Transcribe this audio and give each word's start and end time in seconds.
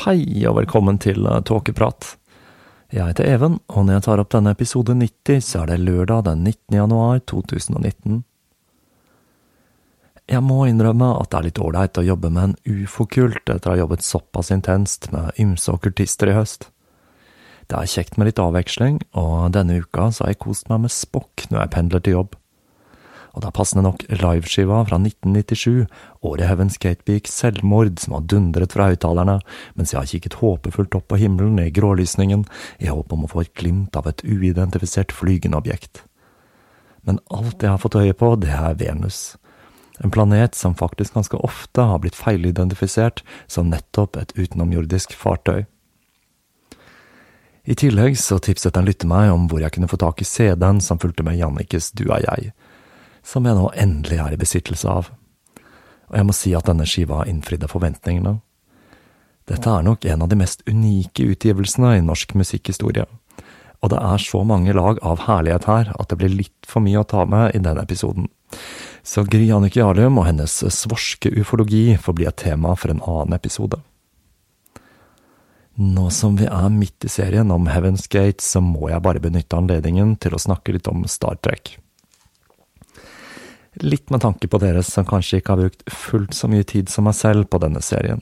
Hei 0.00 0.46
og 0.48 0.54
velkommen 0.56 0.96
til 0.96 1.26
eh, 1.28 1.42
Tåkeprat. 1.44 2.14
Jeg 2.88 3.04
heter 3.10 3.26
Even, 3.28 3.58
og 3.68 3.84
når 3.84 3.98
jeg 3.98 4.04
tar 4.06 4.22
opp 4.22 4.30
denne 4.32 4.54
episode 4.54 4.94
90, 4.96 5.42
så 5.44 5.60
er 5.60 5.68
det 5.68 5.82
lørdag 5.82 6.22
den 6.24 6.46
19. 6.46 6.78
januar 6.78 7.20
2019. 7.28 8.22
Jeg 10.32 10.42
må 10.46 10.62
innrømme 10.70 11.10
at 11.18 11.28
det 11.28 11.38
er 11.42 11.46
litt 11.50 11.60
ålreit 11.60 12.00
å 12.00 12.06
jobbe 12.06 12.32
med 12.32 12.46
en 12.46 12.80
ufokult 12.80 13.44
etter 13.44 13.68
å 13.68 13.74
ha 13.74 13.82
jobbet 13.82 14.06
såpass 14.06 14.48
intenst 14.56 15.10
med 15.12 15.36
ymse 15.42 15.68
okkultister 15.68 16.32
i 16.32 16.38
høst. 16.38 16.70
Det 17.68 17.76
er 17.76 17.92
kjekt 17.98 18.16
med 18.16 18.30
litt 18.30 18.40
avveksling, 18.40 19.02
og 19.20 19.52
denne 19.52 19.82
uka 19.84 20.08
så 20.08 20.24
har 20.24 20.32
jeg 20.32 20.44
kost 20.46 20.72
meg 20.72 20.86
med 20.86 20.96
spokk 20.96 21.50
når 21.50 21.66
jeg 21.66 21.74
pendler 21.76 22.08
til 22.08 22.22
jobb 22.22 22.39
og 23.30 23.42
det 23.42 23.48
er 23.50 23.54
passende 23.54 23.84
nok 23.86 24.02
liveskiva 24.10 24.80
fra 24.88 24.98
1997, 24.98 25.86
året 26.26 26.48
Heaven's 26.48 26.78
Gate 26.82 27.06
begikk 27.06 27.30
selvmord, 27.30 27.92
som 28.02 28.16
har 28.16 28.26
dundret 28.26 28.74
fra 28.74 28.88
høyttalerne, 28.90 29.38
mens 29.78 29.94
jeg 29.94 30.00
har 30.00 30.10
kikket 30.10 30.38
håpefullt 30.40 30.96
opp 30.98 31.06
på 31.12 31.20
himmelen 31.20 31.60
i 31.62 31.70
grålysningen, 31.74 32.42
i 32.82 32.90
håp 32.90 33.14
om 33.14 33.26
å 33.26 33.30
få 33.30 33.44
et 33.44 33.54
glimt 33.54 33.94
av 33.98 34.08
et 34.10 34.24
uidentifisert 34.26 35.14
flygende 35.14 35.60
objekt. 35.60 36.02
Men 37.06 37.20
alt 37.30 37.62
jeg 37.62 37.70
har 37.70 37.80
fått 37.80 38.00
øye 38.00 38.16
på, 38.18 38.34
det 38.42 38.50
er 38.50 38.74
Venus. 38.80 39.36
En 40.02 40.10
planet 40.10 40.56
som 40.56 40.74
faktisk 40.74 41.14
ganske 41.14 41.38
ofte 41.38 41.84
har 41.86 42.00
blitt 42.02 42.18
feilidentifisert 42.18 43.22
som 43.46 43.70
nettopp 43.70 44.16
et 44.16 44.34
utenomjordisk 44.34 45.14
fartøy. 45.14 45.68
I 47.68 47.76
tillegg 47.76 48.16
så 48.18 48.40
tipset 48.42 48.74
en 48.76 48.88
lytter 48.88 49.06
meg 49.06 49.30
om 49.30 49.46
hvor 49.46 49.60
jeg 49.62 49.76
kunne 49.76 49.90
få 49.90 50.00
tak 50.00 50.22
i 50.24 50.26
CD-en 50.26 50.80
som 50.82 50.98
fulgte 50.98 51.22
med 51.22 51.36
Jannikes 51.38 51.92
Du 51.92 52.08
er 52.08 52.24
jeg 52.24 52.50
som 53.22 53.46
jeg 53.46 53.56
nå 53.56 53.70
endelig 53.78 54.20
er 54.22 54.34
i 54.34 54.40
besittelse 54.40 54.88
av. 54.88 55.10
Og 56.10 56.18
jeg 56.18 56.26
må 56.26 56.34
si 56.34 56.54
at 56.56 56.66
denne 56.66 56.86
skiva 56.88 57.24
innfridde 57.30 57.70
forventningene. 57.70 58.38
Dette 59.50 59.70
er 59.70 59.86
nok 59.86 60.04
en 60.06 60.22
av 60.22 60.30
de 60.30 60.38
mest 60.38 60.62
unike 60.68 61.24
utgivelsene 61.32 61.96
i 61.98 62.04
norsk 62.04 62.34
musikkhistorie. 62.38 63.06
Og 63.80 63.92
det 63.92 64.00
er 64.04 64.22
så 64.22 64.42
mange 64.44 64.74
lag 64.76 65.00
av 65.06 65.24
herlighet 65.24 65.66
her 65.70 65.92
at 65.96 66.10
det 66.10 66.18
blir 66.20 66.34
litt 66.42 66.68
for 66.68 66.84
mye 66.84 67.00
å 67.00 67.08
ta 67.08 67.24
med 67.24 67.56
i 67.56 67.62
denne 67.62 67.82
episoden. 67.82 68.28
Så 69.02 69.24
Gry 69.24 69.48
Annike 69.54 69.80
Jarlum 69.80 70.18
og 70.20 70.26
hennes 70.28 70.58
svorske 70.74 71.32
ufologi 71.32 71.94
får 71.96 72.18
bli 72.18 72.28
et 72.28 72.40
tema 72.42 72.74
for 72.76 72.92
en 72.92 73.00
annen 73.00 73.38
episode. 73.38 73.80
Nå 75.80 76.10
som 76.12 76.34
vi 76.36 76.44
er 76.44 76.72
midt 76.74 77.06
i 77.06 77.08
serien 77.08 77.50
om 77.54 77.70
Heaven's 77.70 78.04
Gate, 78.10 78.44
så 78.44 78.60
må 78.60 78.90
jeg 78.90 79.00
bare 79.00 79.22
benytte 79.22 79.56
anledningen 79.56 80.18
til 80.20 80.36
å 80.36 80.42
snakke 80.42 80.74
litt 80.76 80.90
om 80.90 81.06
Star 81.08 81.38
Trek. 81.40 81.78
Litt 83.80 84.10
med 84.12 84.20
tanke 84.20 84.48
på 84.48 84.58
dere 84.60 84.82
som 84.84 85.06
kanskje 85.08 85.40
ikke 85.40 85.54
har 85.54 85.62
brukt 85.62 85.86
fullt 85.88 86.36
så 86.36 86.50
mye 86.52 86.66
tid 86.68 86.90
som 86.92 87.06
meg 87.08 87.16
selv 87.16 87.48
på 87.48 87.60
denne 87.62 87.80
serien. 87.84 88.20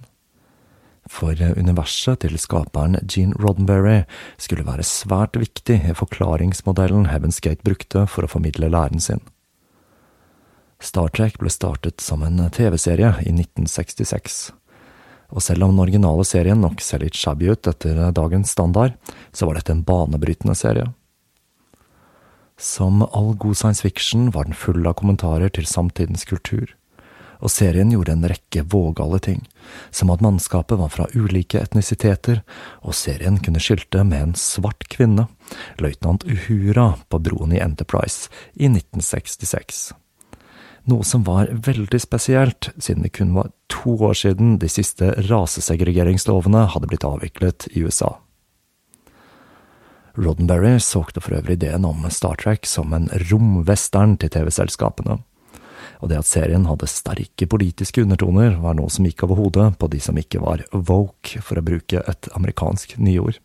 For 1.08 1.32
universet 1.32 2.20
til 2.22 2.36
skaperen 2.38 2.98
Gene 3.08 3.34
Roddenberry 3.40 4.02
skulle 4.36 4.66
være 4.66 4.84
svært 4.86 5.38
viktig 5.40 5.80
i 5.88 5.96
forklaringsmodellen 5.96 7.08
Heaven's 7.08 7.40
Gate 7.42 7.64
brukte 7.66 8.04
for 8.06 8.26
å 8.26 8.30
formidle 8.30 8.70
læren 8.70 9.02
sin. 9.02 9.24
Star 10.78 11.10
Trek 11.10 11.40
ble 11.40 11.50
startet 11.50 12.04
som 12.04 12.22
en 12.22 12.38
TV-serie 12.54 13.16
i 13.24 13.32
1966, 13.32 14.52
og 15.34 15.42
selv 15.42 15.66
om 15.66 15.72
den 15.72 15.82
originale 15.82 16.22
serien 16.28 16.60
nok 16.62 16.84
ser 16.84 17.02
litt 17.02 17.18
shabby 17.18 17.50
ut 17.50 17.66
etter 17.66 17.98
dagens 18.14 18.52
standard, 18.54 18.94
så 19.32 19.48
var 19.48 19.58
dette 19.58 19.74
en 19.74 19.82
banebrytende 19.82 20.54
serie. 20.54 20.92
Som 22.58 23.02
all 23.02 23.36
god 23.38 23.56
science 23.56 23.82
fiction 23.82 24.30
var 24.30 24.44
den 24.44 24.54
full 24.54 24.86
av 24.86 24.96
kommentarer 24.98 25.52
til 25.54 25.66
samtidens 25.66 26.26
kultur, 26.26 26.72
og 27.38 27.52
serien 27.54 27.92
gjorde 27.94 28.16
en 28.16 28.26
rekke 28.26 28.64
vågale 28.66 29.20
ting, 29.22 29.44
som 29.94 30.10
at 30.10 30.22
mannskapet 30.24 30.80
var 30.80 30.90
fra 30.90 31.06
ulike 31.14 31.60
etnisiteter, 31.62 32.42
og 32.82 32.98
serien 32.98 33.38
kunne 33.38 33.62
skilte 33.62 34.02
med 34.02 34.24
en 34.24 34.34
svart 34.34 34.88
kvinne, 34.90 35.28
løytnant 35.78 36.26
Uhura 36.26 36.96
på 37.06 37.22
broen 37.22 37.54
i 37.54 37.62
Enterprise 37.62 38.26
i 38.58 38.66
1966. 38.66 39.92
Noe 40.88 41.04
som 41.04 41.22
var 41.22 41.50
veldig 41.52 42.00
spesielt, 42.00 42.72
siden 42.80 43.04
det 43.04 43.12
kun 43.18 43.34
var 43.36 43.52
to 43.70 43.94
år 44.08 44.16
siden 44.16 44.56
de 44.58 44.70
siste 44.72 45.12
rasesegregeringslovene 45.28 46.64
hadde 46.72 46.90
blitt 46.90 47.06
avviklet 47.06 47.68
i 47.76 47.84
USA. 47.84 48.16
Roddenberry 50.18 50.80
solgte 50.82 51.22
for 51.22 51.38
øvrig 51.38 51.60
ideen 51.60 51.84
om 51.86 52.02
Star 52.10 52.38
Trek 52.40 52.66
som 52.66 52.92
en 52.96 53.06
romwestern 53.30 54.16
til 54.18 54.32
TV-selskapene. 54.34 55.20
Og 56.02 56.10
det 56.10 56.18
at 56.18 56.28
serien 56.28 56.66
hadde 56.66 56.90
sterke 56.90 57.46
politiske 57.50 58.02
undertoner, 58.02 58.56
var 58.62 58.76
noe 58.78 58.90
som 58.90 59.06
gikk 59.06 59.24
over 59.26 59.38
hodet 59.38 59.68
på 59.78 59.90
de 59.90 60.00
som 60.02 60.18
ikke 60.18 60.42
var 60.42 60.64
woke, 60.72 61.42
for 61.42 61.58
å 61.58 61.64
bruke 61.64 62.02
et 62.02 62.30
amerikansk 62.38 62.96
nyord. 62.98 63.38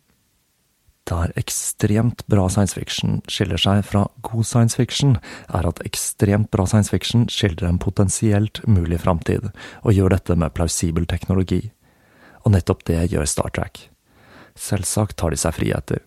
Der 1.09 1.33
ekstremt 1.35 2.23
bra 2.31 2.45
science 2.49 2.77
fiction 2.77 3.19
skiller 3.27 3.59
seg 3.59 3.81
fra 3.85 4.05
god 4.23 4.47
science 4.47 4.79
fiction, 4.79 5.17
er 5.51 5.67
at 5.67 5.81
ekstremt 5.83 6.49
bra 6.53 6.65
science 6.69 6.93
fiction 6.93 7.27
skildrer 7.27 7.67
en 7.69 7.81
potensielt 7.81 8.61
mulig 8.65 9.01
framtid, 9.03 9.49
og 9.83 9.97
gjør 9.97 10.15
dette 10.15 10.37
med 10.39 10.55
plausibel 10.55 11.05
teknologi. 11.09 11.73
Og 12.47 12.55
nettopp 12.55 12.85
det 12.87 13.01
gjør 13.11 13.27
Star 13.27 13.51
Trek. 13.53 13.89
Selvsagt 14.55 15.17
tar 15.19 15.33
de 15.33 15.41
seg 15.41 15.57
friheter. 15.57 16.01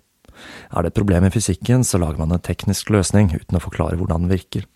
Er 0.70 0.82
det 0.82 0.92
et 0.92 0.98
problem 0.98 1.26
i 1.26 1.32
fysikken, 1.34 1.84
så 1.84 2.00
lager 2.02 2.20
man 2.20 2.34
en 2.34 2.42
teknisk 2.42 2.90
løsning 2.94 3.32
uten 3.34 3.58
å 3.58 3.62
forklare 3.62 3.98
hvordan 4.00 4.26
den 4.26 4.34
virker, 4.34 4.66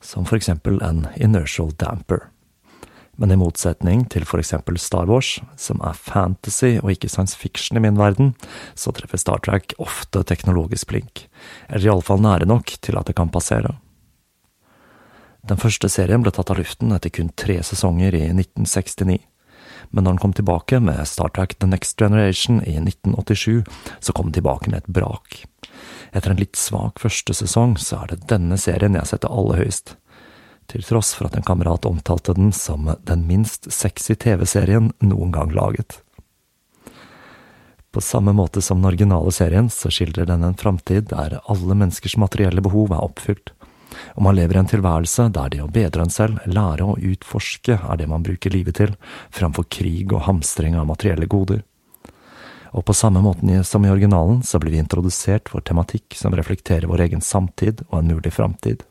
som 0.00 0.26
for 0.28 0.38
eksempel 0.38 0.80
en 0.84 1.06
inertial 1.16 1.72
damper. 1.78 2.28
Men 3.18 3.34
i 3.34 3.38
motsetning 3.40 4.04
til 4.12 4.22
for 4.28 4.38
eksempel 4.38 4.78
Star 4.78 5.08
Wars, 5.10 5.40
som 5.58 5.80
er 5.82 5.98
fantasy 5.98 6.76
og 6.78 6.92
ikke 6.92 7.10
science 7.10 7.34
fiction 7.34 7.80
i 7.80 7.82
min 7.82 7.98
verden, 7.98 8.36
så 8.78 8.94
treffer 8.94 9.18
Star 9.18 9.42
Trek 9.42 9.74
ofte 9.82 10.22
teknologisk 10.22 10.92
blink, 10.92 11.24
eller 11.66 11.90
iallfall 11.90 12.22
nære 12.22 12.46
nok 12.46 12.76
til 12.78 12.98
at 13.00 13.10
det 13.10 13.16
kan 13.18 13.32
passere. 13.34 13.74
Den 15.48 15.58
første 15.58 15.90
serien 15.90 16.22
ble 16.22 16.30
tatt 16.34 16.50
av 16.52 16.60
luften 16.60 16.94
etter 16.94 17.10
kun 17.14 17.32
tre 17.34 17.58
sesonger 17.66 18.14
i 18.14 18.28
1969 18.30 19.18
men 19.90 20.04
når 20.04 20.16
han 20.16 20.22
kom 20.22 20.34
tilbake 20.36 20.80
med 20.84 21.00
Star 21.08 21.30
Trek 21.34 21.56
The 21.58 21.68
Next 21.70 21.98
Generation 22.00 22.60
i 22.62 22.76
1987, 22.80 23.64
så 24.00 24.12
kom 24.12 24.28
han 24.28 24.36
tilbake 24.36 24.70
med 24.70 24.82
et 24.82 24.92
brak. 24.98 25.44
Etter 26.12 26.32
en 26.32 26.40
litt 26.40 26.56
svak 26.56 27.00
første 27.02 27.34
sesong, 27.36 27.76
så 27.80 28.02
er 28.02 28.12
det 28.12 28.28
denne 28.32 28.58
serien 28.60 28.96
jeg 28.98 29.10
setter 29.10 29.32
aller 29.32 29.62
høyest. 29.62 29.96
Til 30.68 30.84
tross 30.84 31.14
for 31.16 31.28
at 31.28 31.36
en 31.38 31.46
kamerat 31.46 31.88
omtalte 31.88 32.34
den 32.36 32.52
som 32.52 32.90
den 33.08 33.24
minst 33.28 33.70
sexy 33.72 34.18
TV-serien 34.20 34.92
noen 35.00 35.32
gang 35.32 35.52
laget. 35.56 36.02
På 37.88 38.02
samme 38.04 38.34
måte 38.36 38.60
som 38.60 38.82
den 38.82 38.90
originale 38.90 39.32
serien, 39.32 39.70
så 39.72 39.88
skildrer 39.90 40.28
den 40.28 40.44
en 40.44 40.58
framtid 40.60 41.08
der 41.08 41.38
alle 41.48 41.74
menneskers 41.74 42.18
materielle 42.20 42.60
behov 42.64 42.92
er 42.92 43.00
oppfylt, 43.00 43.54
og 44.16 44.24
man 44.26 44.36
lever 44.38 44.56
i 44.58 44.62
en 44.62 44.70
tilværelse 44.70 45.28
der 45.34 45.54
det 45.54 45.62
å 45.64 45.70
bedre 45.72 46.04
en 46.04 46.12
selv, 46.12 46.42
lære 46.46 46.86
og 46.86 47.02
utforske, 47.02 47.78
er 47.78 48.00
det 48.00 48.08
man 48.10 48.26
bruker 48.26 48.54
livet 48.54 48.78
til, 48.80 48.94
framfor 49.34 49.68
krig 49.72 50.12
og 50.12 50.26
hamstring 50.28 50.76
av 50.78 50.88
materielle 50.90 51.28
goder. 51.30 51.64
Og 52.76 52.84
på 52.84 52.96
samme 52.96 53.22
måte 53.24 53.62
som 53.64 53.84
i 53.84 53.90
originalen, 53.90 54.42
så 54.44 54.60
blir 54.60 54.74
vi 54.74 54.82
introdusert 54.82 55.48
for 55.48 55.64
tematikk 55.64 56.16
som 56.18 56.36
reflekterer 56.36 56.88
vår 56.90 57.06
egen 57.06 57.24
samtid 57.24 57.84
og 57.88 58.00
en 58.00 58.12
mulig 58.12 58.32
framtid. 58.34 58.84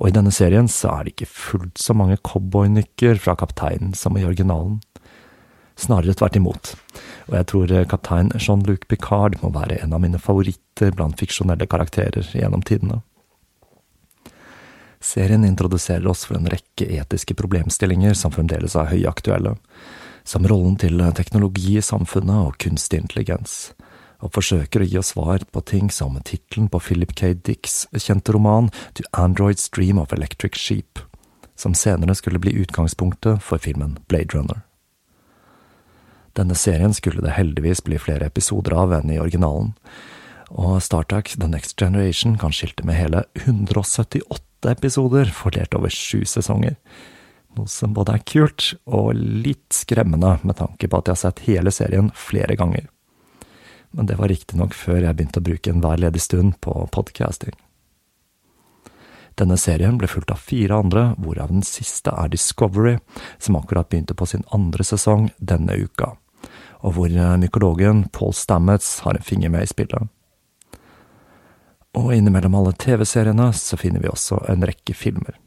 Og 0.00 0.08
i 0.08 0.14
denne 0.16 0.32
serien 0.32 0.68
så 0.70 0.94
er 0.94 1.04
det 1.04 1.14
ikke 1.14 1.28
fullt 1.28 1.80
så 1.80 1.94
mange 1.96 2.16
cowboynykker 2.24 3.20
fra 3.20 3.36
kapteinen 3.36 3.92
som 3.96 4.16
i 4.16 4.24
originalen. 4.24 4.78
Snarere 5.80 6.16
tvert 6.16 6.36
imot, 6.36 6.72
og 7.28 7.36
jeg 7.38 7.46
tror 7.48 7.70
kaptein 7.88 8.32
Jean-Luc 8.36 8.84
Picard 8.88 9.38
må 9.40 9.52
være 9.54 9.78
en 9.80 9.94
av 9.96 10.02
mine 10.02 10.20
favoritter 10.20 10.92
blant 10.96 11.16
fiksjonelle 11.20 11.68
karakterer 11.70 12.26
gjennom 12.36 12.64
tidene. 12.64 13.00
Serien 15.00 15.44
introduserer 15.44 16.06
oss 16.06 16.26
for 16.28 16.36
en 16.36 16.48
rekke 16.52 16.84
etiske 16.84 17.34
problemstillinger 17.34 18.14
som 18.14 18.32
fremdeles 18.34 18.76
er 18.76 18.90
høyaktuelle, 18.92 19.54
som 20.24 20.46
rollen 20.46 20.76
til 20.80 21.00
teknologi 21.16 21.78
i 21.80 21.84
samfunnet 21.84 22.50
og 22.50 22.58
kunstig 22.60 23.00
intelligens, 23.00 23.72
og 24.20 24.34
forsøker 24.36 24.84
å 24.84 24.88
gi 24.90 24.98
oss 25.00 25.14
svar 25.14 25.46
på 25.48 25.64
ting 25.64 25.88
som 25.90 26.18
tittelen 26.20 26.68
på 26.68 26.82
Philip 26.84 27.14
K. 27.16 27.32
Dicks 27.32 27.86
kjente 27.96 28.36
roman 28.36 28.68
To 28.98 29.06
Android's 29.16 29.70
Dream 29.72 29.98
of 29.98 30.12
Electric 30.12 30.60
Sheep, 30.60 31.00
som 31.56 31.72
senere 31.74 32.14
skulle 32.14 32.42
bli 32.42 32.52
utgangspunktet 32.60 33.40
for 33.42 33.58
filmen 33.58 33.96
Blade 34.08 34.36
Runner. 34.36 34.60
Denne 36.36 36.54
serien 36.54 36.92
skulle 36.94 37.24
det 37.24 37.34
heldigvis 37.34 37.80
bli 37.82 37.98
flere 37.98 38.28
episoder 38.28 38.76
av 38.76 38.92
enn 39.00 39.10
i 39.10 39.18
originalen, 39.18 39.72
og 40.50 40.82
Startuck 40.82 41.30
The 41.38 41.48
Next 41.48 41.76
Generation 41.78 42.36
kan 42.38 42.52
skilte 42.54 42.84
med 42.86 42.98
hele 42.98 43.24
178 43.44 44.70
episoder 44.70 45.30
fordelt 45.34 45.74
over 45.78 45.92
sju 45.94 46.24
sesonger, 46.26 46.76
noe 47.56 47.70
som 47.70 47.94
både 47.94 48.16
er 48.18 48.26
kult 48.26 48.72
og 48.86 49.14
litt 49.14 49.72
skremmende 49.74 50.36
med 50.42 50.58
tanke 50.58 50.90
på 50.90 50.98
at 50.98 51.08
jeg 51.08 51.16
har 51.16 51.22
sett 51.24 51.46
hele 51.46 51.72
serien 51.74 52.10
flere 52.14 52.58
ganger. 52.58 52.86
Men 53.90 54.06
det 54.06 54.18
var 54.20 54.30
riktignok 54.30 54.74
før 54.76 55.02
jeg 55.02 55.16
begynte 55.18 55.42
å 55.42 55.46
bruke 55.48 55.72
enhver 55.72 55.98
ledig 55.98 56.22
stund 56.22 56.58
på 56.62 56.74
podcasting. 56.94 57.56
Denne 59.38 59.56
serien 59.58 59.96
ble 59.98 60.10
fulgt 60.10 60.30
av 60.34 60.42
fire 60.42 60.76
andre, 60.82 61.14
hvorav 61.18 61.50
den 61.50 61.64
siste 61.66 62.12
er 62.12 62.28
Discovery, 62.30 62.98
som 63.38 63.56
akkurat 63.56 63.88
begynte 63.88 64.14
på 64.14 64.28
sin 64.28 64.44
andre 64.54 64.84
sesong 64.84 65.30
denne 65.38 65.78
uka, 65.80 66.12
og 66.84 66.96
hvor 66.96 67.14
mykologen 67.40 68.04
Paul 68.12 68.34
Stamets 68.36 68.98
har 69.06 69.16
en 69.16 69.26
finger 69.26 69.54
med 69.54 69.64
i 69.64 69.70
spillet. 69.70 70.10
Og 71.98 72.12
innimellom 72.14 72.54
alle 72.54 72.72
TV-seriene 72.78 73.50
så 73.56 73.78
finner 73.80 74.02
vi 74.02 74.10
også 74.10 74.44
en 74.50 74.66
rekke 74.66 74.94
filmer. 74.94 75.38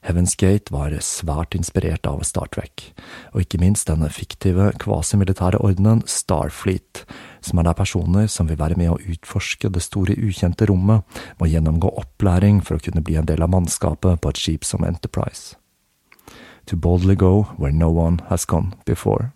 Heaven's 0.00 0.32
Gate 0.34 0.72
var 0.72 0.94
svært 1.04 1.54
inspirert 1.54 2.06
av 2.08 2.22
Star 2.24 2.48
Trek, 2.54 2.86
og 3.34 3.42
ikke 3.42 3.60
minst 3.60 3.90
denne 3.90 4.08
fiktive 4.08 4.70
kvasimilitære 4.80 5.60
ordenen 5.60 6.00
Starfleet, 6.08 7.02
som 7.44 7.60
er 7.60 7.68
der 7.68 7.76
personer 7.76 8.30
som 8.32 8.48
vil 8.48 8.58
være 8.58 8.78
med 8.80 8.94
å 8.94 9.00
utforske 9.12 9.68
det 9.68 9.84
store 9.84 10.16
ukjente 10.16 10.70
rommet, 10.72 11.04
må 11.36 11.50
gjennomgå 11.52 11.92
opplæring 12.00 12.62
for 12.64 12.78
å 12.78 12.84
kunne 12.86 13.04
bli 13.04 13.18
en 13.20 13.28
del 13.28 13.44
av 13.44 13.52
mannskapet 13.52 14.22
på 14.24 14.32
et 14.32 14.40
skip 14.40 14.64
som 14.64 14.88
Enterprise. 14.88 15.58
To 16.66 16.76
boldly 16.76 17.14
go 17.14 17.50
where 17.58 17.72
no 17.72 17.90
one 17.90 18.24
has 18.30 18.46
gone 18.46 18.72
before. 18.86 19.34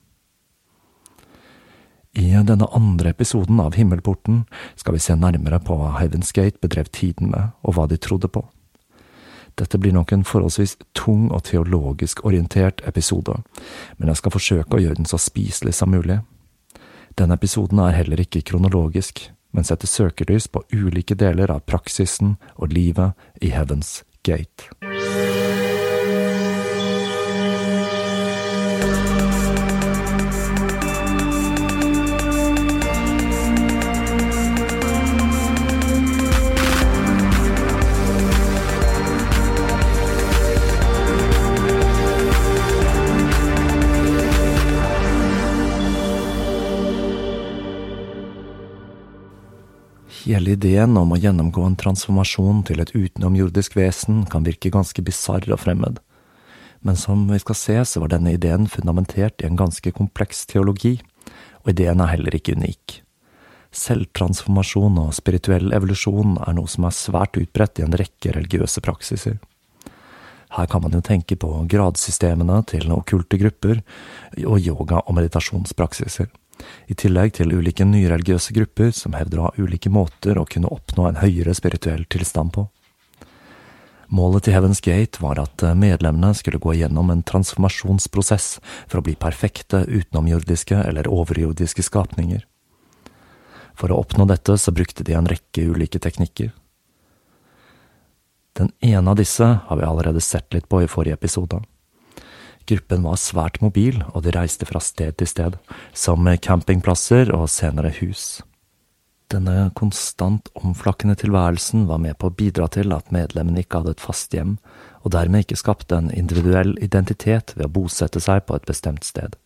I 2.15 2.31
denne 2.47 2.67
andre 2.71 3.11
episoden 3.11 3.59
av 3.61 3.75
Himmelporten 3.75 4.45
skal 4.79 4.95
vi 4.95 5.03
se 5.03 5.17
nærmere 5.19 5.59
på 5.59 5.75
hva 5.81 5.97
Heaven's 5.99 6.31
Gate 6.35 6.61
bedrev 6.63 6.87
tiden 6.95 7.33
med, 7.33 7.51
og 7.67 7.75
hva 7.75 7.89
de 7.91 7.99
trodde 7.99 8.31
på. 8.31 8.45
Dette 9.59 9.79
blir 9.79 9.95
nok 9.95 10.13
en 10.15 10.23
forholdsvis 10.27 10.77
tung 10.95 11.27
og 11.35 11.45
teologisk 11.51 12.25
orientert 12.27 12.83
episode, 12.87 13.41
men 13.99 14.11
jeg 14.11 14.23
skal 14.23 14.35
forsøke 14.35 14.79
å 14.79 14.83
gjøre 14.83 15.01
den 15.03 15.11
så 15.11 15.19
spiselig 15.19 15.75
som 15.79 15.91
mulig. 15.95 16.21
Denne 17.19 17.35
episoden 17.39 17.83
er 17.83 17.99
heller 17.99 18.23
ikke 18.23 18.43
kronologisk, 18.47 19.29
men 19.55 19.67
setter 19.67 19.91
søkelys 19.91 20.47
på 20.51 20.63
ulike 20.75 21.19
deler 21.19 21.51
av 21.51 21.67
praksisen 21.67 22.37
og 22.55 22.75
livet 22.75 23.15
i 23.43 23.51
Heavens 23.55 24.03
Gate. 24.27 24.71
Hele 50.45 50.59
ideen 50.59 50.93
om 51.01 51.09
å 51.09 51.17
gjennomgå 51.17 51.63
en 51.65 51.77
transformasjon 51.81 52.59
til 52.69 52.83
et 52.83 52.91
utenomjordisk 52.93 53.79
vesen 53.79 54.27
kan 54.29 54.45
virke 54.45 54.69
ganske 54.69 55.01
bisarr 55.01 55.47
og 55.49 55.63
fremmed, 55.63 56.03
men 56.85 56.99
som 57.01 57.23
vi 57.31 57.39
skal 57.41 57.57
se, 57.57 57.77
så 57.89 58.03
var 58.03 58.13
denne 58.13 58.35
ideen 58.37 58.69
fundamentert 58.69 59.41
i 59.41 59.47
en 59.49 59.57
ganske 59.57 59.95
kompleks 59.97 60.45
teologi, 60.51 60.99
og 61.65 61.73
ideen 61.73 62.05
er 62.05 62.13
heller 62.13 62.37
ikke 62.37 62.59
unik. 62.61 62.99
Selvtransformasjon 63.73 65.01
og 65.07 65.17
spirituell 65.17 65.73
evolusjon 65.73 66.37
er 66.45 66.61
noe 66.61 66.69
som 66.69 66.91
er 66.91 66.99
svært 67.01 67.41
utbredt 67.41 67.81
i 67.81 67.89
en 67.89 67.97
rekke 67.97 68.37
religiøse 68.37 68.85
praksiser. 68.85 69.41
Her 70.59 70.69
kan 70.69 70.85
man 70.85 70.93
jo 70.93 71.01
tenke 71.09 71.41
på 71.41 71.55
gradsystemene 71.73 72.61
til 72.69 72.93
okkulte 72.93 73.41
grupper 73.41 73.81
og 74.45 74.61
yoga- 74.61 75.07
og 75.07 75.17
meditasjonspraksiser 75.23 76.29
i 76.87 76.95
tillegg 76.95 77.35
til 77.39 77.53
ulike 77.55 77.87
nyreligiøse 77.89 78.55
grupper 78.57 78.93
som 78.97 79.17
hevder 79.19 79.41
å 79.41 79.49
ha 79.49 79.53
ulike 79.59 79.93
måter 79.93 80.39
å 80.39 80.47
kunne 80.49 80.71
oppnå 80.73 81.09
en 81.09 81.21
høyere 81.23 81.55
spirituell 81.57 82.07
tilstand 82.13 82.55
på. 82.57 82.69
Målet 84.15 84.47
til 84.47 84.55
Heaven's 84.55 84.83
Gate 84.85 85.23
var 85.23 85.41
at 85.41 85.63
medlemmene 85.75 86.35
skulle 86.37 86.61
gå 86.63 86.75
igjennom 86.77 87.11
en 87.11 87.25
transformasjonsprosess 87.27 88.49
for 88.87 89.01
å 89.01 89.05
bli 89.07 89.17
perfekte 89.19 89.83
utenomjordiske 89.89 90.77
eller 90.85 91.09
overjordiske 91.11 91.83
skapninger. 91.83 92.45
For 93.75 93.91
å 93.91 94.03
oppnå 94.05 94.29
dette 94.31 94.55
så 94.61 94.75
brukte 94.75 95.07
de 95.07 95.17
en 95.19 95.29
rekke 95.31 95.67
ulike 95.67 95.99
teknikker. 95.99 96.53
Den 98.55 98.71
ene 98.87 99.11
av 99.11 99.19
disse 99.19 99.47
har 99.67 99.81
vi 99.81 99.87
allerede 99.87 100.23
sett 100.23 100.55
litt 100.55 100.69
på 100.71 100.85
i 100.85 100.91
forrige 100.91 101.19
episode. 101.19 101.59
Gruppen 102.65 103.05
var 103.05 103.21
svært 103.21 103.61
mobil, 103.61 104.01
og 104.15 104.25
de 104.25 104.33
reiste 104.33 104.65
fra 104.69 104.81
sted 104.81 105.19
til 105.21 105.29
sted, 105.29 105.57
som 105.93 106.25
campingplasser 106.41 107.33
og 107.37 107.51
senere 107.53 107.93
hus. 108.01 108.41
Denne 109.33 109.71
konstant 109.77 110.49
omflakkende 110.55 111.17
tilværelsen 111.19 111.87
var 111.89 112.01
med 112.01 112.17
på 112.21 112.29
å 112.29 112.35
bidra 112.35 112.69
til 112.73 112.93
at 112.97 113.13
medlemmene 113.13 113.65
ikke 113.65 113.81
hadde 113.81 113.95
et 113.97 114.05
fast 114.05 114.37
hjem, 114.37 114.57
og 115.03 115.13
dermed 115.13 115.45
ikke 115.45 115.61
skapte 115.61 115.97
en 115.97 116.11
individuell 116.15 116.77
identitet 116.85 117.53
ved 117.57 117.67
å 117.69 117.75
bosette 117.81 118.21
seg 118.23 118.45
på 118.47 118.57
et 118.57 118.69
bestemt 118.69 119.05
sted. 119.05 119.37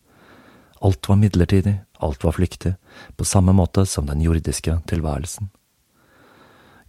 Alt 0.79 1.09
var 1.09 1.19
midlertidig, 1.19 1.79
alt 1.99 2.23
var 2.23 2.37
flyktig, 2.37 2.75
på 3.19 3.27
samme 3.27 3.55
måte 3.55 3.83
som 3.87 4.07
den 4.07 4.21
jordiske 4.23 4.77
tilværelsen. 4.87 5.49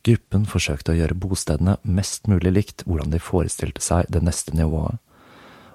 Gruppen 0.06 0.46
forsøkte 0.48 0.94
å 0.94 0.98
gjøre 1.00 1.18
bostedene 1.18 1.76
mest 1.82 2.30
mulig 2.30 2.52
likt 2.54 2.84
hvordan 2.86 3.10
de 3.12 3.20
forestilte 3.20 3.82
seg 3.84 4.06
det 4.08 4.22
neste 4.24 4.54
nivået, 4.56 5.00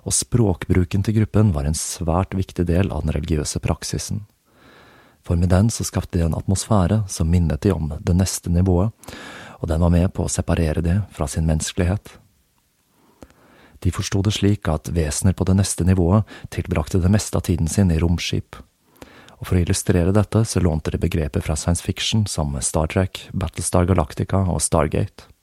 og 0.06 0.14
språkbruken 0.14 1.04
til 1.04 1.18
gruppen 1.20 1.52
var 1.56 1.66
en 1.66 1.78
svært 1.78 2.38
viktig 2.38 2.68
del 2.70 2.92
av 2.94 3.04
den 3.04 3.16
religiøse 3.16 3.60
praksisen. 3.64 4.24
For 5.26 5.40
med 5.42 5.50
den 5.50 5.72
så 5.74 5.84
skapte 5.88 6.20
de 6.20 6.28
en 6.28 6.38
atmosfære 6.38 7.02
som 7.10 7.32
minnet 7.32 7.66
de 7.66 7.74
om 7.74 7.90
det 7.98 8.14
neste 8.14 8.54
nivået, 8.54 8.94
og 9.58 9.72
den 9.72 9.82
var 9.82 9.90
med 9.90 10.14
på 10.14 10.28
å 10.28 10.32
separere 10.32 10.84
det 10.86 11.00
fra 11.16 11.26
sin 11.28 11.48
menneskelighet. 11.50 12.20
De 13.82 13.92
forsto 13.94 14.22
det 14.26 14.36
slik 14.38 14.70
at 14.70 14.92
vesener 14.94 15.34
på 15.34 15.48
det 15.50 15.58
neste 15.58 15.86
nivået 15.86 16.30
tilbrakte 16.54 17.02
det 17.02 17.12
meste 17.12 17.38
av 17.38 17.48
tiden 17.50 17.68
sin 17.70 17.92
i 17.94 18.00
romskip. 18.02 18.58
Og 19.42 19.50
for 19.50 19.58
å 19.58 19.64
illustrere 19.66 20.14
dette 20.16 20.46
så 20.48 20.62
lånte 20.62 20.94
de 20.94 21.02
begreper 21.02 21.44
fra 21.44 21.58
science 21.60 21.84
fiction 21.84 22.24
som 22.30 22.54
Star 22.62 22.88
Trek, 22.94 23.26
Battlestar 23.34 23.90
Galactica 23.90 24.46
og 24.46 24.62
Stargate. 24.64 25.35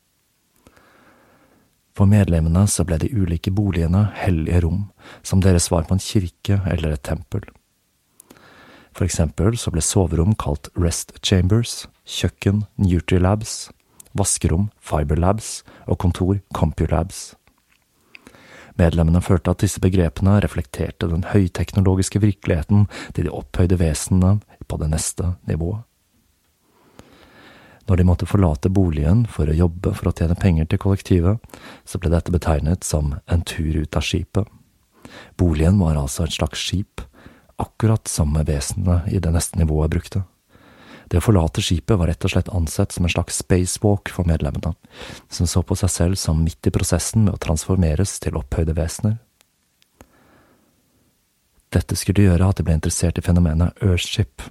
For 1.93 2.09
medlemmene 2.09 2.65
så 2.71 2.87
ble 2.89 2.97
de 3.03 3.11
ulike 3.13 3.53
boligene 3.53 4.07
hellige 4.17 4.63
rom, 4.65 4.87
som 5.23 5.43
deres 5.45 5.69
svar 5.69 5.85
på 5.89 5.97
en 5.99 6.03
kirke 6.03 6.63
eller 6.73 6.95
et 6.95 7.05
tempel. 7.05 7.45
For 8.93 9.05
eksempel 9.05 9.57
så 9.61 9.73
ble 9.73 9.85
soverom 9.85 10.35
kalt 10.41 10.71
rest 10.77 11.15
chambers, 11.25 11.87
kjøkken 12.09 12.65
Nutrilabs, 12.81 13.71
vaskerom 14.17 14.71
Fiberlabs 14.81 15.63
og 15.87 16.01
kontor 16.03 16.41
Compulabs. 16.57 17.33
Medlemmene 18.81 19.21
følte 19.21 19.53
at 19.53 19.61
disse 19.65 19.81
begrepene 19.85 20.39
reflekterte 20.41 21.09
den 21.11 21.27
høyteknologiske 21.29 22.23
virkeligheten 22.25 22.87
til 23.13 23.29
de 23.29 23.33
opphøyde 23.33 23.79
vesenene 23.81 24.41
på 24.69 24.81
det 24.81 24.89
neste 24.93 25.35
nivået. 25.49 25.85
Når 27.89 27.99
de 27.99 28.07
måtte 28.07 28.29
forlate 28.31 28.71
boligen 28.71 29.25
for 29.27 29.51
å 29.51 29.57
jobbe 29.57 29.93
for 29.99 30.11
å 30.11 30.15
tjene 30.15 30.39
penger 30.39 30.69
til 30.71 30.81
kollektivet, 30.83 31.41
så 31.85 31.99
ble 31.99 32.13
dette 32.13 32.35
betegnet 32.35 32.87
som 32.87 33.17
en 33.27 33.43
tur 33.43 33.75
ut 33.83 33.99
av 33.99 34.07
skipet. 34.07 34.47
Boligen 35.37 35.81
var 35.83 35.99
altså 35.99 36.25
et 36.25 36.37
slags 36.37 36.63
skip, 36.63 37.03
akkurat 37.61 38.09
som 38.09 38.35
vesenene 38.47 39.03
i 39.11 39.19
det 39.23 39.33
neste 39.35 39.59
nivået 39.59 39.93
brukte. 39.93 40.23
Det 41.11 41.21
å 41.21 41.25
forlate 41.27 41.61
skipet 41.61 41.99
var 42.01 42.09
rett 42.09 42.25
og 42.25 42.33
slett 42.33 42.49
ansett 42.55 42.95
som 42.95 43.05
en 43.05 43.13
slags 43.13 43.43
spacewalk 43.43 44.09
for 44.15 44.25
medlemmene, 44.29 44.73
som 45.29 45.51
så 45.51 45.61
på 45.67 45.77
seg 45.77 45.93
selv 45.93 46.21
som 46.21 46.41
midt 46.41 46.71
i 46.71 46.73
prosessen 46.73 47.27
med 47.27 47.35
å 47.35 47.43
transformeres 47.43 48.15
til 48.23 48.39
opphøyde 48.41 48.77
vesener. 48.79 49.19
Dette 51.73 51.97
skulle 51.97 52.25
gjøre 52.25 52.49
at 52.49 52.59
de 52.61 52.65
ble 52.65 52.77
interessert 52.79 53.21
i 53.21 53.25
fenomenet 53.25 53.85
Earthship, 53.85 54.45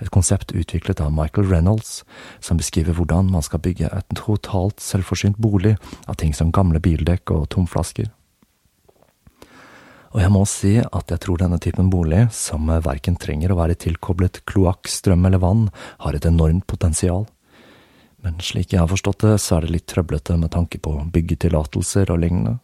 et 0.00 0.10
konsept 0.12 0.54
utviklet 0.56 1.00
av 1.00 1.12
Michael 1.14 1.48
Reynolds, 1.50 2.04
som 2.40 2.60
beskriver 2.60 2.96
hvordan 2.96 3.30
man 3.32 3.44
skal 3.44 3.62
bygge 3.64 3.90
et 3.92 4.16
totalt 4.18 4.80
selvforsynt 4.80 5.38
bolig 5.40 5.76
av 6.06 6.18
ting 6.20 6.32
som 6.36 6.52
gamle 6.54 6.80
bildekk 6.82 7.34
og 7.36 7.50
tomflasker. 7.54 8.08
Og 10.10 10.18
jeg 10.18 10.32
må 10.34 10.40
si 10.48 10.72
at 10.82 11.12
jeg 11.12 11.22
tror 11.22 11.38
denne 11.38 11.60
typen 11.62 11.90
bolig, 11.90 12.24
som 12.34 12.66
verken 12.82 13.18
trenger 13.20 13.52
å 13.52 13.60
være 13.60 13.78
tilkoblet 13.78 14.42
kloakk, 14.50 14.90
strøm 14.90 15.28
eller 15.28 15.42
vann, 15.42 15.68
har 16.02 16.16
et 16.16 16.26
enormt 16.26 16.66
potensial. 16.66 17.28
Men 18.20 18.40
slik 18.42 18.74
jeg 18.74 18.82
har 18.82 18.90
forstått 18.90 19.22
det, 19.22 19.36
så 19.38 19.56
er 19.56 19.64
det 19.64 19.76
litt 19.76 19.86
trøblete 19.88 20.34
med 20.40 20.50
tanke 20.56 20.80
på 20.82 20.96
byggetillatelser 21.14 22.10
og 22.10 22.20
lignende. 22.24 22.58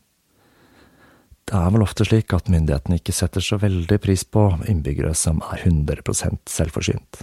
Det 1.46 1.54
er 1.54 1.70
vel 1.70 1.84
ofte 1.84 2.04
slik 2.06 2.34
at 2.34 2.48
myndighetene 2.50 2.98
ikke 2.98 3.14
setter 3.14 3.44
så 3.44 3.58
veldig 3.62 4.00
pris 4.02 4.24
på 4.26 4.48
innbyggere 4.66 5.12
som 5.14 5.38
er 5.46 5.62
100% 5.62 6.40
selvforsynt. 6.50 7.22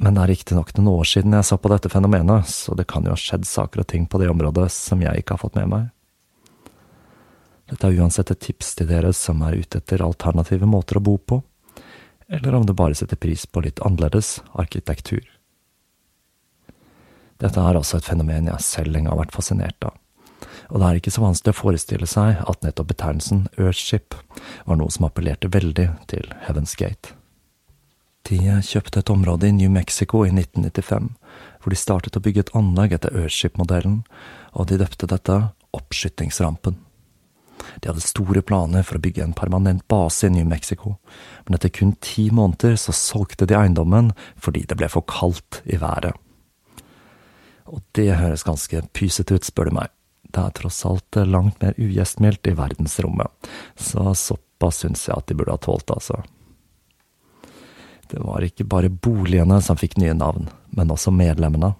Men 0.00 0.16
det 0.16 0.22
er 0.22 0.30
riktignok 0.32 0.72
noen 0.78 1.02
år 1.02 1.08
siden 1.10 1.36
jeg 1.36 1.44
så 1.44 1.58
på 1.60 1.68
dette 1.68 1.90
fenomenet, 1.92 2.48
så 2.48 2.72
det 2.76 2.86
kan 2.88 3.04
jo 3.04 3.12
ha 3.12 3.20
skjedd 3.20 3.44
saker 3.44 3.82
og 3.82 3.90
ting 3.92 4.06
på 4.08 4.20
det 4.22 4.30
området 4.32 4.70
som 4.72 5.02
jeg 5.04 5.20
ikke 5.20 5.36
har 5.36 5.42
fått 5.42 5.58
med 5.60 5.68
meg. 5.68 5.90
Dette 7.68 7.86
er 7.86 8.00
uansett 8.00 8.32
et 8.32 8.40
tips 8.40 8.72
til 8.78 8.88
dere 8.88 9.12
som 9.14 9.44
er 9.44 9.60
ute 9.60 9.82
etter 9.82 10.00
alternative 10.02 10.66
måter 10.66 10.96
å 10.96 11.04
bo 11.04 11.18
på, 11.20 11.42
eller 12.32 12.56
om 12.56 12.64
du 12.64 12.72
bare 12.72 12.96
setter 12.96 13.20
pris 13.20 13.44
på 13.44 13.60
litt 13.66 13.82
annerledes 13.84 14.38
arkitektur. 14.58 15.28
Dette 17.40 17.60
er 17.60 17.76
altså 17.76 18.00
et 18.00 18.08
fenomen 18.08 18.48
jeg 18.48 18.64
selv 18.64 18.96
lenge 18.96 19.12
har 19.12 19.20
vært 19.20 19.36
fascinert 19.36 19.84
av, 19.84 20.00
og 20.70 20.78
det 20.78 20.86
er 20.86 20.98
ikke 21.00 21.12
så 21.14 21.24
vanskelig 21.24 21.54
å 21.54 21.60
forestille 21.60 22.08
seg 22.08 22.42
at 22.48 22.62
nettopp 22.64 22.92
betegnelsen 22.92 23.46
Earthship 23.58 24.14
var 24.68 24.78
noe 24.78 24.92
som 24.94 25.08
appellerte 25.08 25.50
veldig 25.50 25.88
til 26.10 26.30
Heaven's 26.46 26.76
Gate. 26.78 27.16
De 28.28 28.38
kjøpte 28.38 29.00
et 29.00 29.10
område 29.10 29.48
i 29.48 29.56
New 29.56 29.70
Mexico 29.72 30.22
i 30.26 30.30
1995, 30.30 31.08
hvor 31.60 31.72
de 31.72 31.78
startet 31.78 32.18
å 32.18 32.22
bygge 32.22 32.44
et 32.44 32.54
anlegg 32.56 32.94
etter 32.94 33.16
Earthship-modellen, 33.16 34.02
og 34.54 34.70
de 34.70 34.78
døpte 34.78 35.08
dette 35.10 35.40
Oppskytingsrampen. 35.74 36.78
De 37.80 37.90
hadde 37.90 38.04
store 38.04 38.42
planer 38.46 38.84
for 38.86 38.96
å 38.96 39.02
bygge 39.02 39.24
en 39.24 39.36
permanent 39.36 39.82
base 39.90 40.28
i 40.28 40.32
New 40.32 40.46
Mexico, 40.48 40.96
men 41.44 41.58
etter 41.58 41.72
kun 41.74 41.94
ti 42.04 42.28
måneder 42.34 42.78
så 42.80 42.94
solgte 42.96 43.48
de 43.48 43.58
eiendommen 43.58 44.12
fordi 44.40 44.64
det 44.68 44.78
ble 44.80 44.88
for 44.92 45.06
kaldt 45.08 45.62
i 45.66 45.80
været. 45.80 46.16
Og 47.70 47.82
det 47.94 48.12
høres 48.18 48.46
ganske 48.46 48.82
pysete 48.96 49.36
ut, 49.36 49.46
spør 49.46 49.70
du 49.70 49.76
meg. 49.82 49.92
Det 50.30 50.42
er 50.42 50.54
tross 50.54 50.84
alt 50.86 51.18
langt 51.26 51.62
mer 51.62 51.74
ugjestmildt 51.80 52.46
i 52.46 52.54
verdensrommet, 52.54 53.50
så 53.74 54.12
såpass 54.14 54.84
syns 54.84 55.08
jeg 55.08 55.16
at 55.16 55.26
de 55.26 55.36
burde 55.38 55.56
ha 55.56 55.62
tålt, 55.62 55.90
altså. 55.90 56.20
Det 58.10 58.18
var 58.22 58.42
ikke 58.42 58.66
bare 58.66 58.90
boligene 58.90 59.60
som 59.62 59.78
fikk 59.78 59.96
nye 59.98 60.14
navn, 60.14 60.48
men 60.74 60.90
også 60.90 61.12
medlemmene. 61.14 61.74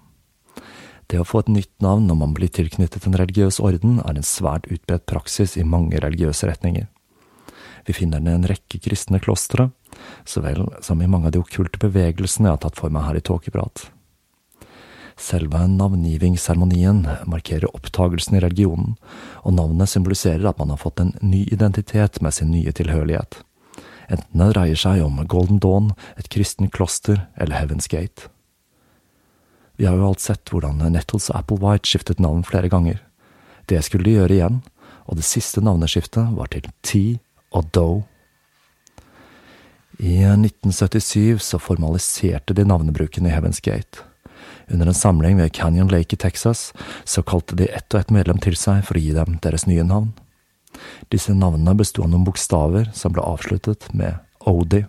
Det 1.11 1.19
å 1.19 1.27
få 1.27 1.41
et 1.43 1.51
nytt 1.51 1.73
navn 1.83 2.05
når 2.07 2.19
man 2.21 2.35
blir 2.35 2.51
tilknyttet 2.51 3.07
en 3.07 3.17
religiøs 3.19 3.59
orden, 3.59 3.99
er 3.99 4.15
en 4.15 4.27
svært 4.27 4.67
utbredt 4.71 5.07
praksis 5.11 5.57
i 5.59 5.67
mange 5.67 5.99
religiøse 5.99 6.47
retninger. 6.47 6.87
Vi 7.87 7.95
finner 7.97 8.21
den 8.21 8.31
i 8.31 8.35
en 8.37 8.47
rekke 8.47 8.79
kristne 8.79 9.19
klostre, 9.19 9.71
så 10.23 10.43
vel 10.43 10.63
som 10.85 11.01
i 11.01 11.09
mange 11.11 11.27
av 11.27 11.35
de 11.35 11.41
okkulte 11.41 11.81
bevegelsene 11.81 12.47
jeg 12.47 12.55
har 12.55 12.63
tatt 12.63 12.79
for 12.79 12.93
meg 12.93 13.09
her 13.09 13.19
i 13.19 13.25
Tåkeprat. 13.27 13.89
Selve 15.21 15.67
navngivingsseremonien 15.67 17.03
markerer 17.29 17.69
opptagelsen 17.75 18.39
i 18.39 18.41
religionen, 18.41 18.95
og 19.45 19.53
navnet 19.53 19.91
symboliserer 19.91 20.47
at 20.49 20.57
man 20.57 20.73
har 20.73 20.81
fått 20.81 20.99
en 21.03 21.13
ny 21.21 21.43
identitet 21.53 22.17
med 22.25 22.33
sin 22.33 22.49
nye 22.49 22.73
tilhørighet. 22.73 23.43
Enten 24.09 24.41
det 24.41 24.49
dreier 24.55 24.81
seg 24.81 25.03
om 25.05 25.21
Golden 25.29 25.61
Dawn, 25.61 25.93
et 26.17 26.31
kristen 26.33 26.71
kloster 26.73 27.27
eller 27.37 27.61
Heaven's 27.61 27.87
Gate. 27.91 28.31
Vi 29.77 29.85
har 29.85 29.95
jo 29.97 30.09
alt 30.09 30.25
sett 30.25 30.49
hvordan 30.49 30.81
Nettles 30.91 31.29
og 31.29 31.37
Applewhite 31.37 31.89
skiftet 31.89 32.19
navn 32.19 32.41
flere 32.45 32.69
ganger. 32.69 32.99
Det 33.69 33.79
skulle 33.85 34.09
de 34.09 34.17
gjøre 34.17 34.39
igjen, 34.39 34.61
og 35.05 35.21
det 35.21 35.27
siste 35.27 35.61
navneskiftet 35.61 36.33
var 36.33 36.49
til 36.49 36.65
T 36.81 37.21
og 37.53 37.69
Doe. 37.77 38.03
I 40.01 40.17
1977 40.25 41.45
så 41.45 41.61
formaliserte 41.61 42.57
de 42.57 42.65
navnebruken 42.65 43.29
i 43.29 43.33
Heaven's 43.35 43.61
Gate. 43.61 44.10
Under 44.71 44.87
en 44.87 44.95
samling 44.95 45.37
ved 45.37 45.53
Canyon 45.53 45.91
Lake 45.91 46.15
i 46.15 46.17
Texas 46.17 46.73
så 47.03 47.23
kalte 47.23 47.55
de 47.59 47.67
ett 47.67 47.93
og 47.93 47.99
ett 47.99 48.11
medlem 48.11 48.39
til 48.39 48.55
seg 48.55 48.85
for 48.87 48.97
å 48.97 49.03
gi 49.03 49.11
dem 49.15 49.37
deres 49.43 49.67
nye 49.67 49.83
navn. 49.83 50.13
Disse 51.11 51.35
navnene 51.35 51.75
besto 51.75 52.05
av 52.05 52.11
noen 52.11 52.23
bokstaver 52.27 52.87
som 52.95 53.11
ble 53.11 53.23
avsluttet 53.25 53.89
med 53.93 54.21
Odi. 54.47 54.85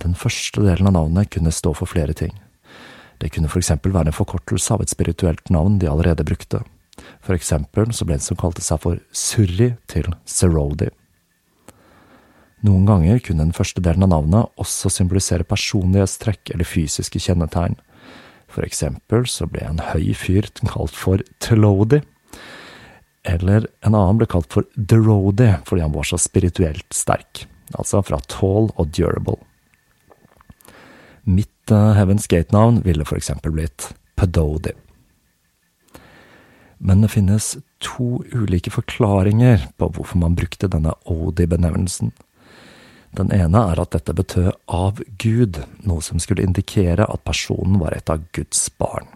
Den 0.00 0.14
første 0.14 0.62
delen 0.62 0.88
av 0.88 0.94
navnet 0.96 1.32
kunne 1.34 1.52
stå 1.52 1.74
for 1.76 1.90
flere 1.90 2.14
ting. 2.16 2.32
Det 3.20 3.32
kunne 3.34 3.50
for 3.52 3.60
eksempel 3.60 3.92
være 3.92 4.12
en 4.12 4.16
forkortelse 4.16 4.72
av 4.72 4.84
et 4.84 4.92
spirituelt 4.92 5.50
navn 5.52 5.80
de 5.80 5.90
allerede 5.90 6.24
brukte. 6.24 6.62
For 7.20 7.36
eksempel 7.36 7.92
så 7.92 8.06
ble 8.06 8.16
en 8.16 8.24
som 8.24 8.38
kalte 8.38 8.64
seg 8.64 8.80
for 8.80 9.02
Surri 9.12 9.74
til 9.90 10.08
Serodi. 10.24 10.88
Noen 12.64 12.86
ganger 12.88 13.20
kunne 13.24 13.46
den 13.46 13.56
første 13.56 13.80
delen 13.84 14.04
av 14.04 14.12
navnet 14.12 14.60
også 14.60 14.92
symbolisere 14.92 15.48
personlighetstrekk 15.48 16.52
eller 16.54 16.68
fysiske 16.68 17.20
kjennetegn. 17.24 17.78
For 18.50 18.66
eksempel 18.66 19.26
så 19.30 19.46
ble 19.50 19.62
en 19.66 19.82
høy 19.92 20.10
fyr 20.18 20.48
kalt 20.66 20.96
for 20.98 21.22
Telodi, 21.42 22.00
eller 23.28 23.66
en 23.84 23.94
annen 23.94 24.18
ble 24.20 24.28
kalt 24.30 24.48
for 24.52 24.66
Derodi 24.74 25.52
fordi 25.68 25.84
han 25.84 25.94
var 25.94 26.08
så 26.08 26.18
spirituelt 26.20 26.86
sterk, 26.96 27.44
altså 27.76 28.02
fra 28.06 28.20
tall 28.32 28.70
og 28.74 28.92
durable. 28.96 29.38
Mitt 31.28 31.70
Heaven's 31.70 32.26
Gate-navn 32.26 32.80
ville 32.82 33.06
for 33.06 33.20
eksempel 33.20 33.52
blitt 33.54 33.92
Pedodi. 34.18 34.72
Men 36.80 37.04
det 37.04 37.12
finnes 37.12 37.52
to 37.84 38.22
ulike 38.32 38.72
forklaringer 38.72 39.68
på 39.78 39.90
hvorfor 39.92 40.18
man 40.18 40.34
brukte 40.34 40.70
denne 40.72 40.94
Odi-benevnelsen. 41.04 42.14
Den 43.18 43.32
ene 43.34 43.62
er 43.72 43.80
at 43.82 43.94
dette 43.96 44.14
betød 44.14 44.52
av 44.70 45.00
Gud, 45.18 45.58
noe 45.82 46.04
som 46.04 46.20
skulle 46.22 46.44
indikere 46.46 47.08
at 47.10 47.24
personen 47.26 47.80
var 47.82 47.96
et 47.96 48.12
av 48.12 48.22
Guds 48.36 48.68
barn. 48.78 49.08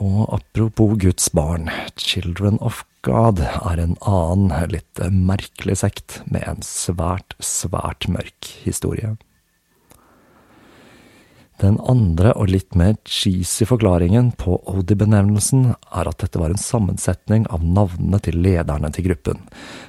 Og 0.00 0.24
apropos 0.34 0.96
Guds 0.98 1.28
barn, 1.36 1.68
Children 2.00 2.58
of 2.64 2.82
God 3.06 3.42
er 3.44 3.78
en 3.78 3.94
annen, 4.00 4.50
litt 4.72 5.04
merkelig 5.12 5.78
sekt 5.84 6.18
med 6.24 6.48
en 6.48 6.64
svært, 6.66 7.36
svært 7.44 8.08
mørk 8.10 8.48
historie. 8.64 9.14
Den 11.62 11.76
andre 11.86 12.32
og 12.34 12.50
litt 12.50 12.74
mer 12.74 12.96
cheesy 13.06 13.62
forklaringen 13.68 14.32
på 14.40 14.56
Odi-benevnelsen 14.72 15.68
er 15.70 16.10
at 16.10 16.24
dette 16.24 16.40
var 16.40 16.50
en 16.50 16.58
sammensetning 16.58 17.46
av 17.54 17.62
navnene 17.62 18.18
til 18.24 18.40
lederne 18.42 18.90
til 18.96 19.06
gruppen, 19.06 19.44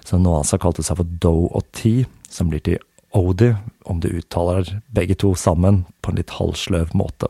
som 0.06 0.22
nå 0.22 0.36
altså 0.44 0.60
kalte 0.62 0.86
seg 0.86 1.00
for 1.00 1.18
Doe 1.24 1.50
og 1.50 1.66
T, 1.74 2.04
som 2.36 2.52
blir 2.52 2.64
til 2.66 2.82
Odi 3.16 3.54
om 3.88 4.02
du 4.04 4.10
uttaler 4.12 4.82
begge 4.92 5.16
to 5.16 5.32
sammen 5.40 5.86
på 6.04 6.12
en 6.12 6.20
litt 6.20 6.36
halvsløv 6.36 6.92
måte. 6.98 7.30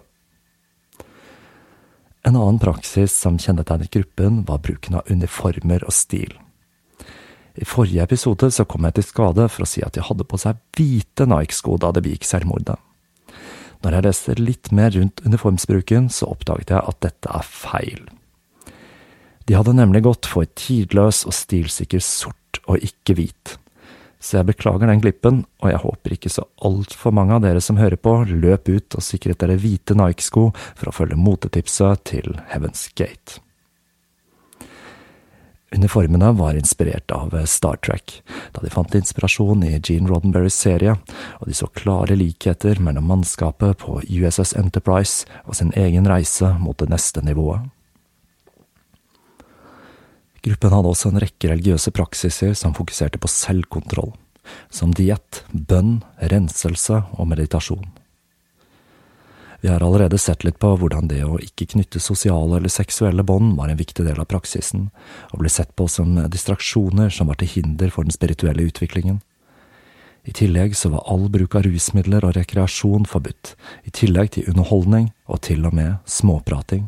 En 2.26 2.34
annen 2.34 2.58
praksis 2.58 3.14
som 3.14 3.38
kjennetegnet 3.38 3.94
gruppen, 3.94 4.42
var 4.50 4.64
bruken 4.66 4.98
av 4.98 5.12
uniformer 5.12 5.86
og 5.86 5.94
stil. 5.94 6.34
I 7.56 7.68
forrige 7.70 8.04
episode 8.04 8.50
så 8.52 8.66
kom 8.66 8.88
jeg 8.88 8.98
til 8.98 9.06
skade 9.12 9.46
for 9.54 9.64
å 9.64 9.70
si 9.70 9.84
at 9.86 9.94
de 9.96 10.04
hadde 10.04 10.26
på 10.28 10.40
seg 10.42 10.58
hvite 10.76 11.28
Nike-sko 11.30 11.78
da 11.80 11.94
det 11.94 12.02
begikk 12.08 12.26
selvmordet. 12.28 12.80
Når 13.86 13.94
jeg 13.96 14.06
leste 14.08 14.36
litt 14.40 14.72
mer 14.74 14.90
rundt 14.96 15.22
uniformsbruken, 15.22 16.10
så 16.10 16.32
oppdaget 16.34 16.74
jeg 16.74 16.82
at 16.82 17.02
dette 17.06 17.30
er 17.30 17.46
feil. 17.46 18.02
De 19.46 19.54
hadde 19.54 19.76
nemlig 19.78 20.02
gått 20.08 20.26
for 20.26 20.50
tidløs 20.58 21.22
og 21.30 21.38
stilsikker 21.38 22.02
sort 22.02 22.60
og 22.66 22.82
ikke 22.82 23.20
hvit. 23.20 23.54
Så 24.20 24.40
jeg 24.40 24.50
beklager 24.50 24.90
den 24.90 25.02
glippen, 25.04 25.44
og 25.62 25.72
jeg 25.72 25.82
håper 25.84 26.16
ikke 26.16 26.32
så 26.34 26.46
altfor 26.66 27.14
mange 27.16 27.36
av 27.36 27.44
dere 27.44 27.62
som 27.62 27.80
hører 27.80 28.00
på, 28.00 28.18
løp 28.30 28.70
ut 28.72 28.98
og 28.98 29.06
sikret 29.06 29.42
dere 29.42 29.60
hvite 29.62 29.98
Nike-sko 29.98 30.50
for 30.56 30.90
å 30.90 30.96
følge 30.96 31.20
motetipset 31.20 32.06
til 32.10 32.38
Heaven's 32.54 32.88
Gate. 32.96 33.42
Uniformene 35.76 36.32
var 36.38 36.56
inspirert 36.56 37.12
av 37.12 37.34
Star 37.52 37.76
Trek, 37.84 38.22
da 38.56 38.64
de 38.64 38.72
fant 38.72 38.96
inspirasjon 38.96 39.66
i 39.68 39.74
Gene 39.84 40.08
Roddenberrys 40.08 40.56
serie, 40.56 40.96
og 41.42 41.50
de 41.50 41.58
så 41.58 41.68
klare 41.76 42.16
likheter 42.16 42.80
mellom 42.80 43.10
mannskapet 43.12 43.82
på 43.84 44.00
USS 44.06 44.56
Enterprise 44.56 45.28
og 45.44 45.60
sin 45.60 45.74
egen 45.76 46.08
reise 46.08 46.54
mot 46.62 46.80
det 46.80 46.88
neste 46.94 47.26
nivået. 47.26 47.75
Gruppen 50.46 50.74
hadde 50.76 50.92
også 50.92 51.10
en 51.10 51.22
rekke 51.24 51.50
religiøse 51.50 51.92
praksiser 51.96 52.54
som 52.58 52.76
fokuserte 52.78 53.18
på 53.18 53.30
selvkontroll, 53.32 54.12
som 54.70 54.94
diett, 54.94 55.42
bønn, 55.50 56.04
renselse 56.22 57.02
og 57.18 57.30
meditasjon. 57.32 57.88
Vi 59.66 59.72
har 59.72 59.82
allerede 59.82 60.20
sett 60.22 60.44
litt 60.46 60.60
på 60.62 60.76
hvordan 60.78 61.08
det 61.10 61.24
å 61.26 61.40
ikke 61.42 61.66
knytte 61.72 61.98
sosiale 61.98 62.60
eller 62.60 62.70
seksuelle 62.70 63.24
bånd 63.26 63.56
var 63.58 63.72
en 63.72 63.80
viktig 63.80 64.04
del 64.06 64.20
av 64.22 64.28
praksisen, 64.30 64.92
og 65.34 65.40
ble 65.42 65.50
sett 65.50 65.72
på 65.74 65.88
som 65.90 66.12
distraksjoner 66.30 67.10
som 67.10 67.32
var 67.32 67.40
til 67.42 67.50
hinder 67.50 67.90
for 67.90 68.06
den 68.06 68.14
spirituelle 68.14 68.68
utviklingen. 68.70 69.24
I 70.26 70.34
tillegg 70.38 70.78
så 70.78 70.92
var 70.94 71.10
all 71.10 71.26
bruk 71.34 71.58
av 71.58 71.66
rusmidler 71.66 72.26
og 72.26 72.36
rekreasjon 72.38 73.10
forbudt, 73.10 73.56
i 73.90 73.94
tillegg 73.94 74.36
til 74.38 74.54
underholdning 74.54 75.10
og 75.26 75.42
til 75.50 75.66
og 75.66 75.74
med 75.78 75.98
småprating. 76.06 76.86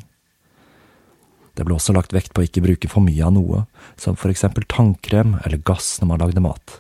Det 1.58 1.66
ble 1.66 1.74
også 1.74 1.96
lagt 1.96 2.14
vekt 2.14 2.36
på 2.38 2.44
å 2.44 2.46
ikke 2.46 2.62
bruke 2.62 2.90
for 2.92 3.02
mye 3.02 3.26
av 3.26 3.34
noe, 3.34 3.64
som 3.98 4.18
for 4.20 4.30
eksempel 4.30 4.68
tannkrem 4.70 5.40
eller 5.42 5.64
gass 5.66 5.96
når 6.00 6.12
man 6.12 6.22
lagde 6.22 6.44
mat. 6.46 6.80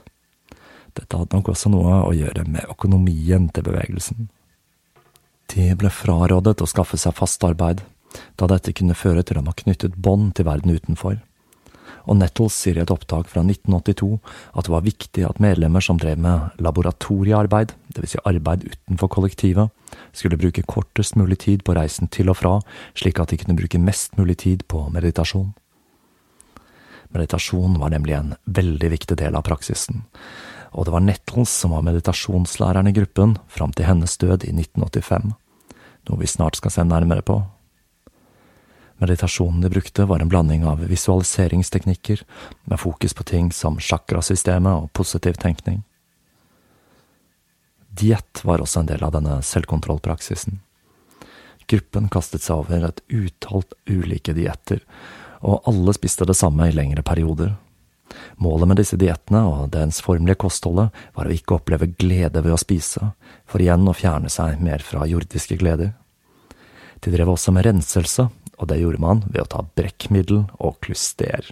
Dette 0.97 1.17
hadde 1.17 1.33
nok 1.33 1.49
også 1.53 1.71
noe 1.73 2.01
å 2.05 2.13
gjøre 2.13 2.45
med 2.45 2.69
økonomien 2.69 3.49
til 3.53 3.65
bevegelsen. 3.65 4.27
De 5.53 5.71
ble 5.79 5.89
frarådet 5.93 6.59
å 6.61 6.69
skaffe 6.69 6.99
seg 6.99 7.15
fast 7.17 7.43
arbeid, 7.47 7.81
da 8.37 8.49
dette 8.49 8.73
kunne 8.77 8.97
føre 8.97 9.23
til 9.25 9.39
at 9.39 9.45
man 9.45 9.57
knyttet 9.57 9.97
bånd 9.97 10.35
til 10.37 10.47
verden 10.47 10.73
utenfor. 10.73 11.17
Og 12.07 12.15
Nettles 12.15 12.55
sier 12.55 12.77
i 12.77 12.81
et 12.83 12.91
opptak 12.93 13.27
fra 13.27 13.43
1982 13.43 14.13
at 14.55 14.67
det 14.67 14.71
var 14.71 14.85
viktig 14.85 15.25
at 15.27 15.41
medlemmer 15.43 15.83
som 15.83 15.99
drev 15.99 16.19
med 16.23 16.61
laboratoriearbeid, 16.63 17.73
dvs. 17.95 18.15
Si 18.15 18.21
arbeid 18.23 18.63
utenfor 18.63 19.11
kollektivet, 19.11 19.73
skulle 20.15 20.39
bruke 20.39 20.63
kortest 20.63 21.17
mulig 21.19 21.41
tid 21.43 21.65
på 21.67 21.75
reisen 21.75 22.07
til 22.07 22.31
og 22.31 22.39
fra, 22.39 22.53
slik 22.95 23.19
at 23.19 23.33
de 23.33 23.39
kunne 23.41 23.57
bruke 23.59 23.81
mest 23.81 24.15
mulig 24.19 24.37
tid 24.45 24.63
på 24.71 24.85
meditasjon. 24.93 25.51
Meditasjon 27.11 27.77
var 27.79 27.91
nemlig 27.91 28.15
en 28.15 28.33
veldig 28.45 28.91
viktig 28.91 29.19
del 29.19 29.35
av 29.35 29.45
praksisen, 29.47 30.05
og 30.75 30.87
det 30.87 30.95
var 30.95 31.03
Nettles 31.03 31.51
som 31.51 31.75
var 31.75 31.85
meditasjonslæreren 31.87 32.87
i 32.91 32.95
gruppen 32.95 33.37
fram 33.51 33.75
til 33.75 33.87
hennes 33.87 34.17
død 34.19 34.47
i 34.47 34.55
1985, 34.55 35.35
noe 36.07 36.19
vi 36.23 36.27
snart 36.27 36.59
skal 36.59 36.71
se 36.71 36.87
nærmere 36.87 37.23
på. 37.23 37.41
Meditasjonen 38.97 39.61
de 39.61 39.69
brukte 39.69 40.05
var 40.09 40.19
en 40.19 40.29
blanding 40.29 40.65
av 40.65 40.81
visualiseringsteknikker 40.89 42.23
med 42.63 42.79
fokus 42.79 43.13
på 43.13 43.23
ting 43.23 43.51
som 43.53 43.79
sjakrasystemet 43.79 44.73
og 44.73 44.93
positiv 44.97 45.37
tenkning. 45.41 45.83
Diett 47.97 48.43
var 48.45 48.61
også 48.61 48.81
en 48.81 48.89
del 48.89 49.03
av 49.05 49.13
denne 49.13 49.39
selvkontrollpraksisen. 49.45 50.59
Gruppen 51.67 52.09
kastet 52.09 52.45
seg 52.45 52.63
over 52.63 52.87
et 52.87 53.01
utall 53.09 53.65
ulike 53.89 54.33
dietter, 54.37 54.83
og 55.41 55.65
alle 55.69 55.93
spiste 55.93 56.25
det 56.25 56.37
samme 56.37 56.69
i 56.69 56.75
lengre 56.75 57.03
perioder, 57.05 57.55
Målet 58.37 58.67
med 58.67 58.79
disse 58.79 58.97
diettene 58.99 59.41
og 59.49 59.69
dens 59.73 59.99
formelige 60.03 60.39
kostholdet 60.43 60.93
var 61.17 61.27
å 61.27 61.33
ikke 61.33 61.57
oppleve 61.57 61.89
glede 61.99 62.43
ved 62.45 62.53
å 62.53 62.59
spise, 62.61 63.11
for 63.49 63.63
igjen 63.63 63.87
å 63.87 63.95
fjerne 63.97 64.31
seg 64.31 64.61
mer 64.63 64.83
fra 64.85 65.07
jordiske 65.09 65.57
gleder. 65.59 65.93
De 67.03 67.13
drev 67.13 67.33
også 67.33 67.53
med 67.53 67.67
renselse, 67.67 68.27
og 68.57 68.69
det 68.71 68.81
gjorde 68.81 69.01
man 69.01 69.23
ved 69.29 69.43
å 69.43 69.49
ta 69.53 69.63
brekkmiddel 69.77 70.45
og 70.57 70.77
kluster. 70.85 71.51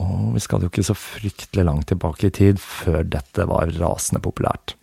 Og 0.00 0.34
vi 0.34 0.42
skal 0.42 0.64
jo 0.64 0.70
ikke 0.70 0.84
så 0.86 0.96
fryktelig 0.98 1.64
langt 1.66 1.86
tilbake 1.92 2.28
i 2.28 2.34
tid 2.34 2.58
før 2.60 3.04
dette 3.06 3.46
var 3.46 3.70
rasende 3.78 4.22
populært. 4.24 4.74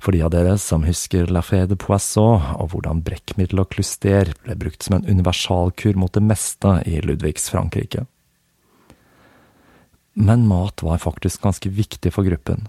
For 0.00 0.16
de 0.16 0.22
av 0.24 0.32
dere 0.32 0.54
som 0.60 0.84
husker 0.86 1.28
La 1.32 1.42
Fée 1.44 1.66
de 1.68 1.76
Poisson 1.80 2.40
og 2.56 2.72
hvordan 2.72 3.02
brekkmiddel 3.04 3.62
og 3.64 3.72
kluster 3.74 4.32
ble 4.44 4.56
brukt 4.60 4.84
som 4.84 4.98
en 4.98 5.08
universalkur 5.08 5.98
mot 6.00 6.12
det 6.12 6.24
meste 6.24 6.78
i 6.88 7.00
Ludvigs 7.04 7.50
Frankrike. 7.52 8.06
Men 10.20 10.46
mat 10.48 10.82
var 10.84 11.00
faktisk 11.00 11.44
ganske 11.44 11.70
viktig 11.72 12.12
for 12.12 12.26
gruppen, 12.26 12.66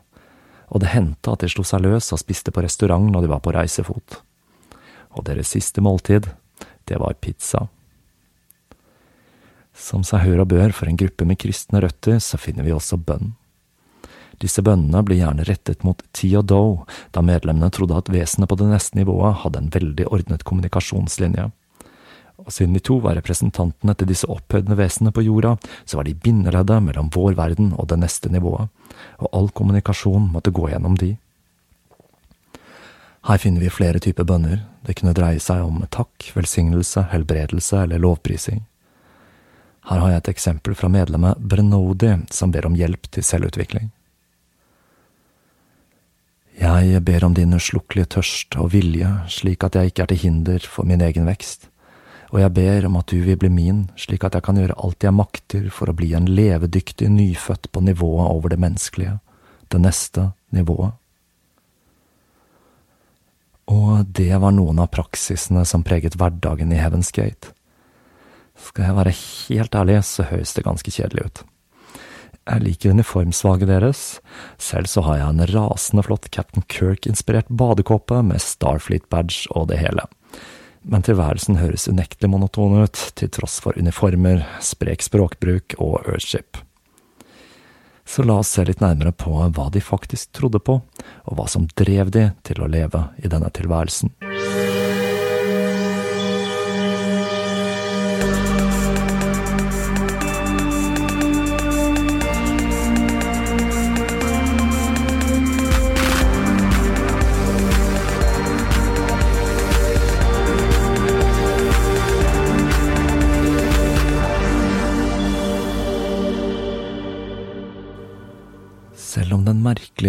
og 0.72 0.84
det 0.84 0.92
hendte 0.94 1.34
at 1.34 1.44
de 1.44 1.50
slo 1.52 1.66
seg 1.68 1.84
løs 1.84 2.12
og 2.14 2.22
spiste 2.22 2.54
på 2.54 2.64
restaurant 2.64 3.10
når 3.12 3.26
de 3.26 3.32
var 3.32 3.42
på 3.44 3.56
reisefot. 3.56 4.22
Og 5.12 5.26
deres 5.28 5.52
siste 5.52 5.84
måltid, 5.84 6.30
det 6.92 7.00
var 7.02 7.18
pizza. 7.24 7.66
Som 9.72 10.04
seg 10.06 10.26
hør 10.26 10.44
og 10.44 10.52
bør 10.52 10.76
for 10.76 10.92
en 10.92 11.00
gruppe 11.00 11.26
med 11.26 11.40
kristne 11.40 11.82
røtter, 11.82 12.20
så 12.20 12.38
finner 12.38 12.68
vi 12.68 12.76
også 12.76 13.00
bønn. 13.00 13.34
Disse 14.42 14.64
bønnene 14.66 15.04
ble 15.06 15.20
gjerne 15.20 15.46
rettet 15.48 15.86
mot 15.86 16.00
T 16.18 16.32
og 16.36 16.48
Doe, 16.50 16.86
da 17.14 17.24
medlemmene 17.24 17.70
trodde 17.74 17.98
at 17.98 18.10
vesenet 18.12 18.50
på 18.50 18.58
det 18.60 18.72
neste 18.72 18.98
nivået 18.98 19.44
hadde 19.44 19.62
en 19.62 19.74
veldig 19.74 20.08
ordnet 20.10 20.46
kommunikasjonslinje 20.48 21.52
og 22.46 22.54
siden 22.54 22.76
de 22.76 22.82
to 22.84 22.98
var 23.04 23.18
representantene 23.18 23.96
til 23.98 24.10
disse 24.10 24.30
opphøyde 24.32 24.78
vesenene 24.78 25.14
på 25.16 25.24
jorda, 25.26 25.56
så 25.86 26.00
var 26.00 26.08
de 26.08 26.18
bindeleddet 26.18 26.84
mellom 26.84 27.12
vår 27.14 27.36
verden 27.38 27.74
og 27.78 27.90
det 27.92 28.00
neste 28.02 28.32
nivået, 28.34 28.70
og 29.22 29.30
all 29.38 29.52
kommunikasjon 29.54 30.32
måtte 30.34 30.54
gå 30.54 30.70
gjennom 30.72 30.98
de. 30.98 31.16
Her 33.28 33.38
finner 33.38 33.62
vi 33.62 33.70
flere 33.70 34.02
typer 34.02 34.26
bønner, 34.26 34.64
det 34.86 34.98
kunne 34.98 35.14
dreie 35.14 35.40
seg 35.40 35.62
om 35.62 35.84
takk, 35.94 36.32
velsignelse, 36.34 37.04
helbredelse 37.12 37.84
eller 37.84 38.02
lovprising. 38.02 38.64
Her 39.90 40.02
har 40.02 40.14
jeg 40.14 40.22
et 40.24 40.32
eksempel 40.34 40.78
fra 40.78 40.90
medlemmet 40.90 41.38
Brenodi, 41.38 42.14
som 42.34 42.54
ber 42.54 42.66
om 42.70 42.78
hjelp 42.78 43.10
til 43.14 43.26
selvutvikling. 43.26 43.92
Jeg 46.62 47.02
ber 47.06 47.26
om 47.26 47.34
din 47.34 47.54
uslukkelige 47.58 48.10
tørst 48.18 48.58
og 48.62 48.74
vilje, 48.74 49.10
slik 49.30 49.64
at 49.66 49.78
jeg 49.78 49.92
ikke 49.92 50.04
er 50.04 50.12
til 50.12 50.24
hinder 50.26 50.66
for 50.70 50.86
min 50.86 51.02
egen 51.02 51.30
vekst 51.30 51.72
og 52.32 52.40
jeg 52.40 52.54
ber 52.56 52.88
om 52.88 52.96
at 52.96 53.12
du 53.12 53.20
vil 53.26 53.38
bli 53.40 53.50
min, 53.52 53.84
slik 54.00 54.24
at 54.24 54.38
jeg 54.38 54.46
kan 54.46 54.60
gjøre 54.60 54.78
alt 54.80 55.04
jeg 55.04 55.16
makter 55.16 55.68
for 55.74 55.92
å 55.92 55.96
bli 55.96 56.14
en 56.16 56.30
levedyktig 56.32 57.10
nyfødt 57.12 57.68
på 57.76 57.84
nivået 57.84 58.32
over 58.32 58.54
det 58.54 58.60
menneskelige, 58.62 59.18
det 59.68 59.82
neste 59.84 60.30
nivået. 60.56 60.96
Og 63.72 64.06
det 64.12 64.34
var 64.44 64.54
noen 64.56 64.82
av 64.84 64.92
praksisene 64.92 65.64
som 65.68 65.86
preget 65.88 66.18
hverdagen 66.20 66.74
i 66.76 66.80
Heaven's 66.82 67.14
Gate. 67.16 67.54
Skal 68.60 68.90
jeg 68.90 68.98
være 68.98 69.16
helt 69.16 69.78
ærlig, 69.80 70.02
så 70.06 70.28
høres 70.28 70.54
det 70.58 70.66
ganske 70.68 70.92
kjedelig 70.92 71.26
ut. 71.26 71.44
Jeg 72.42 72.66
liker 72.66 72.96
uniformsvalget 72.98 73.70
deres, 73.70 74.02
selv 74.60 74.90
så 74.90 75.04
har 75.06 75.22
jeg 75.22 75.30
en 75.30 75.46
rasende 75.54 76.04
flott 76.04 76.28
Captain 76.34 76.66
Kirk-inspirert 76.68 77.52
badekåpe 77.54 78.20
med 78.26 78.42
Starfleet-badge 78.44 79.48
og 79.56 79.70
det 79.72 79.80
hele 79.82 80.10
men 80.82 81.06
tilværelsen 81.06 81.60
høres 81.62 81.88
unektelig 81.90 82.30
monoton 82.32 82.82
ut, 82.84 83.00
til 83.18 83.30
tross 83.34 83.60
for 83.64 83.78
uniformer, 83.78 84.44
sprek 84.66 85.06
språkbruk 85.06 85.78
og 85.80 86.02
Earthship. 86.08 86.58
Så 88.12 88.24
la 88.24 88.34
oss 88.42 88.50
se 88.52 88.66
litt 88.68 88.82
nærmere 88.84 89.14
på 89.16 89.32
hva 89.56 89.70
de 89.72 89.80
faktisk 89.80 90.34
trodde 90.36 90.60
på, 90.60 90.74
og 90.84 91.38
hva 91.38 91.46
som 91.48 91.70
drev 91.80 92.12
de 92.12 92.26
til 92.44 92.60
å 92.60 92.68
leve 92.68 93.06
i 93.24 93.32
denne 93.32 93.48
tilværelsen. 93.56 94.12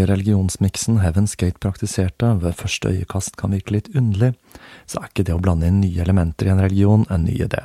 Religionsmiksen 0.08 1.00
Heaven's 1.02 1.36
Gate 1.38 1.60
praktiserte, 1.62 2.34
ved 2.42 2.56
første 2.58 2.90
øyekast 2.92 3.36
kan 3.40 3.54
virke 3.54 3.76
litt 3.76 3.90
underlig, 3.94 4.32
så 4.86 5.00
er 5.00 5.10
ikke 5.10 5.26
det 5.28 5.36
å 5.36 5.42
blande 5.42 5.68
inn 5.68 5.80
nye 5.82 6.02
elementer 6.04 6.48
i 6.48 6.52
en 6.54 6.62
religion 6.62 7.06
en 7.10 7.24
ny 7.28 7.36
idé. 7.44 7.64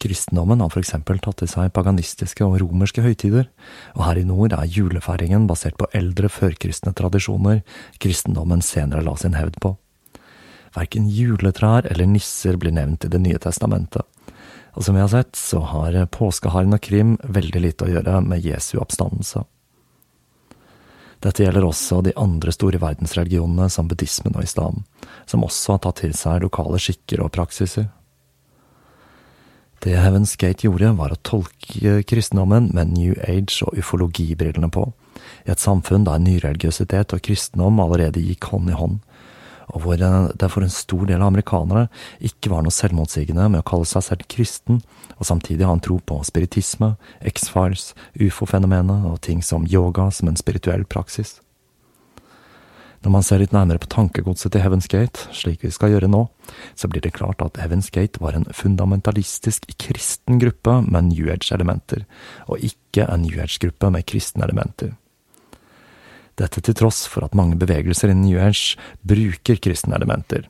Kristendommen 0.00 0.62
har 0.64 0.70
for 0.72 0.80
eksempel 0.80 1.18
tatt 1.20 1.42
til 1.42 1.50
seg 1.50 1.74
paganistiske 1.76 2.46
og 2.46 2.56
romerske 2.62 3.04
høytider, 3.04 3.50
og 3.98 4.06
her 4.06 4.22
i 4.22 4.24
nord 4.24 4.54
er 4.56 4.70
julefeiringen 4.72 5.44
basert 5.50 5.76
på 5.80 5.90
eldre 5.96 6.30
førkristne 6.32 6.94
tradisjoner 6.96 7.60
kristendommen 8.00 8.64
senere 8.64 9.04
la 9.04 9.16
sin 9.20 9.36
hevd 9.36 9.60
på. 9.60 9.74
Verken 10.72 11.10
juletrær 11.10 11.84
eller 11.90 12.08
nisser 12.08 12.56
blir 12.56 12.72
nevnt 12.72 13.04
i 13.04 13.12
Det 13.12 13.20
nye 13.20 13.38
testamentet, 13.42 14.06
og 14.72 14.84
som 14.86 14.96
vi 14.96 15.02
har 15.02 15.12
sett, 15.12 15.36
så 15.36 15.60
har 15.66 15.98
påskeharen 16.14 16.76
og 16.76 16.80
krim 16.80 17.16
veldig 17.24 17.60
lite 17.60 17.84
å 17.84 17.90
gjøre 17.90 18.20
med 18.24 18.46
Jesu 18.46 18.78
oppstandelse. 18.80 19.44
Dette 21.20 21.44
gjelder 21.44 21.66
også 21.66 22.00
de 22.04 22.14
andre 22.16 22.52
store 22.54 22.80
verdensreligionene 22.80 23.68
som 23.72 23.88
buddhismen 23.90 24.36
og 24.38 24.44
islam, 24.46 24.84
som 25.28 25.44
også 25.44 25.76
har 25.76 25.82
tatt 25.84 26.00
til 26.00 26.14
seg 26.16 26.44
lokale 26.46 26.80
skikker 26.80 27.20
og 27.24 27.32
praksiser. 27.36 27.90
Det 29.80 29.96
Heaven's 29.96 30.34
Gate 30.36 30.66
gjorde, 30.66 30.92
var 30.96 31.12
å 31.12 31.20
tolke 31.24 32.00
kristendommen 32.08 32.68
med 32.76 32.92
New 32.92 33.14
Age 33.24 33.64
og 33.64 33.78
ufologibrillene 33.80 34.68
på, 34.72 34.90
i 35.48 35.52
et 35.52 35.60
samfunn 35.60 36.04
der 36.08 36.20
nyreligiøsitet 36.20 37.14
og 37.16 37.22
kristendom 37.24 37.80
allerede 37.80 38.20
gikk 38.24 38.50
hånd 38.52 38.72
i 38.72 38.76
hånd, 38.76 38.98
og 39.74 39.84
hvor 39.84 40.00
det 40.00 40.50
for 40.52 40.66
en 40.66 40.72
stor 40.72 41.04
del 41.08 41.20
av 41.20 41.30
amerikanere 41.30 41.88
ikke 42.20 42.52
var 42.52 42.64
noe 42.64 42.74
selvmotsigende 42.74 43.48
med 43.52 43.62
å 43.62 43.68
kalle 43.70 43.88
seg 43.88 44.06
selv 44.06 44.26
kristen, 44.32 44.80
og 45.18 45.28
samtidig 45.28 45.68
ha 45.68 45.74
en 45.76 45.84
tro 45.84 45.98
på 46.00 46.22
spiritisme, 46.26 46.94
X-Files, 47.32 47.92
ufo-fenomenet 48.20 49.06
og 49.10 49.20
ting 49.26 49.44
som 49.44 49.68
yoga 49.68 50.10
som 50.14 50.30
en 50.30 50.40
spirituell 50.40 50.86
praksis. 50.88 51.38
Når 53.00 53.12
man 53.14 53.24
ser 53.24 53.40
litt 53.40 53.54
nærmere 53.56 53.80
på 53.80 53.88
tankegodset 53.88 54.52
til 54.52 54.60
Heaven's 54.60 54.88
Gate, 54.92 55.24
slik 55.32 55.62
vi 55.64 55.72
skal 55.72 55.94
gjøre 55.94 56.10
nå, 56.12 56.26
så 56.76 56.88
blir 56.90 57.00
det 57.00 57.14
klart 57.16 57.40
at 57.40 57.56
Heaven's 57.56 57.88
Gate 57.92 58.20
var 58.20 58.36
en 58.36 58.44
fundamentalistisk 58.52 59.70
kristen 59.80 60.40
gruppe 60.42 60.82
med 60.84 61.08
New 61.08 61.30
Age-elementer, 61.32 62.04
og 62.44 62.60
ikke 62.60 63.08
en 63.08 63.24
New 63.24 63.40
Age-gruppe 63.40 63.88
med 63.94 64.04
kristne 64.10 64.44
elementer. 64.44 64.92
Dette 66.40 66.62
til 66.64 66.76
tross 66.78 67.04
for 67.10 67.26
at 67.26 67.36
mange 67.36 67.58
bevegelser 67.60 68.08
innen 68.08 68.24
New 68.24 68.40
Age 68.40 68.78
bruker 69.04 69.60
kristne 69.60 69.98
elementer, 69.98 70.46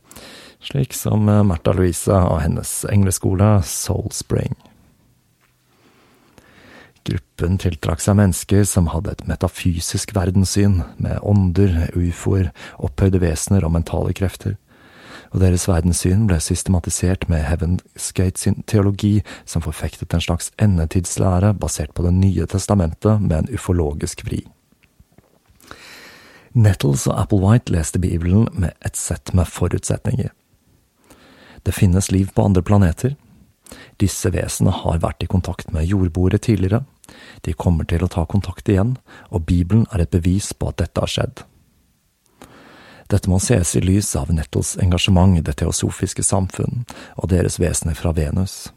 slik 0.62 0.94
som 0.94 1.26
Märtha 1.26 1.74
Louise 1.74 2.14
og 2.14 2.42
hennes 2.44 2.84
engleskole 2.92 3.56
Soul 3.66 4.10
Spring. 4.14 4.54
Gruppen 7.08 7.56
tiltrakk 7.58 8.02
seg 8.04 8.18
mennesker 8.18 8.66
som 8.68 8.90
hadde 8.92 9.14
et 9.16 9.22
metafysisk 9.26 10.12
verdenssyn, 10.14 10.82
med 11.00 11.18
ånder, 11.26 11.88
ufoer, 11.96 12.52
opphøyde 12.78 13.22
vesener 13.22 13.64
og 13.66 13.72
mentale 13.74 14.14
krefter, 14.14 14.58
og 15.30 15.40
deres 15.42 15.66
verdenssyn 15.70 16.26
ble 16.28 16.38
systematisert 16.42 17.26
med 17.30 17.46
Heaven's 17.46 18.10
Gate 18.14 18.38
sin 18.38 18.62
teologi, 18.68 19.20
som 19.48 19.64
forfektet 19.64 20.14
en 20.14 20.22
slags 20.22 20.52
endetidslære 20.60 21.54
basert 21.58 21.94
på 21.94 22.06
Det 22.06 22.14
nye 22.14 22.46
testamentet 22.46 23.22
med 23.22 23.36
en 23.38 23.54
ufologisk 23.54 24.26
vri. 24.28 24.44
Nettles 26.52 27.06
og 27.06 27.18
Applewhite 27.20 27.72
leste 27.72 28.00
Bibelen 28.02 28.48
med 28.52 28.74
et 28.84 28.96
sett 28.98 29.34
med 29.34 29.46
forutsetninger. 29.46 30.30
Det 31.62 31.74
finnes 31.76 32.10
liv 32.10 32.30
på 32.34 32.42
andre 32.42 32.62
planeter, 32.62 33.14
disse 34.00 34.32
vesenene 34.34 34.74
har 34.74 34.98
vært 35.02 35.22
i 35.22 35.28
kontakt 35.30 35.70
med 35.74 35.86
jordboere 35.86 36.40
tidligere, 36.42 36.82
de 37.42 37.54
kommer 37.54 37.86
til 37.86 38.04
å 38.04 38.10
ta 38.10 38.24
kontakt 38.26 38.68
igjen, 38.68 38.96
og 39.30 39.46
Bibelen 39.46 39.86
er 39.92 40.04
et 40.04 40.12
bevis 40.14 40.52
på 40.54 40.70
at 40.70 40.80
dette 40.80 41.02
har 41.02 41.10
skjedd. 41.10 41.42
Dette 43.10 43.30
må 43.30 43.40
ses 43.42 43.74
i 43.74 43.82
lys 43.82 44.12
av 44.16 44.30
Nettles 44.30 44.76
engasjement 44.82 45.34
i 45.38 45.42
det 45.42 45.56
teosofiske 45.58 46.22
samfunn 46.22 46.84
og 47.16 47.30
deres 47.32 47.58
vesener 47.58 47.98
fra 47.98 48.12
Venus. 48.14 48.70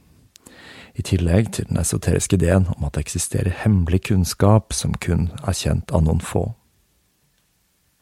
I 0.98 1.06
tillegg 1.06 1.52
til 1.54 1.70
den 1.70 1.78
esoteriske 1.82 2.38
ideen 2.38 2.68
om 2.74 2.86
at 2.86 2.98
det 2.98 3.06
eksisterer 3.06 3.62
hemmelig 3.64 4.04
kunnskap 4.10 4.74
som 4.74 4.94
kun 4.98 5.30
er 5.42 5.58
kjent 5.58 5.94
av 5.94 6.06
noen 6.06 6.22
få. 6.22 6.52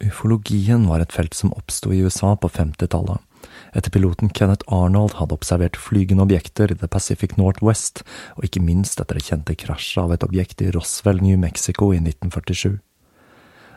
Ufologien 0.01 0.87
var 0.89 1.03
et 1.03 1.13
felt 1.13 1.35
som 1.37 1.53
oppsto 1.53 1.91
i 1.93 2.01
USA 2.01 2.33
på 2.35 2.49
50-tallet, 2.49 3.21
etter 3.77 3.93
piloten 3.93 4.31
Kenneth 4.33 4.65
Arnold 4.73 5.17
hadde 5.19 5.35
observert 5.37 5.77
flygende 5.77 6.25
objekter 6.25 6.71
i 6.73 6.77
The 6.77 6.89
Pacific 6.91 7.37
Northwest, 7.37 8.01
og 8.37 8.47
ikke 8.47 8.63
minst 8.65 9.01
etter 9.01 9.19
det 9.19 9.27
kjente 9.27 9.57
krasjet 9.59 10.01
av 10.03 10.15
et 10.15 10.25
objekt 10.25 10.63
i 10.65 10.71
Roswell, 10.73 11.21
New 11.21 11.37
Mexico 11.39 11.91
i 11.93 12.01
1947. 12.01 12.79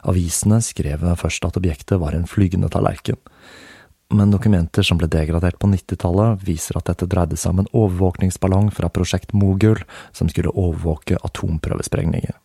Avisene 0.05 0.61
skrev 0.65 1.05
først 1.21 1.47
at 1.49 1.57
objektet 1.61 2.01
var 2.01 2.17
en 2.17 2.29
flygende 2.29 2.69
tallerken, 2.73 3.21
men 4.15 4.31
dokumenter 4.31 4.85
som 4.85 4.99
ble 5.01 5.09
degradert 5.11 5.57
på 5.59 5.69
90-tallet, 5.73 6.43
viser 6.45 6.79
at 6.79 6.91
dette 6.91 7.09
dreide 7.11 7.39
seg 7.41 7.55
om 7.55 7.63
en 7.65 7.71
overvåkningsballong 7.73 8.69
fra 8.75 8.91
Prosjekt 8.93 9.33
Mogul, 9.37 9.81
som 10.13 10.29
skulle 10.31 10.53
overvåke 10.53 11.19
atomprøvesprengninger. 11.25 12.37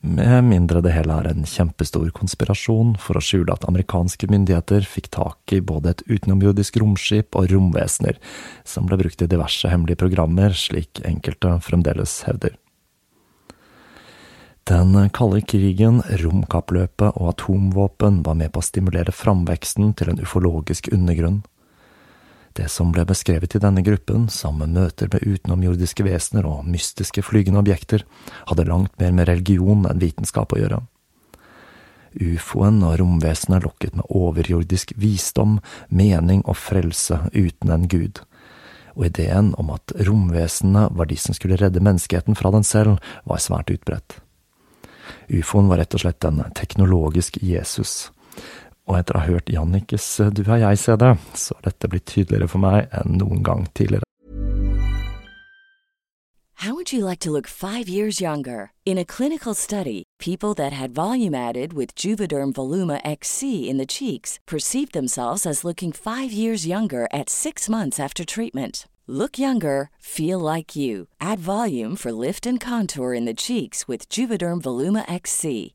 Med 0.00 0.46
mindre 0.48 0.80
det 0.80 0.94
hele 0.94 1.12
er 1.12 1.26
en 1.28 1.44
kjempestor 1.44 2.06
konspirasjon 2.16 2.94
for 3.02 3.18
å 3.18 3.24
skjule 3.24 3.52
at 3.52 3.66
amerikanske 3.68 4.30
myndigheter 4.32 4.86
fikk 4.88 5.10
tak 5.12 5.52
i 5.52 5.60
både 5.60 5.92
et 5.92 6.04
utenomjordisk 6.08 6.78
romskip 6.80 7.36
og 7.36 7.50
romvesener, 7.52 8.16
som 8.64 8.88
ble 8.88 8.96
brukt 9.02 9.20
i 9.20 9.28
diverse 9.28 9.68
hemmelige 9.68 10.00
programmer, 10.00 10.56
slik 10.56 11.02
enkelte 11.04 11.58
fremdeles 11.66 12.16
hevder. 12.24 12.56
Den 14.70 14.96
kalde 15.12 15.42
krigen, 15.44 16.00
romkappløpet 16.22 17.16
og 17.20 17.34
atomvåpen 17.34 18.22
var 18.24 18.40
med 18.40 18.54
på 18.54 18.62
å 18.62 18.64
stimulere 18.64 19.12
framveksten 19.12 19.92
til 20.00 20.14
en 20.14 20.24
ufologisk 20.24 20.88
undergrunn. 20.96 21.42
Det 22.60 22.68
som 22.68 22.90
ble 22.92 23.06
beskrevet 23.08 23.54
i 23.56 23.58
denne 23.62 23.80
gruppen, 23.80 24.26
sammen 24.28 24.74
møter 24.76 25.08
med 25.08 25.22
utenomjordiske 25.24 26.04
vesener 26.04 26.44
og 26.44 26.66
mystiske 26.68 27.22
flygende 27.24 27.62
objekter, 27.62 28.02
hadde 28.50 28.66
langt 28.68 28.98
mer 29.00 29.14
med 29.16 29.30
religion 29.30 29.86
enn 29.88 30.02
vitenskap 30.02 30.52
å 30.52 30.58
gjøre. 30.60 30.80
Ufoen 32.20 32.82
og 32.84 32.98
romvesenet 33.00 33.64
lokket 33.64 33.96
med 33.96 34.12
overjordisk 34.12 34.92
visdom, 35.00 35.56
mening 35.88 36.42
og 36.44 36.58
frelse 36.60 37.22
uten 37.32 37.72
en 37.72 37.88
gud, 37.88 38.20
og 38.92 39.08
ideen 39.08 39.54
om 39.56 39.72
at 39.72 39.96
romvesenene 39.96 40.90
var 40.92 41.08
de 41.08 41.16
som 41.16 41.38
skulle 41.38 41.56
redde 41.56 41.80
menneskeheten 41.80 42.36
fra 42.36 42.52
den 42.52 42.66
selv, 42.66 43.00
var 43.24 43.40
svært 43.40 43.72
utbredt. 43.72 44.18
Ufoen 45.32 45.72
var 45.72 45.80
rett 45.80 45.96
og 45.96 46.04
slett 46.04 46.28
en 46.28 46.44
teknologisk 46.58 47.40
Jesus, 47.40 48.10
og 48.90 48.98
etter 48.98 49.16
å 49.16 49.22
ha 49.22 49.30
hørt 49.30 49.50
Jannikes 49.54 50.06
eh, 50.20 50.34
Du 50.34 50.44
har 50.50 50.60
jeg-CD, 50.64 51.14
så 51.38 51.56
har 51.56 51.70
dette 51.70 51.90
blitt 51.90 52.08
tydeligere 52.10 52.50
for 52.50 52.62
meg 52.62 52.90
enn 52.90 53.20
noen 53.20 53.44
gang 53.46 53.66
tidligere. 53.74 54.06
How 56.60 56.74
would 56.74 56.92
you 56.92 57.06
like 57.06 57.20
to 57.20 57.30
look 57.30 57.46
five 57.46 57.88
years 57.88 58.20
younger? 58.20 58.72
In 58.84 58.98
a 58.98 59.04
clinical 59.04 59.54
study, 59.54 60.02
people 60.18 60.52
that 60.56 60.74
had 60.74 60.90
volume 60.90 61.34
added 61.34 61.72
with 61.72 61.94
Juvederm 61.94 62.52
Voluma 62.52 63.00
XC 63.02 63.70
in 63.70 63.78
the 63.78 63.86
cheeks 63.86 64.38
perceived 64.46 64.92
themselves 64.92 65.46
as 65.46 65.64
looking 65.64 65.90
five 65.90 66.32
years 66.32 66.66
younger 66.66 67.08
at 67.14 67.30
six 67.30 67.70
months 67.70 67.98
after 67.98 68.26
treatment. 68.26 68.86
Look 69.06 69.38
younger, 69.38 69.88
feel 69.98 70.38
like 70.38 70.76
you. 70.76 71.06
Add 71.18 71.38
volume 71.38 71.96
for 71.96 72.12
lift 72.12 72.46
and 72.46 72.60
contour 72.60 73.14
in 73.14 73.24
the 73.24 73.42
cheeks 73.42 73.88
with 73.88 74.10
Juvederm 74.10 74.60
Voluma 74.60 75.10
XC. 75.10 75.74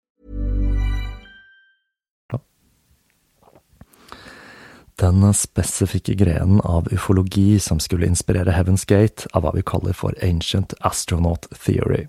Den 5.01 5.33
spesifikke 5.33 6.13
grenen 6.13 6.59
av 6.61 6.87
ufologi 6.93 7.59
som 7.59 7.79
skulle 7.79 8.05
inspirere 8.05 8.53
Heaven's 8.53 8.85
Gate, 8.85 9.25
av 9.33 9.41
hva 9.41 9.55
vi 9.55 9.63
kaller 9.65 9.95
for 9.97 10.13
Ancient 10.21 10.75
Astronaut 10.85 11.47
Theory. 11.57 12.03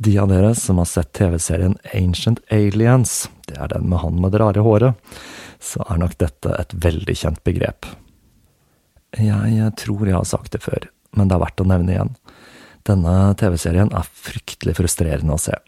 De 0.00 0.14
av 0.18 0.30
dere 0.32 0.54
som 0.56 0.80
har 0.80 0.88
sett 0.88 1.12
TV-serien 1.12 1.76
Ancient 1.92 2.40
Aliens, 2.48 3.28
det 3.48 3.58
er 3.60 3.68
den 3.74 3.84
med 3.90 4.00
han 4.00 4.16
med 4.20 4.32
det 4.32 4.40
rare 4.40 4.64
håret, 4.64 5.12
så 5.60 5.84
er 5.84 6.00
nok 6.00 6.16
dette 6.24 6.56
et 6.56 6.72
veldig 6.72 7.16
kjent 7.20 7.44
begrep. 7.44 7.84
Jeg 9.20 9.70
tror 9.76 10.08
jeg 10.08 10.16
har 10.16 10.28
sagt 10.28 10.56
det 10.56 10.64
før, 10.64 10.88
men 11.16 11.28
det 11.28 11.36
er 11.36 11.44
verdt 11.44 11.64
å 11.64 11.68
nevne 11.68 11.98
igjen. 11.98 12.16
Denne 12.88 13.16
TV-serien 13.36 13.92
er 13.92 14.08
fryktelig 14.08 14.78
frustrerende 14.80 15.36
å 15.36 15.42
se. 15.50 15.60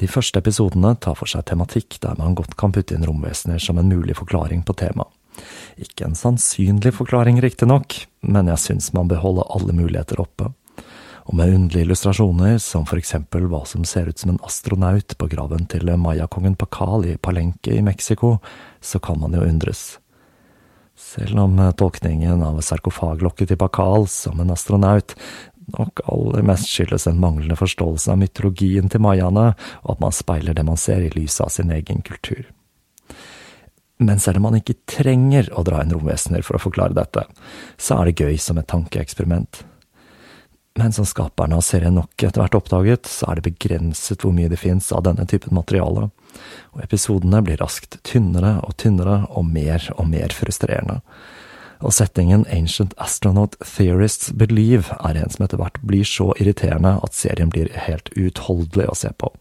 De 0.00 0.08
første 0.10 0.40
episodene 0.42 0.94
tar 0.98 1.14
for 1.18 1.30
seg 1.30 1.44
tematikk 1.46 2.00
der 2.02 2.16
man 2.18 2.34
godt 2.38 2.56
kan 2.58 2.74
putte 2.74 2.96
inn 2.96 3.06
romvesener 3.06 3.62
som 3.62 3.78
en 3.78 3.90
mulig 3.92 4.16
forklaring 4.18 4.64
på 4.66 4.74
temaet. 4.80 5.12
Ikke 5.82 6.06
en 6.06 6.18
sannsynlig 6.18 6.92
forklaring, 6.94 7.40
riktignok, 7.42 7.96
men 8.22 8.50
jeg 8.52 8.62
syns 8.62 8.92
man 8.94 9.08
bør 9.10 9.22
holde 9.24 9.48
alle 9.54 9.74
muligheter 9.74 10.20
oppe. 10.22 10.52
Og 11.24 11.34
med 11.38 11.54
underlige 11.56 11.86
illustrasjoner, 11.86 12.58
som 12.60 12.84
for 12.86 13.00
eksempel 13.00 13.48
hva 13.48 13.62
som 13.66 13.86
ser 13.88 14.10
ut 14.10 14.20
som 14.20 14.34
en 14.34 14.42
astronaut 14.46 15.16
på 15.18 15.28
graven 15.32 15.66
til 15.72 15.88
mayakongen 15.98 16.54
Pakal 16.60 17.08
i 17.08 17.16
Palenque 17.16 17.78
i 17.78 17.82
Mexico, 17.82 18.36
så 18.80 19.00
kan 19.02 19.18
man 19.22 19.34
jo 19.34 19.42
undres. 19.46 19.96
Selv 20.94 21.40
om 21.42 21.56
tolkningen 21.74 22.44
av 22.46 22.60
sarkofaglokket 22.62 23.50
til 23.50 23.58
Pakal 23.58 24.06
som 24.10 24.38
en 24.42 24.52
astronaut 24.54 25.16
nok 25.72 26.00
aller 26.10 26.44
mest 26.46 26.68
skyldes 26.68 27.06
en 27.08 27.20
manglende 27.20 27.56
forståelse 27.58 28.12
av 28.12 28.20
mytologien 28.20 28.90
til 28.92 29.02
mayaene, 29.04 29.52
og 29.84 29.94
at 29.96 30.02
man 30.02 30.14
speiler 30.14 30.56
det 30.56 30.66
man 30.66 30.80
ser 30.80 31.04
i 31.04 31.12
lyset 31.14 31.46
av 31.46 31.52
sin 31.54 31.72
egen 31.74 32.02
kultur. 32.04 32.44
Men 34.02 34.20
selv 34.20 34.40
om 34.40 34.48
man 34.48 34.58
ikke 34.58 34.80
trenger 34.90 35.48
å 35.54 35.62
dra 35.66 35.84
inn 35.84 35.94
romvesener 35.94 36.42
for 36.42 36.58
å 36.58 36.64
forklare 36.64 36.96
dette, 36.96 37.24
så 37.78 38.00
er 38.00 38.10
det 38.10 38.24
gøy 38.24 38.40
som 38.42 38.58
et 38.58 38.68
tankeeksperiment. 38.68 39.62
Men 40.74 40.90
som 40.92 41.06
skaperne 41.06 41.54
av 41.54 41.62
serien 41.62 41.94
nok 41.94 42.18
etter 42.18 42.42
hvert 42.42 42.56
oppdaget, 42.58 43.06
så 43.06 43.30
er 43.30 43.38
det 43.38 43.46
begrenset 43.46 44.24
hvor 44.24 44.34
mye 44.34 44.50
det 44.50 44.58
fins 44.58 44.90
av 44.92 45.04
denne 45.06 45.22
typen 45.30 45.54
materiale, 45.54 46.08
og 46.74 46.82
episodene 46.82 47.44
blir 47.46 47.60
raskt 47.62 48.00
tynnere 48.02 48.56
og 48.66 48.74
tynnere 48.82 49.20
og 49.30 49.46
mer 49.46 49.86
og 49.94 50.08
mer 50.10 50.34
frustrerende 50.34 50.98
og 51.80 51.94
settingen 51.94 52.44
Ancient 52.52 52.94
Astronaut 53.02 53.56
Theorists 53.64 54.30
Believe 54.32 54.94
er 55.00 55.18
en 55.18 55.32
som 55.32 55.46
etter 55.46 55.60
hvert 55.60 55.80
blir 55.82 56.06
så 56.08 56.30
irriterende 56.38 56.96
at 57.04 57.16
serien 57.16 57.50
blir 57.52 57.72
helt 57.86 58.12
uutholdelig 58.16 58.90
å 58.90 58.98
se 58.98 59.10
på. 59.18 59.32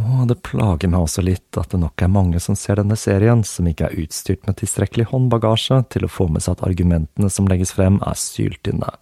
Og 0.00 0.28
det 0.30 0.38
plager 0.46 0.88
meg 0.88 1.02
også 1.02 1.22
litt 1.26 1.58
at 1.58 1.72
det 1.72 1.80
nok 1.82 2.02
er 2.02 2.12
mange 2.12 2.40
som 2.40 2.56
ser 2.56 2.78
denne 2.78 2.96
serien, 2.96 3.42
som 3.44 3.66
ikke 3.68 3.88
er 3.88 4.02
utstyrt 4.04 4.46
med 4.46 4.60
tilstrekkelig 4.60 5.08
håndbagasje 5.10 5.82
til 5.92 6.06
å 6.06 6.12
få 6.12 6.28
med 6.30 6.44
seg 6.44 6.56
at 6.56 6.66
argumentene 6.68 7.30
som 7.32 7.48
legges 7.50 7.74
frem, 7.76 7.98
er 8.06 8.18
syltynne. 8.18 8.92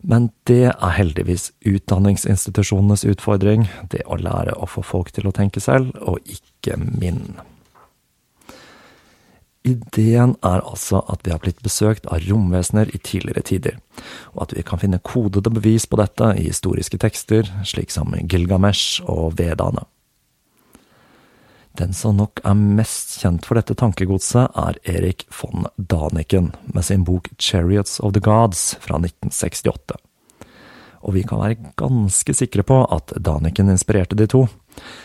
Men 0.00 0.30
det 0.48 0.72
er 0.72 0.96
heldigvis 0.96 1.50
utdanningsinstitusjonenes 1.68 3.04
utfordring, 3.08 3.68
det 3.92 4.02
å 4.08 4.18
lære 4.20 4.56
å 4.56 4.68
få 4.68 4.82
folk 4.84 5.12
til 5.16 5.28
å 5.28 5.34
tenke 5.36 5.62
selv, 5.62 5.92
og 6.00 6.18
ikke 6.24 6.78
min. 6.80 7.36
Ideen 9.66 10.36
er 10.40 10.62
altså 10.64 11.02
at 11.12 11.26
vi 11.26 11.34
har 11.34 11.40
blitt 11.42 11.60
besøkt 11.60 12.06
av 12.08 12.24
romvesener 12.24 12.88
i 12.94 12.98
tidligere 13.04 13.44
tider, 13.44 13.78
og 14.32 14.46
at 14.46 14.54
vi 14.56 14.64
kan 14.64 14.80
finne 14.80 15.02
kodede 15.04 15.52
bevis 15.52 15.84
på 15.86 16.00
dette 16.00 16.32
i 16.40 16.46
historiske 16.48 17.00
tekster, 17.02 17.48
slik 17.68 17.92
som 17.92 18.14
Gilgamesh 18.16 19.04
og 19.04 19.36
Vedaene. 19.40 19.84
Den 21.78 21.92
som 21.94 22.16
nok 22.18 22.40
er 22.44 22.56
mest 22.58 23.20
kjent 23.20 23.46
for 23.46 23.60
dette 23.60 23.76
tankegodset, 23.78 24.48
er 24.58 24.80
Erik 24.88 25.28
von 25.36 25.68
Daniken 25.76 26.54
med 26.72 26.88
sin 26.88 27.04
bok 27.06 27.28
Chariots 27.38 28.00
of 28.00 28.16
the 28.16 28.24
Gods 28.24 28.72
fra 28.80 28.98
1968 28.98 30.00
og 31.00 31.14
vi 31.16 31.22
kan 31.24 31.40
være 31.40 31.72
ganske 31.80 32.34
sikre 32.36 32.64
på 32.66 32.82
at 32.92 33.14
Daniken 33.16 33.72
inspirerte 33.72 34.18
de 34.18 34.26
to. 34.28 34.44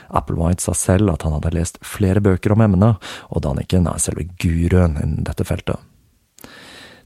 Applewhite 0.09 0.63
sa 0.63 0.75
selv 0.77 1.13
at 1.13 1.25
han 1.25 1.35
hadde 1.37 1.53
lest 1.55 1.79
flere 1.85 2.21
bøker 2.23 2.55
om 2.55 2.63
emnet, 2.65 3.01
og 3.29 3.43
Daniken 3.45 3.89
er 3.89 4.01
selve 4.01 4.27
guruen 4.41 4.99
innen 5.01 5.25
dette 5.27 5.47
feltet. 5.47 5.81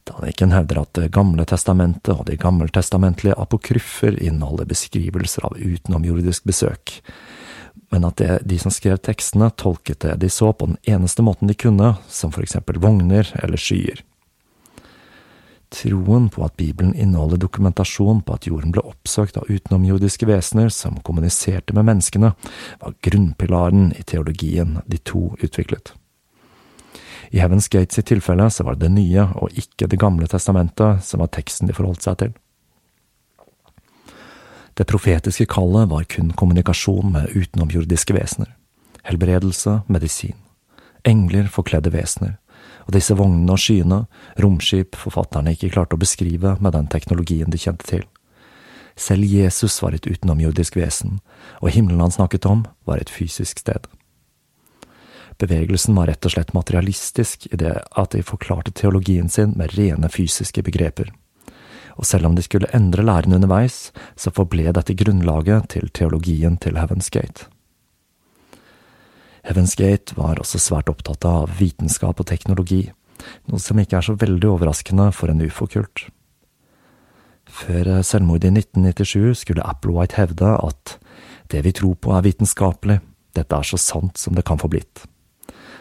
Daniken 0.09 0.51
hevder 0.51 0.81
at 0.81 0.93
Det 0.93 1.11
gamle 1.13 1.45
testamentet 1.45 2.15
og 2.15 2.25
de 2.25 2.37
gammeltestamentlige 2.37 3.37
apokryffer 3.37 4.17
inneholder 4.17 4.65
beskrivelser 4.65 5.45
av 5.45 5.57
utenomjordisk 5.57 6.43
besøk, 6.49 6.99
men 7.91 8.05
at 8.05 8.17
det, 8.17 8.39
de 8.45 8.57
som 8.61 8.73
skrev 8.73 8.99
tekstene, 9.01 9.49
tolket 9.57 10.01
det 10.05 10.19
de 10.21 10.29
så 10.29 10.51
på 10.53 10.69
den 10.69 10.77
eneste 10.83 11.25
måten 11.25 11.49
de 11.49 11.57
kunne, 11.57 11.95
som 12.07 12.33
for 12.33 12.45
eksempel 12.45 12.79
vogner 12.81 13.29
eller 13.41 13.57
skyer. 13.57 14.03
Troen 15.69 16.29
på 16.33 16.41
at 16.45 16.55
Bibelen 16.57 16.95
inneholder 16.95 17.37
dokumentasjon 17.37 18.23
på 18.25 18.33
at 18.33 18.47
jorden 18.49 18.73
ble 18.73 18.81
oppsøkt 18.89 19.37
av 19.37 19.45
utenomjordiske 19.49 20.25
vesener 20.25 20.71
som 20.73 20.97
kommuniserte 21.05 21.75
med 21.77 21.85
menneskene, 21.85 22.33
var 22.81 22.95
grunnpilaren 23.05 23.91
i 23.93 24.03
teologien 24.03 24.79
de 24.89 24.97
to 24.97 25.35
utviklet. 25.37 25.93
I 27.29 27.37
Heaven's 27.37 27.69
Gates 27.69 28.01
i 28.01 28.01
tilfelle 28.01 28.49
så 28.49 28.65
var 28.65 28.75
det 28.75 28.87
det 28.87 28.95
nye 28.95 29.27
og 29.37 29.53
ikke 29.53 29.87
Det 29.87 29.99
gamle 30.01 30.27
testamentet 30.27 31.03
som 31.05 31.21
var 31.21 31.29
teksten 31.29 31.69
de 31.69 31.77
forholdt 31.77 32.01
seg 32.01 32.17
til. 32.17 32.33
Det 34.73 34.87
profetiske 34.89 35.45
kallet 35.45 35.89
var 35.91 36.09
kun 36.09 36.31
kommunikasjon 36.33 37.11
med 37.13 37.35
utenomjordiske 37.35 38.15
vesener. 38.15 38.55
Helbredelse, 39.03 39.81
medisin. 39.87 40.37
Engler 41.05 41.47
forkledde 41.51 41.93
vesener 41.93 42.39
og 42.89 42.95
disse 42.95 43.13
vognene 43.13 43.53
og 43.53 43.61
skyene, 43.61 43.99
romskip 44.41 44.97
forfatterne 44.97 45.53
ikke 45.53 45.69
klarte 45.75 45.93
å 45.93 46.01
beskrive 46.01 46.55
med 46.57 46.73
den 46.73 46.87
teknologien 46.89 47.53
de 47.53 47.59
kjente 47.61 47.85
til. 47.85 48.01
Selv 48.97 49.29
Jesus 49.29 49.77
var 49.83 49.93
et 49.93 50.09
utenomjordisk 50.09 50.75
vesen, 50.75 51.19
og 51.61 51.69
himmelen 51.75 52.01
han 52.01 52.15
snakket 52.15 52.49
om, 52.49 52.65
var 52.89 52.97
et 52.97 53.13
fysisk 53.13 53.61
sted. 53.61 53.85
Bevegelsen 55.39 55.93
var 55.95 56.09
rett 56.09 56.25
og 56.25 56.33
slett 56.33 56.55
materialistisk 56.57 57.45
i 57.53 57.61
det 57.61 57.77
at 57.77 58.17
de 58.17 58.25
forklarte 58.25 58.73
teologien 58.75 59.29
sin 59.29 59.53
med 59.55 59.77
rene 59.77 60.09
fysiske 60.09 60.65
begreper. 60.65 61.13
Og 61.95 62.09
selv 62.09 62.25
om 62.25 62.35
de 62.35 62.43
skulle 62.43 62.73
endre 62.73 63.05
læren 63.05 63.37
underveis, 63.37 63.93
så 64.17 64.33
forble 64.33 64.73
dette 64.73 64.97
grunnlaget 64.97 65.69
til 65.77 65.93
teologien 65.93 66.57
til 66.57 66.81
Heaven's 66.81 67.13
Gate. 67.13 67.45
Heaven's 69.47 69.75
Gate 69.79 70.15
var 70.17 70.39
også 70.41 70.59
svært 70.61 70.89
opptatt 70.91 71.25
av 71.27 71.51
vitenskap 71.59 72.19
og 72.19 72.27
teknologi, 72.27 72.89
noe 73.49 73.59
som 73.61 73.79
ikke 73.79 73.99
er 73.99 74.07
så 74.07 74.15
veldig 74.19 74.49
overraskende 74.53 75.09
for 75.15 75.31
en 75.31 75.43
ufo-kult. 75.43 76.07
Før 77.49 78.01
selvmordet 78.05 78.51
i 78.51 78.61
1997 78.61 79.43
skulle 79.43 79.65
Applewhite 79.65 80.19
hevde 80.19 80.51
at 80.59 80.97
det 81.49 81.63
vi 81.65 81.73
tror 81.73 81.95
på 81.97 82.13
er 82.13 82.25
vitenskapelig, 82.27 82.99
dette 83.35 83.55
er 83.55 83.65
så 83.65 83.79
sant 83.81 84.19
som 84.21 84.35
det 84.37 84.45
kan 84.45 84.59
få 84.61 84.69
blitt. 84.69 85.05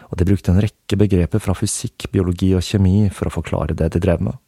Og 0.09 0.17
de 0.17 0.25
brukte 0.25 0.49
en 0.49 0.61
rekke 0.63 0.97
begreper 0.97 1.41
fra 1.43 1.53
fysikk, 1.53 2.07
biologi 2.13 2.55
og 2.57 2.65
kjemi 2.65 3.09
for 3.13 3.29
å 3.29 3.35
forklare 3.35 3.77
det 3.77 3.91
de 3.93 4.01
drev 4.01 4.23
med. 4.25 4.39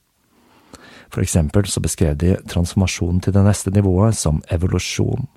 For 1.11 1.21
eksempel 1.21 1.67
så 1.69 1.83
beskrev 1.83 2.15
de 2.17 2.37
transformasjonen 2.49 3.19
til 3.21 3.35
det 3.35 3.43
neste 3.45 3.73
nivået 3.75 4.17
som 4.17 4.39
evolusjon 4.49 5.27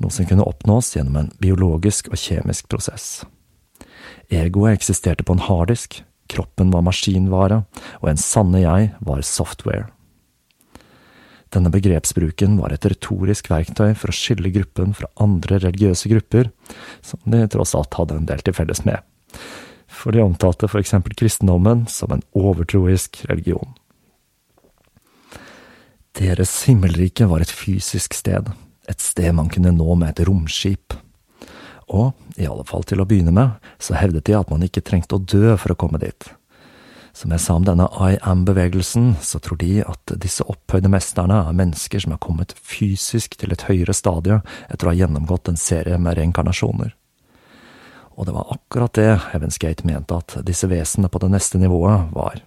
noe 0.00 0.12
som 0.14 0.26
kunne 0.28 0.46
oppnås 0.46 0.94
gjennom 0.96 1.18
en 1.20 1.30
biologisk 1.42 2.08
og 2.10 2.20
kjemisk 2.20 2.68
prosess. 2.72 3.22
Egoet 4.30 4.78
eksisterte 4.78 5.26
på 5.26 5.36
en 5.36 5.44
harddisk, 5.44 6.02
kroppen 6.30 6.70
var 6.72 6.84
maskinvare, 6.86 7.64
og 8.00 8.12
en 8.12 8.20
sanne 8.20 8.62
jeg 8.62 8.92
var 9.04 9.24
software. 9.26 9.88
Denne 11.50 11.72
begrepsbruken 11.74 12.60
var 12.60 12.70
et 12.70 12.86
retorisk 12.86 13.50
verktøy 13.50 13.96
for 13.98 14.12
å 14.12 14.14
skille 14.14 14.52
gruppen 14.54 14.94
fra 14.94 15.10
andre 15.18 15.58
religiøse 15.64 16.10
grupper, 16.12 16.52
som 17.02 17.18
de 17.26 17.42
tross 17.50 17.74
alt 17.74 17.98
hadde 17.98 18.20
en 18.20 18.28
del 18.28 18.44
til 18.46 18.54
felles 18.54 18.84
med, 18.86 19.02
for 19.90 20.14
de 20.14 20.22
omtalte 20.22 20.70
for 20.70 20.78
eksempel 20.78 21.16
kristendommen 21.18 21.88
som 21.90 22.14
en 22.14 22.22
overtroisk 22.38 23.24
religion. 23.26 23.74
Deres 26.20 26.54
himmelrike 26.68 27.26
var 27.30 27.42
et 27.42 27.50
fysisk 27.50 28.14
sted, 28.14 28.46
et 28.88 29.00
sted 29.00 29.32
man 29.36 29.50
kunne 29.52 29.72
nå 29.74 29.94
med 29.98 30.14
et 30.14 30.26
romskip. 30.28 30.94
Og, 31.90 32.12
i 32.38 32.46
alle 32.46 32.64
fall 32.66 32.84
til 32.86 33.02
å 33.02 33.06
begynne 33.08 33.34
med, 33.34 33.56
så 33.82 33.98
hevdet 33.98 34.28
de 34.28 34.36
at 34.38 34.50
man 34.52 34.62
ikke 34.62 34.84
trengte 34.86 35.18
å 35.18 35.22
dø 35.22 35.56
for 35.58 35.74
å 35.74 35.78
komme 35.78 35.98
dit. 36.02 36.28
Som 37.12 37.34
jeg 37.34 37.42
sa 37.42 37.56
om 37.58 37.64
denne 37.66 37.88
I 37.98 38.20
am-bevegelsen, 38.22 39.16
så 39.20 39.40
tror 39.42 39.58
de 39.58 39.80
at 39.82 40.12
disse 40.22 40.46
opphøyde 40.46 40.92
mesterne 40.92 41.40
er 41.48 41.56
mennesker 41.58 42.04
som 42.04 42.14
er 42.14 42.22
kommet 42.22 42.54
fysisk 42.54 43.34
til 43.40 43.50
et 43.50 43.64
høyere 43.66 43.96
stadie 43.96 44.38
etter 44.70 44.86
å 44.86 44.92
ha 44.92 45.00
gjennomgått 45.00 45.50
en 45.50 45.58
serie 45.58 45.98
med 45.98 46.20
reinkarnasjoner. 46.20 46.94
Og 48.14 48.28
det 48.28 48.36
var 48.36 48.54
akkurat 48.54 48.94
det 48.94 49.10
Heaven's 49.32 49.58
Gate 49.58 49.86
mente 49.88 50.14
at 50.14 50.38
disse 50.46 50.68
vesenene 50.70 51.10
på 51.10 51.22
det 51.22 51.32
neste 51.34 51.58
nivået 51.58 52.14
var. 52.14 52.38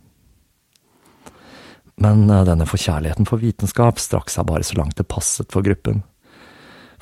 Men 1.99 2.23
eh, 2.29 2.45
denne 2.47 2.67
forkjærligheten 2.69 3.27
for 3.29 3.43
vitenskap 3.43 3.99
strakk 4.01 4.31
seg 4.31 4.47
bare 4.47 4.65
så 4.65 4.79
langt 4.79 4.97
det 4.97 5.09
passet 5.11 5.51
for 5.53 5.65
gruppen 5.65 6.01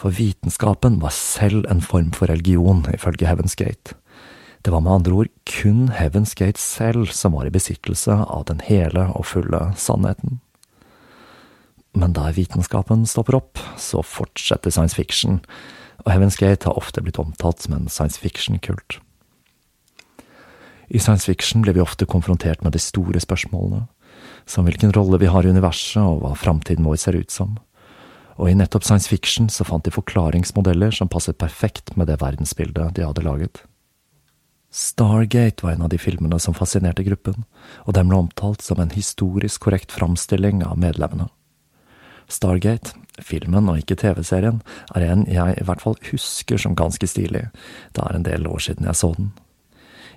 for 0.02 0.14
vitenskapen 0.18 0.98
var 1.02 1.14
selv 1.14 1.68
en 1.70 1.82
form 1.82 2.10
for 2.18 2.32
religion, 2.32 2.82
ifølge 2.94 3.28
Heaven's 3.30 3.56
Gate. 3.56 3.94
Det 4.66 4.74
var 4.74 4.82
med 4.82 4.92
andre 4.92 5.14
ord 5.14 5.28
kun 5.46 5.90
Heaven's 5.94 6.34
Gate 6.38 6.60
selv 6.60 7.12
som 7.14 7.36
var 7.38 7.46
i 7.46 7.54
besittelse 7.54 8.14
av 8.14 8.46
den 8.50 8.62
hele 8.66 9.08
og 9.14 9.28
fulle 9.30 9.62
sannheten. 9.78 10.40
Men 11.94 12.14
der 12.18 12.34
vitenskapen 12.34 13.06
stopper 13.06 13.38
opp, 13.38 13.62
så 13.78 14.02
fortsetter 14.02 14.72
science 14.72 14.96
fiction, 14.96 15.42
og 16.06 16.14
Heaven's 16.14 16.40
Gate 16.40 16.66
har 16.66 16.78
ofte 16.78 17.02
blitt 17.02 17.20
omtalt 17.22 17.62
som 17.62 17.78
en 17.78 17.90
science 17.90 18.18
fiction-kult. 18.18 18.98
I 20.90 21.00
science 21.00 21.26
fiction 21.26 21.62
blir 21.62 21.78
vi 21.78 21.84
ofte 21.84 22.06
konfrontert 22.06 22.64
med 22.64 22.74
de 22.74 22.80
store 22.80 23.20
spørsmålene. 23.20 23.88
som 24.46 24.66
hvilken 24.66 24.92
rolle 24.92 25.18
vi 25.18 25.30
har 25.32 25.46
i 25.46 25.50
universet 25.50 26.02
og 26.02 26.22
hva 26.24 26.34
framtiden 26.36 26.86
vår 26.86 26.96
ser 26.96 27.16
ut 27.16 27.32
som. 27.32 27.60
Og 28.42 28.50
i 28.50 28.56
nettopp 28.58 28.88
science 28.88 29.10
fiction 29.10 29.50
så 29.54 29.66
fant 29.68 29.86
de 29.86 29.94
forklaringsmodeller 29.94 30.96
som 30.98 31.10
passet 31.12 31.38
perfekt 31.38 31.94
med 31.96 32.10
det 32.10 32.18
verdensbildet 32.24 32.96
de 32.98 33.06
hadde 33.06 33.26
laget. 33.26 33.62
Stargate 34.72 35.66
var 35.66 35.76
en 35.76 35.84
av 35.86 35.92
de 35.92 36.00
filmene 36.00 36.40
som 36.40 36.56
fascinerte 36.58 37.04
gruppen, 37.04 37.44
og 37.86 37.94
den 37.94 38.10
ble 38.10 38.18
omtalt 38.24 38.64
som 38.66 38.80
en 38.80 38.94
historisk 38.96 39.68
korrekt 39.68 39.92
framstilling 39.92 40.64
av 40.66 40.80
medlemmene. 40.80 41.28
Stargate, 42.32 42.96
filmen 43.20 43.68
og 43.70 43.82
ikke 43.82 44.00
TV-serien, 44.00 44.62
er 44.96 45.06
en 45.06 45.26
jeg 45.30 45.60
i 45.60 45.66
hvert 45.68 45.84
fall 45.84 46.00
husker 46.10 46.62
som 46.62 46.78
ganske 46.80 47.08
stilig, 47.12 47.50
det 47.92 48.06
er 48.06 48.16
en 48.16 48.26
del 48.26 48.48
år 48.48 48.64
siden 48.64 48.88
jeg 48.88 48.98
så 48.98 49.12
den. 49.20 49.34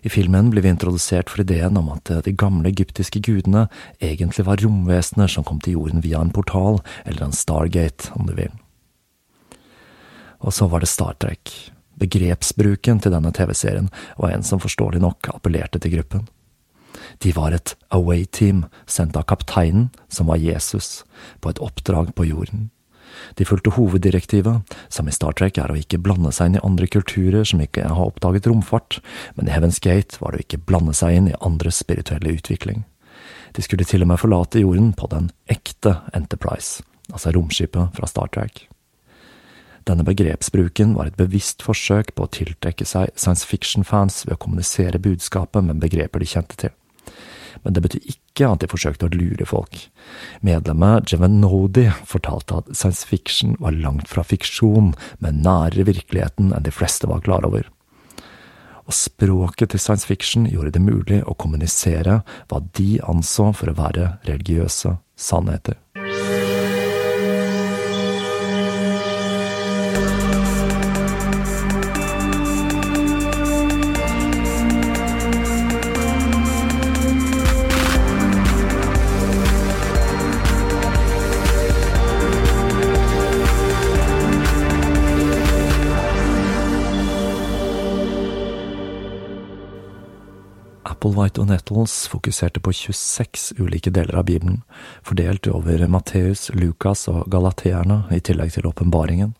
I 0.05 0.11
filmen 0.13 0.51
blir 0.53 0.63
vi 0.63 0.69
introdusert 0.69 1.31
for 1.33 1.41
ideen 1.41 1.79
om 1.81 1.89
at 1.95 2.11
de 2.27 2.33
gamle 2.37 2.69
egyptiske 2.69 3.23
gudene 3.25 3.67
egentlig 4.05 4.45
var 4.45 4.61
romvesener 4.61 5.31
som 5.33 5.47
kom 5.49 5.63
til 5.65 5.79
jorden 5.79 6.05
via 6.05 6.21
en 6.21 6.33
portal, 6.35 6.83
eller 7.09 7.25
en 7.25 7.33
Stargate, 7.33 8.13
om 8.13 8.29
du 8.29 8.35
vil. 8.37 8.53
Og 10.45 10.53
så 10.53 10.69
var 10.69 10.85
det 10.85 10.93
Star 10.93 11.17
Trek. 11.17 11.55
Begrepsbruken 11.97 13.01
til 13.01 13.15
denne 13.15 13.33
TV-serien 13.33 13.89
var 14.19 14.35
en 14.35 14.45
som 14.45 14.61
forståelig 14.61 15.01
nok 15.01 15.31
appellerte 15.33 15.81
til 15.81 15.97
gruppen. 15.97 16.29
De 17.25 17.33
var 17.33 17.57
et 17.57 17.73
away-team 17.95 18.67
sendt 18.85 19.17
av 19.17 19.25
kapteinen, 19.31 19.89
som 20.13 20.29
var 20.29 20.43
Jesus, 20.43 21.03
på 21.41 21.49
et 21.49 21.63
oppdrag 21.65 22.13
på 22.13 22.29
jorden. 22.29 22.69
De 23.39 23.47
fulgte 23.49 23.75
hoveddirektivet, 23.77 24.75
som 24.89 25.09
i 25.09 25.15
Star 25.15 25.37
Trek 25.39 25.59
er 25.61 25.73
å 25.73 25.79
ikke 25.79 26.01
blande 26.03 26.33
seg 26.35 26.51
inn 26.51 26.59
i 26.59 26.65
andre 26.67 26.89
kulturer 26.91 27.47
som 27.49 27.63
ikke 27.65 27.87
har 27.89 28.11
oppdaget 28.11 28.49
romfart, 28.51 29.01
men 29.37 29.49
i 29.49 29.55
Heaven's 29.55 29.81
Gate 29.83 30.21
var 30.21 30.33
det 30.33 30.43
å 30.43 30.47
ikke 30.47 30.65
blande 30.67 30.97
seg 30.97 31.19
inn 31.19 31.31
i 31.31 31.39
andres 31.41 31.81
spirituelle 31.85 32.37
utvikling. 32.37 32.85
De 33.55 33.63
skulle 33.63 33.87
til 33.87 34.03
og 34.03 34.11
med 34.11 34.21
forlate 34.21 34.63
jorden 34.63 34.93
på 34.99 35.09
den 35.13 35.31
ekte 35.51 36.01
Enterprise, 36.17 36.83
altså 37.13 37.35
romskipet 37.35 37.95
fra 37.95 38.11
Star 38.11 38.31
Trek. 38.35 38.67
Denne 39.85 40.05
begrepsbruken 40.07 40.95
var 40.97 41.11
et 41.11 41.19
bevisst 41.19 41.63
forsøk 41.63 42.15
på 42.17 42.25
å 42.25 42.33
tiltrekke 42.33 42.87
seg 42.89 43.13
science 43.21 43.45
fiction-fans 43.45 44.23
ved 44.25 44.39
å 44.39 44.41
kommunisere 44.41 45.03
budskapet 45.03 45.67
med 45.67 45.83
begreper 45.83 46.25
de 46.25 46.31
kjente 46.31 46.57
til. 46.63 46.73
Men 47.63 47.77
det 47.77 47.85
betyr 47.85 48.11
ikke 48.15 48.49
at 48.51 48.65
de 48.65 48.71
forsøkte 48.71 49.07
å 49.07 49.15
lure 49.15 49.47
folk. 49.49 49.79
Medlemmet 50.45 51.13
Jevenodi 51.13 51.87
fortalte 52.09 52.63
at 52.63 52.73
science 52.75 53.07
fiction 53.07 53.55
var 53.63 53.77
langt 53.77 54.11
fra 54.11 54.25
fiksjon, 54.27 54.93
men 55.23 55.43
nærere 55.45 55.87
virkeligheten 55.91 56.53
enn 56.53 56.67
de 56.67 56.75
fleste 56.75 57.11
var 57.11 57.23
klar 57.27 57.47
over. 57.47 57.69
Og 58.85 58.93
språket 58.97 59.73
til 59.73 59.81
science 59.81 60.09
fiction 60.09 60.49
gjorde 60.51 60.75
det 60.75 60.85
mulig 60.85 61.23
å 61.25 61.37
kommunisere 61.41 62.21
hva 62.51 62.61
de 62.77 62.99
anså 63.07 63.53
for 63.57 63.73
å 63.73 63.79
være 63.79 64.17
religiøse 64.29 64.99
sannheter. 65.17 65.79
Applewhite 91.05 91.43
og 91.43 91.51
Nettles 91.51 91.95
fokuserte 92.09 92.63
på 92.65 92.73
26 92.73 93.59
ulike 93.61 93.91
deler 93.93 94.17
av 94.17 94.25
Bibelen, 94.25 94.63
fordelt 95.05 95.45
over 95.53 95.85
Matteus, 95.93 96.47
Lukas 96.57 97.03
og 97.13 97.27
Galateerne, 97.29 98.07
i 98.09 98.23
tillegg 98.25 98.55
til 98.55 98.71
åpenbaringen. 98.71 99.35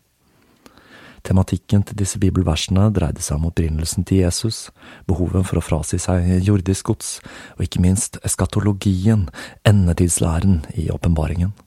Tematikken 1.25 1.81
til 1.81 1.97
disse 1.97 2.21
bibelversene 2.21 2.91
dreide 2.93 3.25
seg 3.25 3.39
om 3.39 3.49
opprinnelsen 3.49 4.05
til 4.05 4.21
Jesus, 4.27 4.69
behovet 5.09 5.49
for 5.49 5.57
å 5.57 5.65
frasi 5.65 5.97
seg 5.97 6.29
jordisk 6.45 6.93
gods, 6.93 7.17
og 7.57 7.65
ikke 7.65 7.81
minst 7.81 8.21
eskatologien, 8.21 9.25
endetidslæren, 9.65 10.67
i 10.77 10.91
åpenbaringen. 10.93 11.57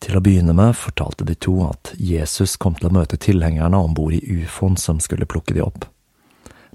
Til 0.00 0.16
å 0.16 0.24
begynne 0.24 0.56
med 0.56 0.72
fortalte 0.80 1.28
de 1.28 1.36
to 1.36 1.60
at 1.68 1.92
Jesus 2.00 2.56
kom 2.56 2.80
til 2.80 2.88
å 2.88 2.96
møte 2.96 3.20
tilhengerne 3.20 3.76
om 3.76 3.92
bord 3.92 4.16
i 4.16 4.24
ufoen 4.40 4.80
som 4.80 5.04
skulle 5.04 5.28
plukke 5.28 5.52
de 5.52 5.68
opp 5.68 5.92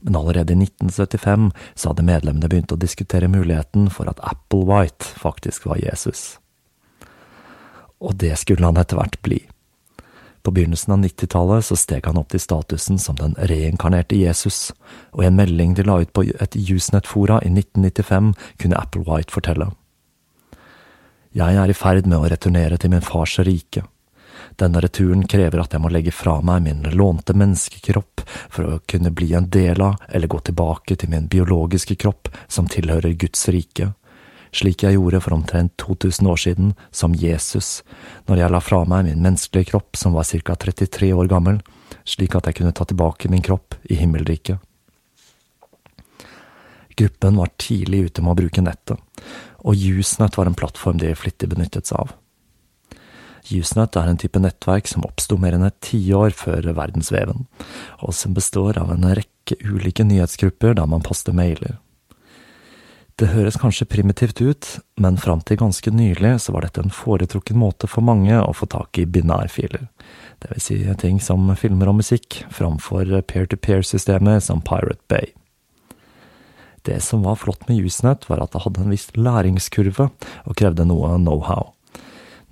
men 0.01 0.15
allerede 0.15 0.53
i 0.53 0.59
1975 0.61 1.51
så 1.75 1.91
hadde 1.91 2.05
medlemmene 2.07 2.49
begynt 2.49 2.73
å 2.73 2.79
diskutere 2.79 3.29
muligheten 3.31 3.89
for 3.93 4.09
at 4.09 4.21
Applewhite 4.23 5.05
faktisk 5.17 5.65
var 5.69 5.81
Jesus. 5.81 6.37
Og 7.97 8.15
det 8.21 8.35
skulle 8.37 8.65
han 8.65 8.77
etter 8.77 8.99
hvert 8.99 9.17
bli. 9.25 9.41
På 10.45 10.53
begynnelsen 10.55 10.93
av 10.93 11.01
90-tallet 11.03 11.65
så 11.65 11.75
steg 11.75 12.05
han 12.07 12.19
opp 12.21 12.29
til 12.31 12.39
statusen 12.39 13.01
som 13.01 13.17
den 13.19 13.33
reinkarnerte 13.49 14.15
Jesus, 14.15 14.71
og 15.11 15.25
i 15.25 15.27
en 15.27 15.35
melding 15.35 15.73
de 15.75 15.83
la 15.83 15.97
ut 15.99 16.13
på 16.15 16.23
et 16.29 16.55
Usenet-fora 16.55 17.41
i 17.43 17.51
1995, 17.51 18.31
kunne 18.61 18.79
Applewhite 18.79 19.33
fortelle. 19.33 19.71
Jeg 21.35 21.57
er 21.59 21.69
i 21.69 21.75
ferd 21.75 22.07
med 22.07 22.21
å 22.21 22.29
returnere 22.31 22.77
til 22.79 22.93
min 22.93 23.03
fars 23.03 23.35
rike. 23.43 23.83
Denne 24.57 24.81
returen 24.81 25.21
krever 25.29 25.61
at 25.61 25.75
jeg 25.75 25.81
må 25.83 25.91
legge 25.93 26.11
fra 26.15 26.39
meg 26.41 26.63
min 26.65 26.81
lånte 26.97 27.35
menneskekropp 27.37 28.23
for 28.25 28.65
å 28.65 28.79
kunne 28.89 29.11
bli 29.13 29.29
en 29.37 29.51
del 29.53 29.83
av 29.85 30.01
eller 30.09 30.31
gå 30.31 30.39
tilbake 30.49 30.97
til 30.97 31.11
min 31.13 31.27
biologiske 31.29 31.97
kropp 32.01 32.31
som 32.49 32.69
tilhører 32.71 33.13
Guds 33.21 33.45
rike, 33.53 33.91
slik 34.49 34.81
jeg 34.81 34.97
gjorde 34.97 35.21
for 35.21 35.37
omtrent 35.37 35.77
2000 35.77 36.31
år 36.33 36.41
siden 36.41 36.73
som 36.89 37.13
Jesus, 37.13 37.83
når 38.25 38.41
jeg 38.41 38.55
la 38.55 38.63
fra 38.65 38.81
meg 38.89 39.05
min 39.11 39.21
menneskelige 39.21 39.75
kropp 39.75 39.99
som 40.01 40.17
var 40.17 40.25
ca 40.25 40.57
33 40.65 41.13
år 41.13 41.29
gammel, 41.29 41.61
slik 42.01 42.33
at 42.33 42.49
jeg 42.49 42.57
kunne 42.57 42.73
ta 42.73 42.87
tilbake 42.89 43.29
min 43.29 43.45
kropp 43.45 43.77
i 43.85 44.01
himmelriket. 44.01 44.57
Gruppen 46.97 47.37
var 47.37 47.53
tidlig 47.61 48.07
ute 48.07 48.23
med 48.25 48.33
å 48.33 48.39
bruke 48.41 48.63
nettet, 48.65 48.97
og 49.61 49.77
Usenet 49.77 50.33
var 50.33 50.49
en 50.49 50.57
plattform 50.57 50.97
de 50.97 51.13
flittig 51.13 51.51
benyttet 51.51 51.85
seg 51.85 52.07
av. 52.07 52.17
Usenet 53.51 53.95
er 53.95 54.09
en 54.09 54.19
type 54.19 54.39
nettverk 54.41 54.89
som 54.89 55.05
oppsto 55.07 55.37
mer 55.39 55.55
enn 55.55 55.65
et 55.67 55.77
tiår 55.85 56.35
før 56.35 56.65
verdensveven, 56.75 57.45
og 58.03 58.15
som 58.15 58.35
består 58.35 58.79
av 58.81 58.91
en 58.93 59.07
rekke 59.07 59.57
ulike 59.63 60.03
nyhetsgrupper 60.07 60.75
der 60.77 60.89
man 60.89 61.05
poster 61.05 61.35
mailer. 61.35 61.77
Det 63.17 63.31
høres 63.31 63.55
kanskje 63.57 63.87
primitivt 63.89 64.41
ut, 64.45 64.65
men 65.01 65.15
fram 65.17 65.39
til 65.41 65.57
ganske 65.57 65.89
nylig 65.89 66.35
så 66.43 66.53
var 66.53 66.67
dette 66.67 66.83
en 66.83 66.93
foretrukken 66.93 67.57
måte 67.57 67.89
for 67.89 68.05
mange 68.05 68.35
å 68.37 68.51
få 68.53 68.67
tak 68.69 68.99
i 69.01 69.07
binærfiler, 69.09 69.87
vil 70.43 70.61
si 70.61 70.77
ting 71.01 71.17
som 71.23 71.49
filmer 71.57 71.89
og 71.89 71.97
musikk, 72.03 72.43
framfor 72.53 73.09
peer-to-peer-systemer 73.25 74.37
som 74.43 74.61
Pirate 74.61 75.01
Bay. 75.09 75.31
Det 76.85 76.99
som 77.03 77.25
var 77.25 77.39
flott 77.41 77.65
med 77.67 77.81
Usenet, 77.83 78.29
var 78.29 78.43
at 78.43 78.53
det 78.53 78.61
hadde 78.63 78.85
en 78.85 78.93
viss 78.93 79.09
læringskurve 79.17 80.11
og 80.11 80.59
krevde 80.59 80.85
noe 80.87 81.17
know-how 81.17 81.73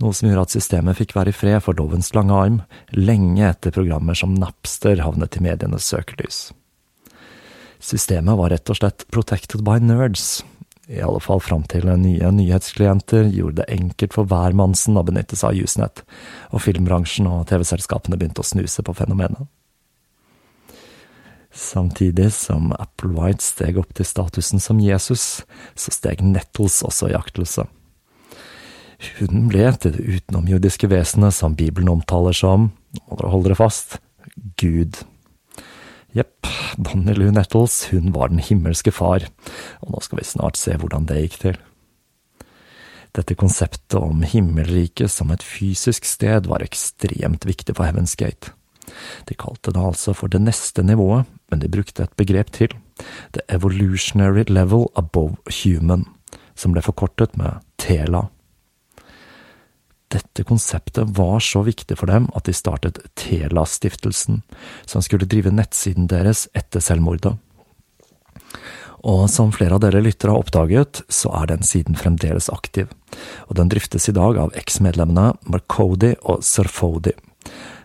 noe 0.04 0.16
som 0.16 0.28
gjorde 0.28 0.48
at 0.48 0.56
systemet 0.56 1.00
fikk 1.00 1.16
være 1.16 1.32
i 1.32 1.36
fred 1.36 1.62
for 1.64 1.78
lovens 1.80 2.12
lange 2.18 2.36
arm, 2.36 2.60
lenge 2.92 3.46
etter 3.48 3.74
programmer 3.76 4.18
som 4.18 4.36
Napster 4.38 5.04
havnet 5.04 5.38
i 5.40 5.44
medienes 5.46 5.88
søkelys. 5.88 6.50
Systemet 7.80 8.40
var 8.40 8.52
rett 8.52 8.72
og 8.72 8.80
slett 8.80 9.06
protected 9.14 9.64
by 9.66 9.78
nerds, 9.84 10.44
i 10.88 11.02
alle 11.02 11.20
fall 11.20 11.42
fram 11.42 11.64
til 11.66 11.88
nye 11.98 12.30
nyhetsklienter 12.32 13.32
gjorde 13.34 13.64
det 13.64 13.74
enkelt 13.74 14.14
for 14.14 14.30
hvermannsen 14.30 14.98
å 15.00 15.04
benytte 15.06 15.38
seg 15.38 15.56
av 15.56 15.66
Usenet, 15.66 16.02
og 16.54 16.62
filmbransjen 16.62 17.30
og 17.30 17.48
TV-selskapene 17.50 18.20
begynte 18.20 18.44
å 18.44 18.46
snuse 18.46 18.86
på 18.86 18.94
fenomenet. 18.94 19.48
Samtidig 21.56 22.30
som 22.36 22.74
Applewhite 22.76 23.42
steg 23.42 23.80
opp 23.80 23.96
til 23.96 24.06
statusen 24.06 24.62
som 24.62 24.82
Jesus, 24.84 25.46
så 25.74 25.94
steg 25.96 26.22
Nettles 26.22 26.82
også 26.86 27.10
i 27.10 27.18
aktelse. 27.18 27.66
Hun 29.20 29.50
ble 29.52 29.70
til 29.80 29.96
det 29.96 30.06
utenomjordiske 30.06 30.90
vesenet 30.92 31.36
som 31.36 31.56
Bibelen 31.58 31.92
omtaler 31.92 32.36
som, 32.36 32.72
holde 33.10 33.50
dere 33.50 33.60
fast, 33.60 34.00
Gud. 34.60 35.02
Jepp, 36.16 36.48
Bonnie 36.78 37.16
Lou 37.18 37.32
Nettles, 37.36 37.90
hun 37.92 38.14
var 38.16 38.32
den 38.32 38.44
himmelske 38.44 38.94
far, 38.96 39.28
og 39.84 39.92
nå 39.92 40.04
skal 40.04 40.22
vi 40.22 40.28
snart 40.28 40.60
se 40.60 40.78
hvordan 40.80 41.08
det 41.10 41.22
gikk 41.26 41.40
til. 41.42 41.58
Dette 43.16 43.36
konseptet 43.40 43.96
om 44.00 44.24
himmelriket 44.28 45.12
som 45.12 45.32
et 45.32 45.44
fysisk 45.44 46.08
sted 46.08 46.50
var 46.52 46.64
ekstremt 46.64 47.48
viktig 47.48 47.76
for 47.78 47.88
Heaven's 47.88 48.16
Gate. 48.20 48.52
De 49.28 49.36
kalte 49.40 49.72
det 49.76 49.82
altså 49.82 50.14
for 50.14 50.32
det 50.32 50.42
neste 50.44 50.84
nivået, 50.84 51.26
men 51.52 51.62
de 51.62 51.72
brukte 51.72 52.04
et 52.04 52.18
begrep 52.20 52.52
til, 52.52 52.76
the 53.34 53.42
evolutionary 53.50 54.44
level 54.48 54.88
above 54.96 55.36
human, 55.64 56.06
som 56.56 56.72
ble 56.76 56.84
forkortet 56.84 57.36
med 57.40 57.64
TELA. 57.82 58.28
Dette 60.14 60.46
konseptet 60.46 61.10
var 61.18 61.40
så 61.42 61.64
viktig 61.66 61.98
for 61.98 62.12
dem 62.12 62.28
at 62.38 62.46
de 62.46 62.54
startet 62.54 63.00
Tela-stiftelsen, 63.18 64.44
som 64.86 65.02
skulle 65.02 65.28
drive 65.30 65.54
nettsiden 65.54 66.10
deres 66.12 66.46
etter 66.54 66.84
selvmordet. 66.84 67.34
Og 69.06 69.28
som 69.30 69.52
flere 69.54 69.78
av 69.78 69.84
dere 69.84 70.02
lyttere 70.02 70.34
har 70.34 70.42
oppdaget, 70.42 71.04
så 71.14 71.30
er 71.42 71.52
den 71.52 71.66
siden 71.66 71.98
fremdeles 71.98 72.50
aktiv, 72.54 72.90
og 73.50 73.58
den 73.60 73.70
driftes 73.70 74.10
i 74.10 74.16
dag 74.18 74.40
av 74.42 74.56
eksmedlemmene 74.58 75.36
Marcodi 75.46 76.16
og 76.24 76.42
Surfodi. 76.46 77.14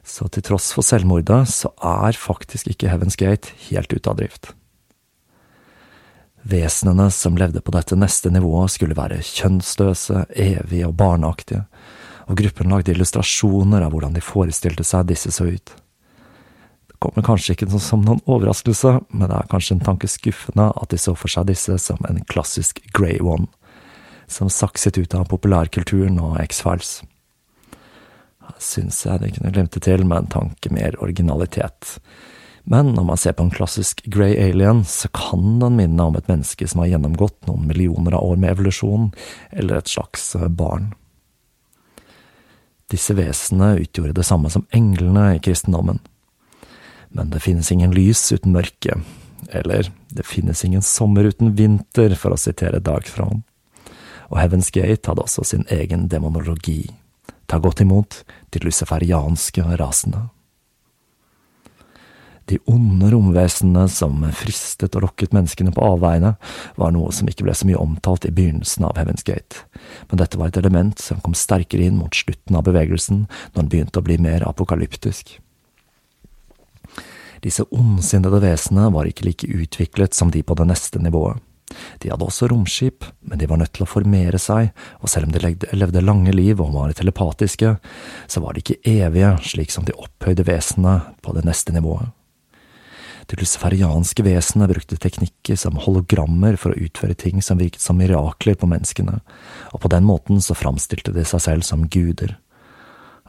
Så 0.05 0.31
til 0.33 0.45
tross 0.45 0.71
for 0.73 0.85
selvmordet, 0.85 1.43
så 1.53 1.73
er 1.85 2.17
faktisk 2.17 2.71
ikke 2.73 2.89
Heaven's 2.89 3.21
Gate 3.21 3.53
helt 3.69 3.93
ute 3.93 4.09
av 4.09 4.17
drift. 4.21 4.53
Vesenene 6.49 7.11
som 7.13 7.37
levde 7.37 7.61
på 7.61 7.73
dette 7.75 7.99
neste 8.01 8.33
nivået, 8.33 8.73
skulle 8.73 8.97
være 8.97 9.21
kjønnsløse, 9.21 10.25
evige 10.33 10.89
og 10.89 10.97
barneaktige, 10.97 11.67
og 12.31 12.39
gruppen 12.39 12.71
lagde 12.71 12.95
illustrasjoner 12.95 13.83
av 13.83 13.95
hvordan 13.95 14.15
de 14.15 14.23
forestilte 14.23 14.87
seg 14.87 15.09
disse 15.11 15.33
så 15.35 15.49
ut 15.51 15.73
Det 16.91 16.99
kommer 17.03 17.27
kanskje 17.27 17.57
ikke 17.57 17.69
som 17.83 18.05
noen 18.07 18.21
overraskelse, 18.29 18.99
men 19.11 19.31
det 19.31 19.37
er 19.37 19.51
kanskje 19.51 19.79
en 19.79 19.87
tanke 19.87 20.11
skuffende 20.11 20.69
at 20.71 20.93
de 20.93 20.99
så 21.01 21.17
for 21.19 21.33
seg 21.33 21.49
disse 21.51 21.79
som 21.83 21.99
en 22.09 22.21
klassisk 22.31 22.83
grey 22.95 23.19
one, 23.21 23.49
som 24.29 24.53
sakset 24.53 24.99
ut 25.01 25.15
av 25.17 25.27
populærkulturen 25.33 26.21
og 26.23 26.37
X-Files. 26.45 27.01
Syns 28.61 29.01
jeg 29.07 29.23
de 29.23 29.31
kunne 29.33 29.55
glemt 29.55 29.73
det 29.73 29.87
til 29.87 30.05
med 30.05 30.27
en 30.27 30.35
tanke 30.35 30.73
mer 30.75 30.99
originalitet. 31.01 31.97
Men 32.69 32.93
når 32.93 33.07
man 33.09 33.19
ser 33.19 33.33
på 33.33 33.47
en 33.47 33.55
klassisk 33.55 34.03
grey 34.13 34.37
alien, 34.37 34.85
så 34.85 35.09
kan 35.17 35.59
den 35.63 35.79
minne 35.81 36.05
om 36.05 36.19
et 36.19 36.29
menneske 36.29 36.69
som 36.69 36.85
har 36.85 36.93
gjennomgått 36.93 37.49
noen 37.49 37.65
millioner 37.67 38.19
av 38.19 38.29
år 38.29 38.37
med 38.43 38.53
evolusjon, 38.53 39.09
eller 39.57 39.81
et 39.81 39.91
slags 39.91 40.35
barn. 40.61 40.93
Disse 42.91 43.15
vesenene 43.15 43.85
utgjorde 43.85 44.17
det 44.19 44.27
samme 44.27 44.51
som 44.51 44.67
englene 44.75 45.37
i 45.37 45.43
kristendommen. 45.43 46.01
Men 47.15 47.31
det 47.31 47.43
finnes 47.43 47.71
ingen 47.73 47.95
lys 47.95 48.23
uten 48.33 48.55
mørke, 48.55 48.97
eller 49.51 49.91
det 50.11 50.27
finnes 50.27 50.65
ingen 50.65 50.83
sommer 50.83 51.27
uten 51.31 51.55
vinter, 51.59 52.15
for 52.19 52.35
å 52.35 52.39
sitere 52.39 52.83
Dark 52.83 53.07
Throne. 53.11 53.43
Og 54.31 54.39
Heaven's 54.39 54.71
Gate 54.75 55.11
hadde 55.11 55.25
også 55.25 55.47
sin 55.47 55.65
egen 55.75 56.07
demonologi, 56.11 56.85
ta 57.51 57.59
godt 57.59 57.83
imot 57.83 58.23
de 58.55 58.63
luciferianske 58.63 59.65
rasene. 59.79 60.29
De 62.51 62.59
onde 62.67 63.13
romvesenene 63.13 63.85
som 63.93 64.25
fristet 64.35 64.97
og 64.99 65.05
lokket 65.05 65.35
menneskene 65.37 65.71
på 65.75 65.85
avveiene, 65.87 66.33
var 66.81 66.91
noe 66.97 67.13
som 67.15 67.29
ikke 67.31 67.47
ble 67.47 67.55
så 67.55 67.69
mye 67.69 67.79
omtalt 67.79 68.27
i 68.27 68.33
begynnelsen 68.35 68.89
av 68.89 68.99
Heaven's 68.99 69.23
Gate, 69.27 69.63
men 70.11 70.19
dette 70.19 70.41
var 70.41 70.51
et 70.51 70.59
element 70.59 70.99
som 70.99 71.21
kom 71.23 71.37
sterkere 71.39 71.87
inn 71.87 72.01
mot 72.01 72.17
slutten 72.17 72.59
av 72.59 72.67
bevegelsen, 72.67 73.29
når 73.53 73.63
den 73.63 73.71
begynte 73.71 74.03
å 74.03 74.09
bli 74.09 74.19
mer 74.19 74.43
apokalyptisk. 74.49 75.37
Disse 77.41 77.65
ondsinnede 77.71 78.43
vesenene 78.43 78.91
var 78.93 79.07
ikke 79.07 79.31
like 79.31 79.47
utviklet 79.47 80.19
som 80.19 80.35
de 80.35 80.43
på 80.43 80.59
det 80.59 80.67
neste 80.69 81.01
nivået. 81.01 81.39
De 82.03 82.11
hadde 82.11 82.27
også 82.27 82.49
romskip, 82.51 83.07
men 83.23 83.39
de 83.39 83.47
var 83.47 83.61
nødt 83.61 83.77
til 83.79 83.87
å 83.87 83.93
formere 83.95 84.43
seg, 84.43 84.73
og 84.99 85.13
selv 85.13 85.29
om 85.29 85.37
de 85.37 85.55
levde 85.79 86.03
lange 86.03 86.35
liv 86.35 86.59
og 86.59 86.75
var 86.75 86.99
telepatiske, 86.99 87.77
så 88.27 88.43
var 88.43 88.59
de 88.59 88.65
ikke 88.65 88.83
evige, 88.91 89.37
slik 89.47 89.71
som 89.71 89.87
de 89.87 89.95
opphøyde 89.95 90.51
vesenene 90.51 91.15
på 91.23 91.39
det 91.39 91.47
neste 91.47 91.71
nivået. 91.77 92.11
De 93.31 93.37
luciferianske 93.39 94.25
vesenene 94.27 94.73
brukte 94.73 94.97
teknikker 94.99 95.55
som 95.59 95.77
hologrammer 95.79 96.57
for 96.59 96.75
å 96.75 96.81
utføre 96.83 97.15
ting 97.15 97.39
som 97.45 97.61
virket 97.63 97.83
som 97.85 98.01
mirakler 98.01 98.57
på 98.59 98.67
menneskene, 98.67 99.21
og 99.71 99.83
på 99.85 99.91
den 99.93 100.09
måten 100.09 100.43
så 100.43 100.57
framstilte 100.59 101.15
de 101.15 101.23
seg 101.29 101.45
selv 101.45 101.67
som 101.69 101.87
guder. 101.87 102.35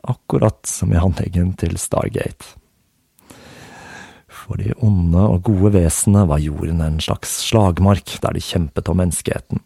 Akkurat 0.01 0.65
som 0.65 0.89
i 0.89 0.97
handlingen 0.97 1.53
til 1.53 1.77
Stargate. 1.77 2.55
For 4.41 4.57
de 4.57 4.73
onde 4.81 5.21
og 5.21 5.43
gode 5.51 5.75
vesenene 5.75 6.25
var 6.31 6.41
jorden 6.41 6.81
en 6.81 6.97
slags 7.03 7.35
slagmark 7.45 8.17
der 8.23 8.33
de 8.33 8.41
kjempet 8.41 8.89
om 8.89 8.97
menneskeheten. 9.03 9.61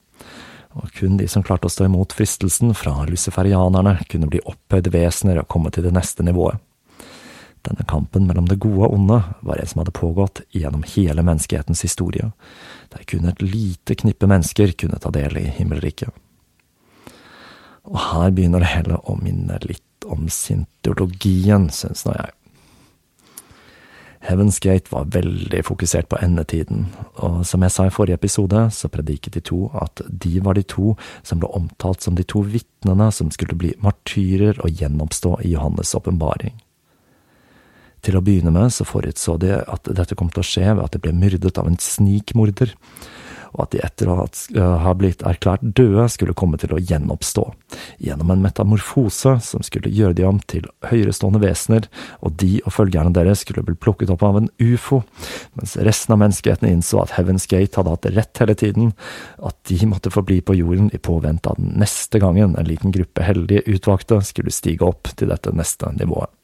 Og 0.75 0.91
kun 0.97 1.15
de 1.15 1.29
som 1.31 1.45
klarte 1.47 1.69
å 1.69 1.71
stå 1.71 1.87
imot 1.87 2.11
fristelsen 2.11 2.75
fra 2.75 3.05
luciferianerne, 3.07 4.01
kunne 4.11 4.27
bli 4.27 4.43
opphøyde 4.43 4.91
vesener 4.91 5.39
og 5.39 5.47
komme 5.47 5.71
til 5.71 5.87
det 5.87 5.95
neste 5.95 6.27
nivået. 6.27 6.59
Denne 7.65 7.85
kampen 7.89 8.27
mellom 8.29 8.49
det 8.49 8.59
gode 8.61 8.87
og 8.87 8.99
onde 8.99 9.21
var 9.41 9.57
en 9.57 9.69
som 9.69 9.81
hadde 9.81 9.95
pågått 9.97 10.43
gjennom 10.53 10.85
hele 10.95 11.25
menneskehetens 11.25 11.81
historie, 11.85 12.31
der 12.93 13.07
kun 13.09 13.25
et 13.29 13.41
lite 13.41 13.97
knippe 13.97 14.29
mennesker 14.29 14.75
kunne 14.77 15.01
ta 15.01 15.11
del 15.13 15.39
i 15.41 15.47
himmelriket. 15.57 16.13
Og 17.85 17.99
her 18.11 18.31
begynner 18.33 18.61
det 18.61 18.73
hele 18.73 19.01
å 19.05 19.17
minne 19.17 19.59
litt 19.65 20.05
om 20.09 20.27
sintologien, 20.29 21.69
synes 21.73 22.05
nå 22.05 22.15
jeg. 22.17 22.33
Heaven's 24.25 24.57
Gate 24.57 24.89
var 24.89 25.11
veldig 25.13 25.59
fokusert 25.67 26.07
på 26.09 26.17
endetiden, 26.17 26.87
og 27.21 27.43
som 27.45 27.61
jeg 27.61 27.73
sa 27.75 27.85
i 27.85 27.93
forrige 27.93 28.17
episode, 28.17 28.63
så 28.73 28.89
prediket 28.89 29.37
de 29.37 29.43
to 29.45 29.67
at 29.77 30.01
de 30.09 30.39
var 30.41 30.57
de 30.57 30.63
to 30.65 30.95
som 31.21 31.41
ble 31.41 31.51
omtalt 31.53 32.01
som 32.01 32.17
de 32.17 32.25
to 32.25 32.41
vitnene 32.41 33.11
som 33.13 33.29
skulle 33.33 33.57
bli 33.57 33.75
martyrer 33.85 34.57
og 34.65 34.81
gjenoppstå 34.81 35.35
i 35.45 35.53
Johannes' 35.53 35.93
åpenbaring. 35.97 36.57
Til 38.05 38.19
å 38.19 38.21
begynne 38.21 38.53
med 38.53 38.73
så 38.73 38.85
forutså 38.85 39.39
de 39.41 39.55
at 39.57 39.89
dette 39.97 40.17
kom 40.17 40.29
til 40.29 40.43
å 40.43 40.45
skje 40.45 40.67
ved 40.75 40.83
at 40.83 40.93
de 40.93 41.01
ble 41.01 41.15
myrdet 41.17 41.57
av 41.57 41.69
en 41.69 41.79
snikmorder, 41.81 42.75
og 43.55 43.63
at 43.63 43.71
de 43.71 43.79
etter 43.85 44.09
å 44.11 44.17
ha 44.83 44.91
blitt 44.99 45.23
erklært 45.25 45.63
døde 45.63 46.03
skulle 46.11 46.35
komme 46.37 46.59
til 46.59 46.73
å 46.75 46.79
gjenoppstå, 46.81 47.45
gjennom 48.03 48.33
en 48.33 48.43
metamorfose 48.43 49.37
som 49.47 49.63
skulle 49.63 49.93
gjøre 49.95 50.17
de 50.19 50.27
om 50.27 50.41
til 50.43 50.67
høyerestående 50.89 51.39
vesener, 51.41 51.87
og 52.19 52.35
de 52.43 52.59
og 52.65 52.75
følgerne 52.75 53.15
deres 53.15 53.45
skulle 53.45 53.63
bli 53.65 53.77
plukket 53.79 54.11
opp 54.11 54.27
av 54.27 54.41
en 54.41 54.51
ufo, 54.59 55.01
mens 55.55 55.77
resten 55.87 56.17
av 56.17 56.21
menneskeheten 56.25 56.69
innså 56.69 56.99
at 57.05 57.15
Heaven's 57.15 57.47
Gate 57.47 57.79
hadde 57.79 57.95
hatt 57.95 58.11
rett 58.19 58.43
hele 58.43 58.59
tiden, 58.59 58.93
at 59.39 59.57
de 59.71 59.79
måtte 59.87 60.13
forbli 60.13 60.41
på 60.43 60.59
jorden 60.59 60.91
i 60.91 60.99
påvente 60.99 61.55
av 61.55 61.61
den 61.61 61.77
neste 61.79 62.19
gangen 62.21 62.59
en 62.59 62.69
liten 62.69 62.93
gruppe 62.95 63.23
heldige 63.23 63.63
utvalgte 63.71 64.19
skulle 64.27 64.53
stige 64.53 64.83
opp 64.83 65.15
til 65.15 65.31
dette 65.31 65.55
neste 65.55 65.95
nivået. 65.95 66.34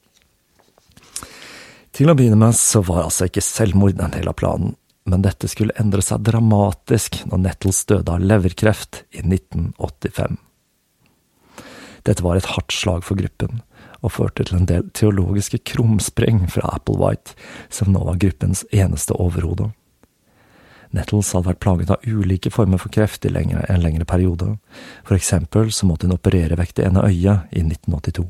Til 1.91 2.07
å 2.07 2.15
begynne 2.15 2.39
med 2.39 2.55
så 2.55 2.79
var 2.87 3.05
altså 3.05 3.27
ikke 3.27 3.43
selvmord 3.43 3.99
en 3.99 4.13
del 4.13 4.29
av 4.31 4.37
planen, 4.39 4.77
men 5.03 5.25
dette 5.25 5.49
skulle 5.51 5.75
endre 5.81 6.03
seg 6.05 6.23
dramatisk 6.23 7.19
når 7.27 7.43
Nettles 7.43 7.81
døde 7.89 8.13
av 8.13 8.23
leverkreft 8.23 9.03
i 9.11 9.25
1985. 9.25 10.37
Dette 12.07 12.23
var 12.25 12.39
et 12.39 12.49
hardt 12.53 12.73
slag 12.73 13.03
for 13.05 13.19
gruppen, 13.19 13.59
og 14.01 14.15
førte 14.15 14.47
til 14.47 14.61
en 14.61 14.69
del 14.69 14.87
teologiske 14.97 15.59
krumspring 15.67 16.45
fra 16.49 16.71
Applewhite, 16.77 17.35
som 17.69 17.91
nå 17.93 18.01
var 18.07 18.21
gruppens 18.23 18.63
eneste 18.71 19.17
overhode. 19.19 19.69
Nettles 20.95 21.29
hadde 21.35 21.51
vært 21.51 21.63
plaget 21.63 21.91
av 21.93 22.07
ulike 22.07 22.51
former 22.51 22.79
for 22.81 22.91
kreft 22.91 23.27
i 23.27 23.31
en 23.31 23.83
lengre 23.83 24.07
periode, 24.07 24.55
for 25.03 25.19
eksempel 25.19 25.71
så 25.75 25.87
måtte 25.87 26.07
hun 26.07 26.17
operere 26.17 26.57
vekk 26.59 26.77
det 26.79 26.87
ene 26.87 27.05
øyet 27.07 27.51
i 27.51 27.63
1982. 27.63 28.27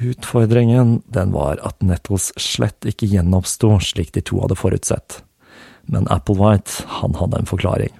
Utfordringen 0.00 1.02
den 1.06 1.32
var 1.32 1.58
at 1.60 1.82
Nettles 1.84 2.30
slett 2.40 2.86
ikke 2.88 3.08
gjenoppsto 3.10 3.74
slik 3.84 4.14
de 4.14 4.22
to 4.24 4.38
hadde 4.40 4.56
forutsett, 4.56 5.18
men 5.92 6.08
Applewhite 6.08 6.86
han 7.00 7.18
hadde 7.20 7.42
en 7.42 7.50
forklaring. 7.50 7.92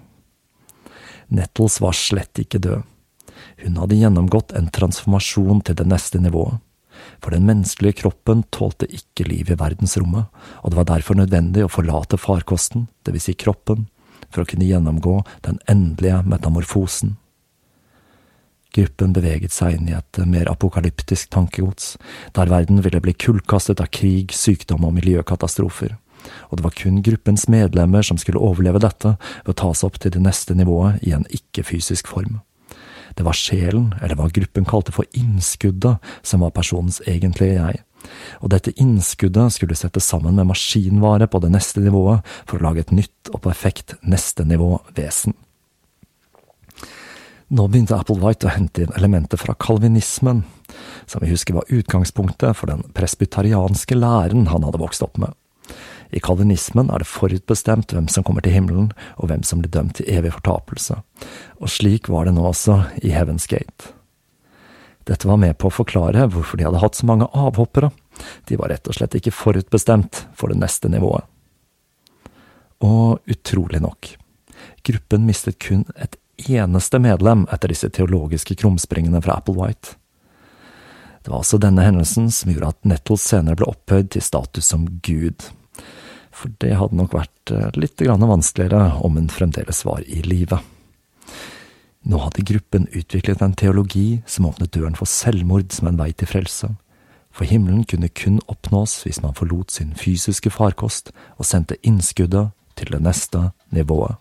Nettles 1.29 1.77
var 1.85 1.93
slett 1.93 2.41
ikke 2.41 2.63
død. 2.65 2.89
Hun 3.61 3.77
hadde 3.83 4.01
gjennomgått 4.01 4.57
en 4.57 4.73
transformasjon 4.73 5.61
til 5.69 5.77
det 5.77 5.89
neste 5.93 6.23
nivået, 6.25 6.57
for 7.21 7.37
den 7.37 7.45
menneskelige 7.45 8.01
kroppen 8.01 8.47
tålte 8.49 8.89
ikke 8.89 9.29
liv 9.29 9.53
i 9.53 9.61
verdensrommet, 9.61 10.33
og 10.65 10.73
det 10.73 10.81
var 10.81 10.89
derfor 10.95 11.21
nødvendig 11.21 11.67
å 11.67 11.73
forlate 11.73 12.17
farkosten, 12.21 12.89
vil 13.05 13.21
si 13.21 13.37
kroppen, 13.37 13.91
for 14.33 14.43
å 14.43 14.49
kunne 14.49 14.69
gjennomgå 14.69 15.21
den 15.45 15.61
endelige 15.69 16.23
metamorfosen. 16.25 17.19
Gruppen 18.77 19.15
beveget 19.17 19.55
seg 19.55 19.77
inn 19.77 19.89
i 19.91 19.97
et 19.99 20.21
mer 20.31 20.51
apokalyptisk 20.51 21.33
tankegods, 21.35 21.97
der 22.37 22.51
verden 22.53 22.83
ville 22.85 23.01
bli 23.03 23.17
kullkastet 23.19 23.83
av 23.83 23.91
krig, 23.95 24.31
sykdom 24.37 24.87
og 24.87 24.95
miljøkatastrofer. 25.01 25.97
Og 26.51 26.59
det 26.59 26.67
var 26.67 26.77
kun 26.77 27.01
gruppens 27.03 27.49
medlemmer 27.49 28.05
som 28.07 28.21
skulle 28.21 28.43
overleve 28.43 28.83
dette 28.83 29.17
ved 29.17 29.53
å 29.55 29.59
ta 29.59 29.73
seg 29.75 29.91
opp 29.91 29.99
til 30.03 30.15
det 30.15 30.23
neste 30.23 30.55
nivået 30.55 31.03
i 31.07 31.15
en 31.17 31.27
ikke-fysisk 31.33 32.11
form. 32.11 32.41
Det 33.19 33.27
var 33.27 33.35
sjelen, 33.35 33.91
eller 34.01 34.15
hva 34.15 34.29
gruppen 34.31 34.67
kalte 34.69 34.95
for 34.95 35.09
innskuddet, 35.19 35.99
som 36.23 36.45
var 36.45 36.55
personens 36.55 37.01
egentlige 37.11 37.59
jeg. 37.59 37.83
Og 38.41 38.53
dette 38.55 38.73
innskuddet 38.81 39.57
skulle 39.57 39.77
settes 39.77 40.07
sammen 40.09 40.39
med 40.39 40.49
maskinvare 40.49 41.27
på 41.29 41.43
det 41.43 41.51
neste 41.53 41.83
nivået 41.85 42.25
for 42.47 42.59
å 42.59 42.69
lage 42.69 42.87
et 42.87 42.95
nytt 42.95 43.33
og 43.35 43.43
perfekt 43.45 43.99
neste 44.07 44.47
nivå 44.47 44.77
vesen. 44.97 45.35
Nå 47.51 47.65
begynte 47.67 47.97
Applewhite 47.99 48.47
å 48.47 48.53
hente 48.55 48.85
inn 48.85 48.93
elementer 48.95 49.41
fra 49.41 49.57
kalvinismen, 49.59 50.45
som 51.11 51.23
vi 51.23 51.33
husker 51.33 51.57
var 51.57 51.73
utgangspunktet 51.75 52.55
for 52.55 52.71
den 52.71 52.85
presbyterianske 52.95 53.97
læren 53.99 54.47
han 54.53 54.63
hadde 54.63 54.79
vokst 54.79 55.03
opp 55.03 55.19
med. 55.19 55.35
I 56.15 56.23
kalvinismen 56.23 56.93
er 56.95 57.03
det 57.03 57.11
forutbestemt 57.11 57.91
hvem 57.95 58.07
som 58.11 58.27
kommer 58.27 58.47
til 58.47 58.55
himmelen, 58.55 58.93
og 59.19 59.33
hvem 59.33 59.43
som 59.47 59.63
blir 59.63 59.73
dømt 59.75 59.97
til 59.99 60.07
evig 60.15 60.31
fortapelse, 60.37 61.01
og 61.59 61.75
slik 61.75 62.07
var 62.11 62.31
det 62.31 62.37
nå 62.39 62.47
også 62.53 62.85
i 63.03 63.11
Heaven's 63.15 63.51
Gate. 63.51 63.97
Dette 65.11 65.27
var 65.27 65.43
med 65.43 65.59
på 65.59 65.71
å 65.71 65.75
forklare 65.75 66.29
hvorfor 66.31 66.59
de 66.59 66.69
hadde 66.69 66.85
hatt 66.85 66.99
så 66.99 67.11
mange 67.11 67.27
avhoppere, 67.35 67.91
de 68.47 68.63
var 68.63 68.71
rett 68.71 68.87
og 68.87 68.95
slett 68.95 69.19
ikke 69.19 69.35
forutbestemt 69.35 70.25
for 70.39 70.55
det 70.55 70.63
neste 70.63 70.91
nivået. 70.93 71.27
Og 72.87 73.19
utrolig 73.27 73.83
nok, 73.83 74.15
gruppen 74.87 75.27
mistet 75.27 75.59
kun 75.59 75.83
et 75.99 76.15
eneste 76.49 76.99
medlem 77.03 77.47
etter 77.53 77.73
disse 77.73 77.91
teologiske 77.91 78.57
krumspringene 78.61 79.23
fra 79.25 79.39
Applewhite. 79.41 79.97
Det 81.23 81.31
var 81.31 81.43
også 81.43 81.61
denne 81.61 81.85
hendelsen 81.85 82.31
som 82.33 82.53
gjorde 82.53 82.73
at 82.73 82.89
Nettles 82.89 83.25
senere 83.29 83.59
ble 83.61 83.69
opphøyd 83.69 84.13
til 84.15 84.25
status 84.25 84.71
som 84.73 84.87
gud. 85.05 85.45
For 86.33 86.53
det 86.63 86.77
hadde 86.81 86.97
nok 86.97 87.13
vært 87.13 87.53
eh, 87.53 87.69
litt 87.77 88.01
vanskeligere 88.01 89.03
om 89.05 89.19
hun 89.19 89.29
fremdeles 89.29 89.85
var 89.85 90.01
i 90.07 90.23
live. 90.25 90.61
Nå 92.09 92.21
hadde 92.25 92.47
gruppen 92.49 92.87
utviklet 92.97 93.43
en 93.45 93.53
teologi 93.53 94.23
som 94.27 94.47
åpnet 94.49 94.73
døren 94.73 94.97
for 94.97 95.11
selvmord 95.11 95.75
som 95.77 95.91
en 95.91 96.01
vei 96.01 96.13
til 96.13 96.31
frelse. 96.31 96.73
For 97.31 97.45
himmelen 97.45 97.85
kunne 97.85 98.09
kun 98.09 98.41
oppnås 98.49 99.03
hvis 99.05 99.21
man 99.23 99.37
forlot 99.37 99.71
sin 99.77 99.93
fysiske 99.95 100.51
farkost 100.51 101.13
og 101.37 101.47
sendte 101.47 101.79
innskuddet 101.85 102.55
til 102.81 102.97
det 102.97 103.05
neste 103.05 103.51
nivået. 103.71 104.17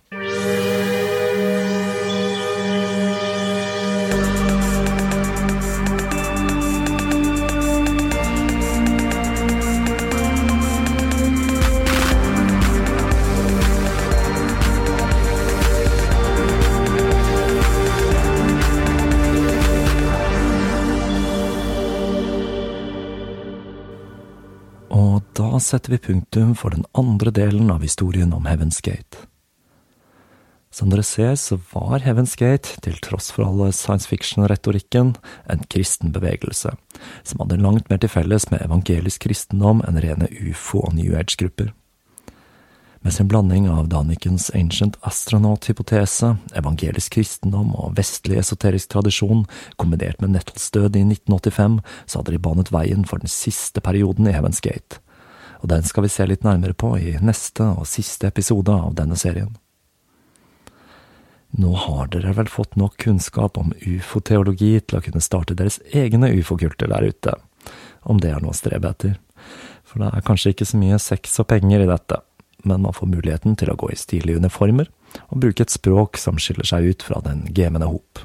Da 25.60 25.64
setter 25.64 25.92
vi 25.92 25.98
punktum 25.98 26.54
for 26.56 26.72
den 26.72 26.86
andre 26.96 27.32
delen 27.36 27.68
av 27.72 27.82
historien 27.84 28.32
om 28.34 28.46
Heaven's 28.48 28.80
Gate. 28.80 29.26
Som 30.72 30.88
dere 30.88 31.04
ser, 31.04 31.34
så 31.36 31.58
var 31.74 32.06
Heaven's 32.06 32.38
Gate, 32.40 32.78
til 32.86 32.96
tross 33.04 33.28
for 33.36 33.44
alle 33.44 33.74
science 33.76 34.08
fiction-retorikken, 34.08 35.18
en 35.52 35.66
kristen 35.68 36.14
bevegelse, 36.16 36.72
som 37.28 37.44
hadde 37.44 37.58
langt 37.60 37.90
mer 37.92 38.00
til 38.00 38.12
felles 38.14 38.48
med 38.54 38.64
evangelisk 38.64 39.26
kristendom 39.26 39.82
enn 39.84 40.00
rene 40.00 40.30
ufo- 40.32 40.86
og 40.86 40.96
New 40.96 41.18
Age-grupper. 41.18 41.74
Med 43.04 43.18
sin 43.18 43.28
blanding 43.28 43.68
av 43.68 43.92
Danikens 43.92 44.48
ancient 44.56 44.96
astronaut-hypotese, 45.04 46.38
evangelisk 46.56 47.18
kristendom 47.18 47.76
og 47.76 48.00
vestlig 48.00 48.40
esoterisk 48.40 48.94
tradisjon, 48.96 49.44
kombinert 49.76 50.24
med 50.24 50.38
Nettles 50.38 50.72
død 50.72 50.96
i 50.96 51.04
1985, 51.04 51.82
så 52.06 52.24
hadde 52.24 52.38
de 52.38 52.44
banet 52.48 52.72
veien 52.72 53.04
for 53.04 53.20
den 53.20 53.36
siste 53.36 53.84
perioden 53.84 54.32
i 54.32 54.38
Heaven's 54.38 54.64
Gate, 54.64 55.04
og 55.60 55.68
den 55.72 55.84
skal 55.84 56.06
vi 56.06 56.12
se 56.12 56.26
litt 56.28 56.46
nærmere 56.48 56.74
på 56.78 56.94
i 57.00 57.18
neste 57.22 57.66
og 57.76 57.88
siste 57.90 58.30
episode 58.30 58.72
av 58.72 58.96
denne 58.96 59.18
serien. 59.20 59.52
Nå 61.60 61.74
har 61.74 62.12
dere 62.14 62.36
vel 62.38 62.50
fått 62.52 62.78
nok 62.78 62.98
kunnskap 63.02 63.58
om 63.58 63.72
ufoteologi 63.82 64.76
til 64.86 65.00
å 65.00 65.04
kunne 65.04 65.24
starte 65.24 65.58
deres 65.58 65.80
egne 65.90 66.30
ufokulter 66.38 66.92
der 66.92 67.10
ute, 67.10 67.34
om 68.06 68.22
det 68.22 68.32
er 68.32 68.44
noe 68.44 68.54
å 68.54 68.58
strebe 68.58 68.92
etter. 68.92 69.18
For 69.84 70.04
det 70.04 70.12
er 70.14 70.26
kanskje 70.26 70.54
ikke 70.54 70.68
så 70.70 70.80
mye 70.80 71.00
sex 71.02 71.40
og 71.42 71.50
penger 71.50 71.84
i 71.84 71.90
dette, 71.90 72.22
men 72.64 72.86
man 72.86 72.96
får 72.96 73.10
muligheten 73.10 73.58
til 73.58 73.72
å 73.74 73.78
gå 73.80 73.90
i 73.90 73.98
stilige 73.98 74.38
uniformer 74.38 74.92
og 75.32 75.42
bruke 75.42 75.66
et 75.66 75.74
språk 75.74 76.20
som 76.22 76.38
skiller 76.38 76.68
seg 76.70 76.92
ut 76.92 77.06
fra 77.06 77.22
den 77.26 77.48
gemende 77.58 77.90
hop. 77.90 78.22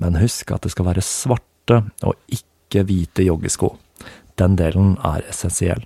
Men 0.00 0.20
husk 0.20 0.52
at 0.54 0.64
det 0.64 0.72
skal 0.72 0.86
være 0.92 1.04
svarte 1.04 1.82
og 2.06 2.14
ikke 2.30 2.84
hvite 2.86 3.26
joggesko. 3.26 3.74
Den 4.40 4.56
delen 4.56 4.94
er 5.04 5.20
essensiell. 5.28 5.82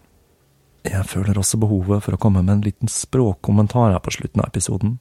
Jeg 0.87 1.09
føler 1.11 1.39
også 1.41 1.59
behovet 1.59 2.05
for 2.05 2.15
å 2.15 2.21
komme 2.21 2.43
med 2.45 2.53
en 2.53 2.67
liten 2.67 2.91
språkkommentar 2.93 3.95
her 3.97 4.03
på 4.05 4.13
slutten 4.15 4.43
av 4.45 4.53
episoden. 4.53 4.99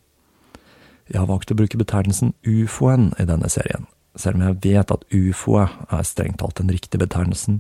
Jeg 1.12 1.20
har 1.20 1.30
valgt 1.30 1.52
å 1.52 1.58
bruke 1.60 1.78
betegnelsen 1.78 2.32
ufoen 2.48 3.12
i 3.22 3.28
denne 3.30 3.52
serien, 3.52 3.86
selv 4.16 4.40
om 4.40 4.46
jeg 4.48 4.62
vet 4.64 4.94
at 4.96 5.04
ufoe 5.12 5.68
er 5.68 6.08
strengt 6.08 6.40
talt 6.42 6.62
den 6.62 6.72
riktige 6.74 7.04
betegnelsen. 7.04 7.60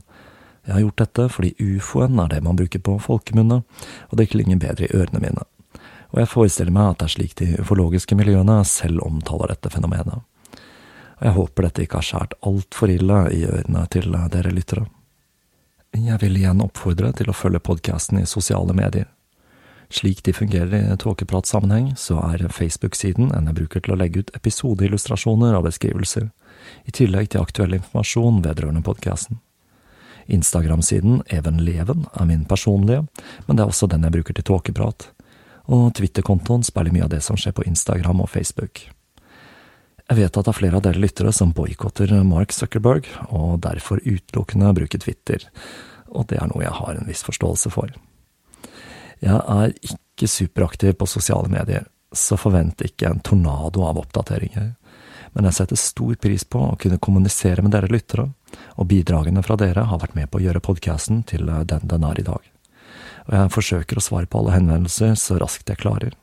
Jeg 0.63 0.77
har 0.77 0.85
gjort 0.85 1.03
dette 1.03 1.27
fordi 1.35 1.53
ufoen 1.59 2.23
er 2.23 2.31
det 2.31 2.41
man 2.47 2.57
bruker 2.57 2.81
på 2.81 2.97
folkemunne, 3.03 3.61
og 4.09 4.17
det 4.17 4.29
klinger 4.31 4.63
bedre 4.63 4.87
i 4.87 4.97
ørene 4.97 5.21
mine. 5.21 5.45
Og 6.15 6.23
jeg 6.23 6.31
forestiller 6.31 6.73
meg 6.73 6.93
at 6.93 7.03
det 7.03 7.09
er 7.09 7.15
slik 7.17 7.37
de 7.41 7.51
ufologiske 7.59 8.17
miljøene 8.17 8.61
selv 8.69 9.03
omtaler 9.05 9.53
dette 9.53 9.69
fenomenet. 9.73 10.25
Og 11.19 11.23
jeg 11.27 11.37
håper 11.37 11.67
dette 11.67 11.85
ikke 11.85 12.01
har 12.01 12.09
skjært 12.09 12.37
altfor 12.41 12.93
ille 12.93 13.23
i 13.35 13.45
ørene 13.45 13.85
til 13.93 14.15
dere 14.33 14.55
lyttere. 14.55 14.87
Jeg 15.93 16.19
vil 16.23 16.37
igjen 16.39 16.61
oppfordre 16.63 17.11
til 17.13 17.29
å 17.29 17.35
følge 17.37 17.61
podkasten 17.61 18.17
i 18.17 18.25
sosiale 18.29 18.73
medier. 18.73 19.05
Slik 19.93 20.23
de 20.25 20.33
fungerer 20.33 20.87
i 20.89 20.97
tåkepratsammenheng, 20.97 21.91
så 22.01 22.17
er 22.31 22.47
Facebook-siden 22.49 23.29
en 23.35 23.49
jeg 23.51 23.57
bruker 23.59 23.83
til 23.83 23.93
å 23.93 23.97
legge 24.01 24.23
ut 24.23 24.31
episodeillustrasjoner 24.33 25.53
og 25.53 25.67
beskrivelser, 25.67 26.31
i 26.89 26.95
tillegg 26.97 27.29
til 27.29 27.43
aktuell 27.45 27.77
informasjon 27.77 28.41
vedrørende 28.41 28.81
podkasten. 28.81 29.37
Instagram-siden 30.25 31.21
Even 31.29 31.61
Leven 31.61 32.07
er 32.17 32.25
min 32.25 32.47
personlige, 32.49 33.05
men 33.45 33.59
det 33.59 33.65
er 33.65 33.69
også 33.69 33.91
den 33.91 34.07
jeg 34.07 34.15
bruker 34.17 34.39
til 34.39 34.49
tåkeprat, 34.49 35.11
og 35.69 35.93
Twitter-kontoen 35.99 36.65
speiler 36.65 36.95
mye 36.95 37.05
av 37.05 37.13
det 37.13 37.21
som 37.21 37.37
skjer 37.37 37.53
på 37.53 37.67
Instagram 37.69 38.23
og 38.25 38.31
Facebook. 38.33 38.87
Jeg 40.11 40.19
vet 40.19 40.37
at 40.37 40.45
det 40.45 40.51
er 40.51 40.57
flere 40.57 40.79
av 40.79 40.83
dere 40.83 40.99
lyttere 40.99 41.31
som 41.35 41.53
boikotter 41.55 42.11
Mark 42.27 42.51
Zuckerberg, 42.51 43.07
og 43.31 43.61
derfor 43.63 44.01
utelukkende 44.03 44.73
bruker 44.75 44.99
Twitter, 44.99 45.45
og 46.11 46.27
det 46.29 46.41
er 46.41 46.49
noe 46.51 46.65
jeg 46.65 46.75
har 46.75 46.97
en 46.97 47.07
viss 47.07 47.23
forståelse 47.25 47.71
for. 47.73 47.93
Jeg 49.23 49.39
er 49.39 49.73
ikke 49.87 50.27
superaktiv 50.27 50.97
på 50.99 51.07
sosiale 51.07 51.49
medier, 51.51 51.87
så 52.13 52.37
forvent 52.37 52.83
ikke 52.85 53.09
en 53.09 53.23
tornado 53.23 53.85
av 53.87 54.01
oppdateringer, 54.03 54.73
men 55.33 55.47
jeg 55.49 55.57
setter 55.57 55.79
stor 55.79 56.17
pris 56.21 56.43
på 56.45 56.61
å 56.61 56.75
kunne 56.79 56.99
kommunisere 57.01 57.63
med 57.65 57.73
dere 57.73 57.89
lyttere, 57.89 58.27
og 58.77 58.89
bidragene 58.91 59.41
fra 59.45 59.57
dere 59.57 59.87
har 59.89 60.01
vært 60.03 60.17
med 60.19 60.29
på 60.29 60.41
å 60.41 60.43
gjøre 60.43 60.61
podkasten 60.61 61.23
til 61.29 61.47
den 61.47 61.87
den 61.89 62.05
er 62.05 62.19
i 62.19 62.27
dag. 62.27 62.43
Og 63.23 63.37
jeg 63.37 63.53
forsøker 63.55 63.97
å 63.97 64.03
svare 64.03 64.27
på 64.27 64.41
alle 64.41 64.57
henvendelser 64.57 65.15
så 65.17 65.39
raskt 65.41 65.71
jeg 65.71 65.79
klarer. 65.79 66.13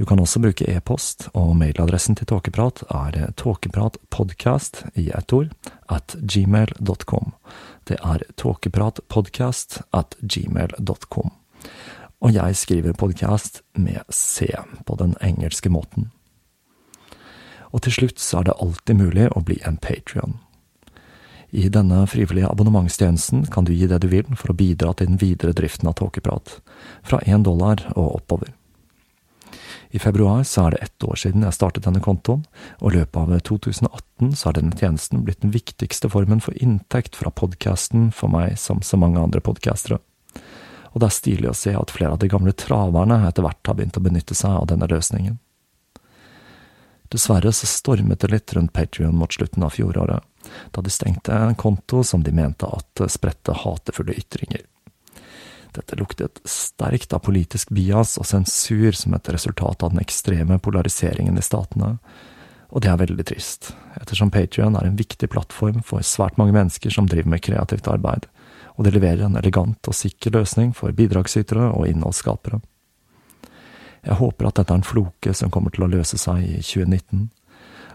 Du 0.00 0.06
kan 0.06 0.20
også 0.20 0.40
bruke 0.40 0.64
e-post, 0.64 1.26
og 1.36 1.50
mailadressen 1.60 2.16
til 2.16 2.24
Tåkeprat 2.30 2.78
er 2.88 3.34
tåkepratpodkast 3.36 4.78
i 4.96 5.10
ett 5.12 5.32
ord 5.36 5.50
at 5.92 6.14
gmail.com. 6.24 7.34
Det 7.84 7.98
er 8.00 8.22
tåkepratpodkast 8.40 9.82
at 9.92 10.14
gmail.com. 10.22 11.34
Og 12.24 12.32
jeg 12.32 12.56
skriver 12.56 12.96
podkast 12.96 13.60
med 13.76 14.00
C 14.08 14.48
på 14.88 14.96
den 14.96 15.12
engelske 15.20 15.68
måten. 15.68 16.08
Og 17.68 17.84
til 17.84 17.92
slutt 17.98 18.24
så 18.24 18.40
er 18.40 18.48
det 18.48 18.54
alltid 18.56 18.96
mulig 19.02 19.26
å 19.36 19.42
bli 19.44 19.58
en 19.68 19.76
patrion. 19.76 20.38
I 21.52 21.66
denne 21.68 22.06
frivillige 22.08 22.48
abonnementstjenesten 22.48 23.44
kan 23.52 23.68
du 23.68 23.74
gi 23.76 23.90
det 23.90 24.00
du 24.00 24.08
vil 24.08 24.32
for 24.32 24.54
å 24.54 24.56
bidra 24.56 24.94
til 24.96 25.12
den 25.12 25.20
videre 25.20 25.52
driften 25.52 25.92
av 25.92 25.98
Tåkeprat, 26.00 26.56
fra 27.04 27.20
én 27.28 27.44
dollar 27.44 27.84
og 27.98 28.22
oppover. 28.22 28.54
I 29.90 29.98
februar 29.98 30.44
så 30.46 30.66
er 30.66 30.70
det 30.70 30.84
ett 30.84 31.04
år 31.04 31.18
siden 31.18 31.42
jeg 31.42 31.56
startet 31.56 31.86
denne 31.86 32.02
kontoen, 32.02 32.44
og 32.78 32.92
i 32.92 33.00
løpet 33.00 33.18
av 33.18 33.40
2018 33.48 34.36
så 34.38 34.48
har 34.48 34.58
denne 34.58 34.76
tjenesten 34.78 35.24
blitt 35.26 35.42
den 35.42 35.54
viktigste 35.54 36.10
formen 36.12 36.42
for 36.44 36.54
inntekt 36.62 37.18
fra 37.18 37.32
podkasten 37.34 38.12
for 38.14 38.30
meg 38.30 38.54
som 38.58 38.84
så 38.86 39.00
mange 39.00 39.18
andre 39.18 39.42
podkastere. 39.42 39.98
Og 40.90 41.02
det 41.02 41.10
er 41.10 41.14
stilig 41.14 41.50
å 41.50 41.58
se 41.58 41.74
at 41.74 41.90
flere 41.94 42.14
av 42.14 42.22
de 42.22 42.30
gamle 42.30 42.54
traverne 42.54 43.18
etter 43.26 43.46
hvert 43.46 43.66
har 43.66 43.78
begynt 43.78 43.98
å 43.98 44.04
benytte 44.04 44.34
seg 44.38 44.62
av 44.62 44.70
denne 44.70 44.86
løsningen. 44.90 45.38
Dessverre 47.10 47.50
så 47.50 47.66
stormet 47.66 48.22
det 48.22 48.30
litt 48.30 48.52
rundt 48.54 48.72
Patrion 48.72 49.16
mot 49.18 49.34
slutten 49.34 49.66
av 49.66 49.74
fjoråret, 49.74 50.22
da 50.70 50.82
de 50.82 50.92
stengte 50.94 51.34
en 51.34 51.58
konto 51.58 52.04
som 52.06 52.22
de 52.22 52.30
mente 52.34 52.70
at 52.70 53.02
spredte 53.10 53.56
hatefulle 53.64 54.14
ytringer. 54.14 54.62
Dette 55.76 55.96
luktet 55.96 56.40
sterkt 56.48 57.12
av 57.14 57.22
politisk 57.26 57.70
bias 57.74 58.16
og 58.18 58.26
sensur 58.26 58.96
som 58.96 59.14
et 59.14 59.30
resultat 59.30 59.84
av 59.84 59.92
den 59.92 60.02
ekstreme 60.02 60.58
polariseringen 60.58 61.38
i 61.38 61.44
statene, 61.46 61.96
og 62.70 62.82
det 62.82 62.90
er 62.90 63.00
veldig 63.00 63.26
trist, 63.26 63.72
ettersom 63.98 64.30
Patrion 64.30 64.76
er 64.78 64.86
en 64.86 64.98
viktig 64.98 65.30
plattform 65.30 65.80
for 65.86 66.06
svært 66.06 66.38
mange 66.38 66.54
mennesker 66.54 66.92
som 66.94 67.08
driver 67.10 67.32
med 67.32 67.42
kreativt 67.42 67.88
arbeid, 67.90 68.28
og 68.78 68.86
det 68.86 68.94
leverer 68.94 69.26
en 69.26 69.38
elegant 69.38 69.90
og 69.90 69.96
sikker 69.96 70.34
løsning 70.38 70.70
for 70.76 70.94
bidragsytere 70.94 71.72
og 71.74 71.88
innholdsskapere. 71.90 72.60
Jeg 74.06 74.16
håper 74.16 74.48
at 74.48 74.60
dette 74.60 74.72
er 74.72 74.80
en 74.80 74.86
floke 74.86 75.34
som 75.36 75.50
kommer 75.52 75.74
til 75.74 75.84
å 75.84 75.90
løse 75.90 76.18
seg 76.18 76.46
i 76.46 76.60
2019, 76.62 77.26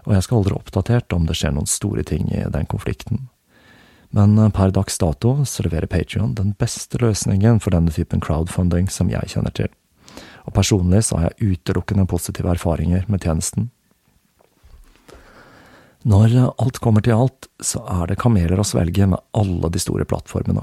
og 0.06 0.12
jeg 0.14 0.26
skal 0.26 0.38
holde 0.38 0.52
dere 0.52 0.60
oppdatert 0.60 1.16
om 1.16 1.24
det 1.26 1.34
skjer 1.38 1.56
noen 1.56 1.70
store 1.70 2.04
ting 2.06 2.28
i 2.30 2.44
den 2.52 2.68
konflikten. 2.70 3.26
Men 4.16 4.38
eh, 4.38 4.50
per 4.50 4.72
dags 4.72 4.98
dato 4.98 5.38
så 5.44 5.66
leverer 5.66 5.90
Patrion 5.92 6.34
den 6.34 6.54
beste 6.58 7.00
løsningen 7.02 7.60
for 7.60 7.76
denne 7.76 7.92
typen 7.92 8.22
crowdfunding 8.24 8.88
som 8.92 9.12
jeg 9.12 9.34
kjenner 9.34 9.52
til. 9.56 9.68
Og 10.48 10.54
personlig 10.56 11.04
så 11.08 11.18
har 11.18 11.30
jeg 11.30 11.56
utelukkende 11.56 12.06
positive 12.08 12.52
erfaringer 12.54 13.04
med 13.12 13.26
tjenesten. 13.26 13.70
Når 16.06 16.36
alt 16.62 16.78
kommer 16.78 17.02
til 17.02 17.18
alt, 17.18 17.48
så 17.58 17.82
er 17.90 18.06
det 18.06 18.20
kameler 18.22 18.60
å 18.62 18.64
svelge 18.64 19.08
med 19.10 19.18
alle 19.34 19.70
de 19.74 19.80
store 19.82 20.06
plattformene. 20.06 20.62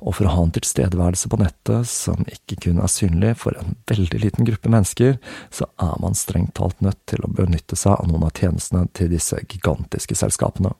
Og 0.00 0.16
for 0.16 0.28
å 0.28 0.34
ha 0.34 0.42
en 0.44 0.52
tilstedeværelse 0.52 1.30
på 1.32 1.38
nettet 1.40 1.88
som 1.88 2.22
ikke 2.28 2.58
kun 2.66 2.80
er 2.80 2.92
synlig 2.92 3.34
for 3.40 3.56
en 3.56 3.74
veldig 3.88 4.20
liten 4.20 4.48
gruppe 4.48 4.72
mennesker, 4.72 5.16
så 5.52 5.68
er 5.80 5.96
man 6.04 6.16
strengt 6.16 6.54
talt 6.60 6.80
nødt 6.84 7.00
til 7.08 7.24
å 7.24 7.32
benytte 7.32 7.76
seg 7.76 7.96
av 7.96 8.08
noen 8.08 8.28
av 8.28 8.36
tjenestene 8.36 8.86
til 8.96 9.10
disse 9.12 9.40
gigantiske 9.46 10.16
selskapene. 10.16 10.72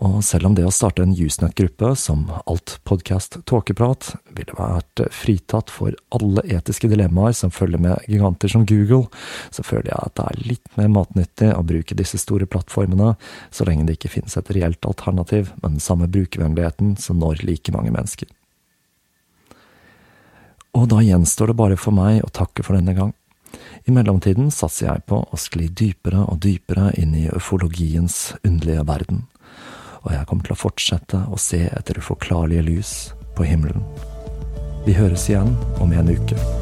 Og 0.00 0.22
selv 0.24 0.48
om 0.48 0.54
det 0.56 0.64
å 0.64 0.72
starte 0.72 1.04
en 1.04 1.12
Usenet-gruppe, 1.12 1.90
som 2.00 2.24
alt 2.48 2.78
podkast 2.88 3.36
tåkeprat, 3.48 4.14
ville 4.32 4.56
vært 4.56 5.02
fritatt 5.12 5.70
for 5.72 5.92
alle 6.16 6.44
etiske 6.48 6.88
dilemmaer 6.88 7.34
som 7.36 7.52
følger 7.52 7.82
med 7.82 8.08
giganter 8.08 8.48
som 8.48 8.64
Google, 8.68 9.10
så 9.52 9.64
føler 9.66 9.90
jeg 9.90 9.98
at 10.00 10.14
det 10.16 10.28
er 10.30 10.44
litt 10.48 10.76
mer 10.80 10.88
matnyttig 10.96 11.50
å 11.52 11.64
bruke 11.66 11.96
disse 11.98 12.20
store 12.22 12.48
plattformene, 12.48 13.14
så 13.52 13.66
lenge 13.68 13.84
det 13.88 13.98
ikke 13.98 14.14
finnes 14.14 14.36
et 14.38 14.52
reelt 14.56 14.88
alternativ 14.88 15.50
med 15.60 15.74
den 15.74 15.84
samme 15.84 16.08
brukervennligheten 16.08 16.96
som 17.00 17.20
når 17.20 17.44
like 17.44 17.74
mange 17.74 17.92
mennesker. 17.92 18.30
Og 20.72 20.86
da 20.88 21.02
gjenstår 21.04 21.52
det 21.52 21.58
bare 21.58 21.76
for 21.76 21.92
meg 21.92 22.22
å 22.24 22.32
takke 22.32 22.64
for 22.64 22.78
denne 22.78 22.96
gang. 22.96 23.12
I 23.84 23.92
mellomtiden 23.92 24.48
satser 24.54 24.88
jeg 24.88 25.04
på 25.10 25.18
å 25.20 25.36
skli 25.36 25.66
dypere 25.68 26.22
og 26.24 26.40
dypere 26.40 26.94
inn 26.96 27.12
i 27.18 27.26
øfologiens 27.28 28.38
underlige 28.40 28.86
verden 28.88 29.26
og 30.02 30.10
jeg 30.14 30.26
kommer 30.26 30.46
til 30.46 30.56
å 30.56 30.62
fortsette 30.62 31.22
å 31.30 31.38
se 31.40 31.64
etter 31.70 32.00
uforklarlige 32.02 32.66
lys 32.66 32.92
på 33.36 33.46
himmelen. 33.46 33.86
Vi 34.86 34.98
høres 34.98 35.28
igjen 35.30 35.54
om 35.82 35.94
en 35.94 36.10
uke. 36.10 36.61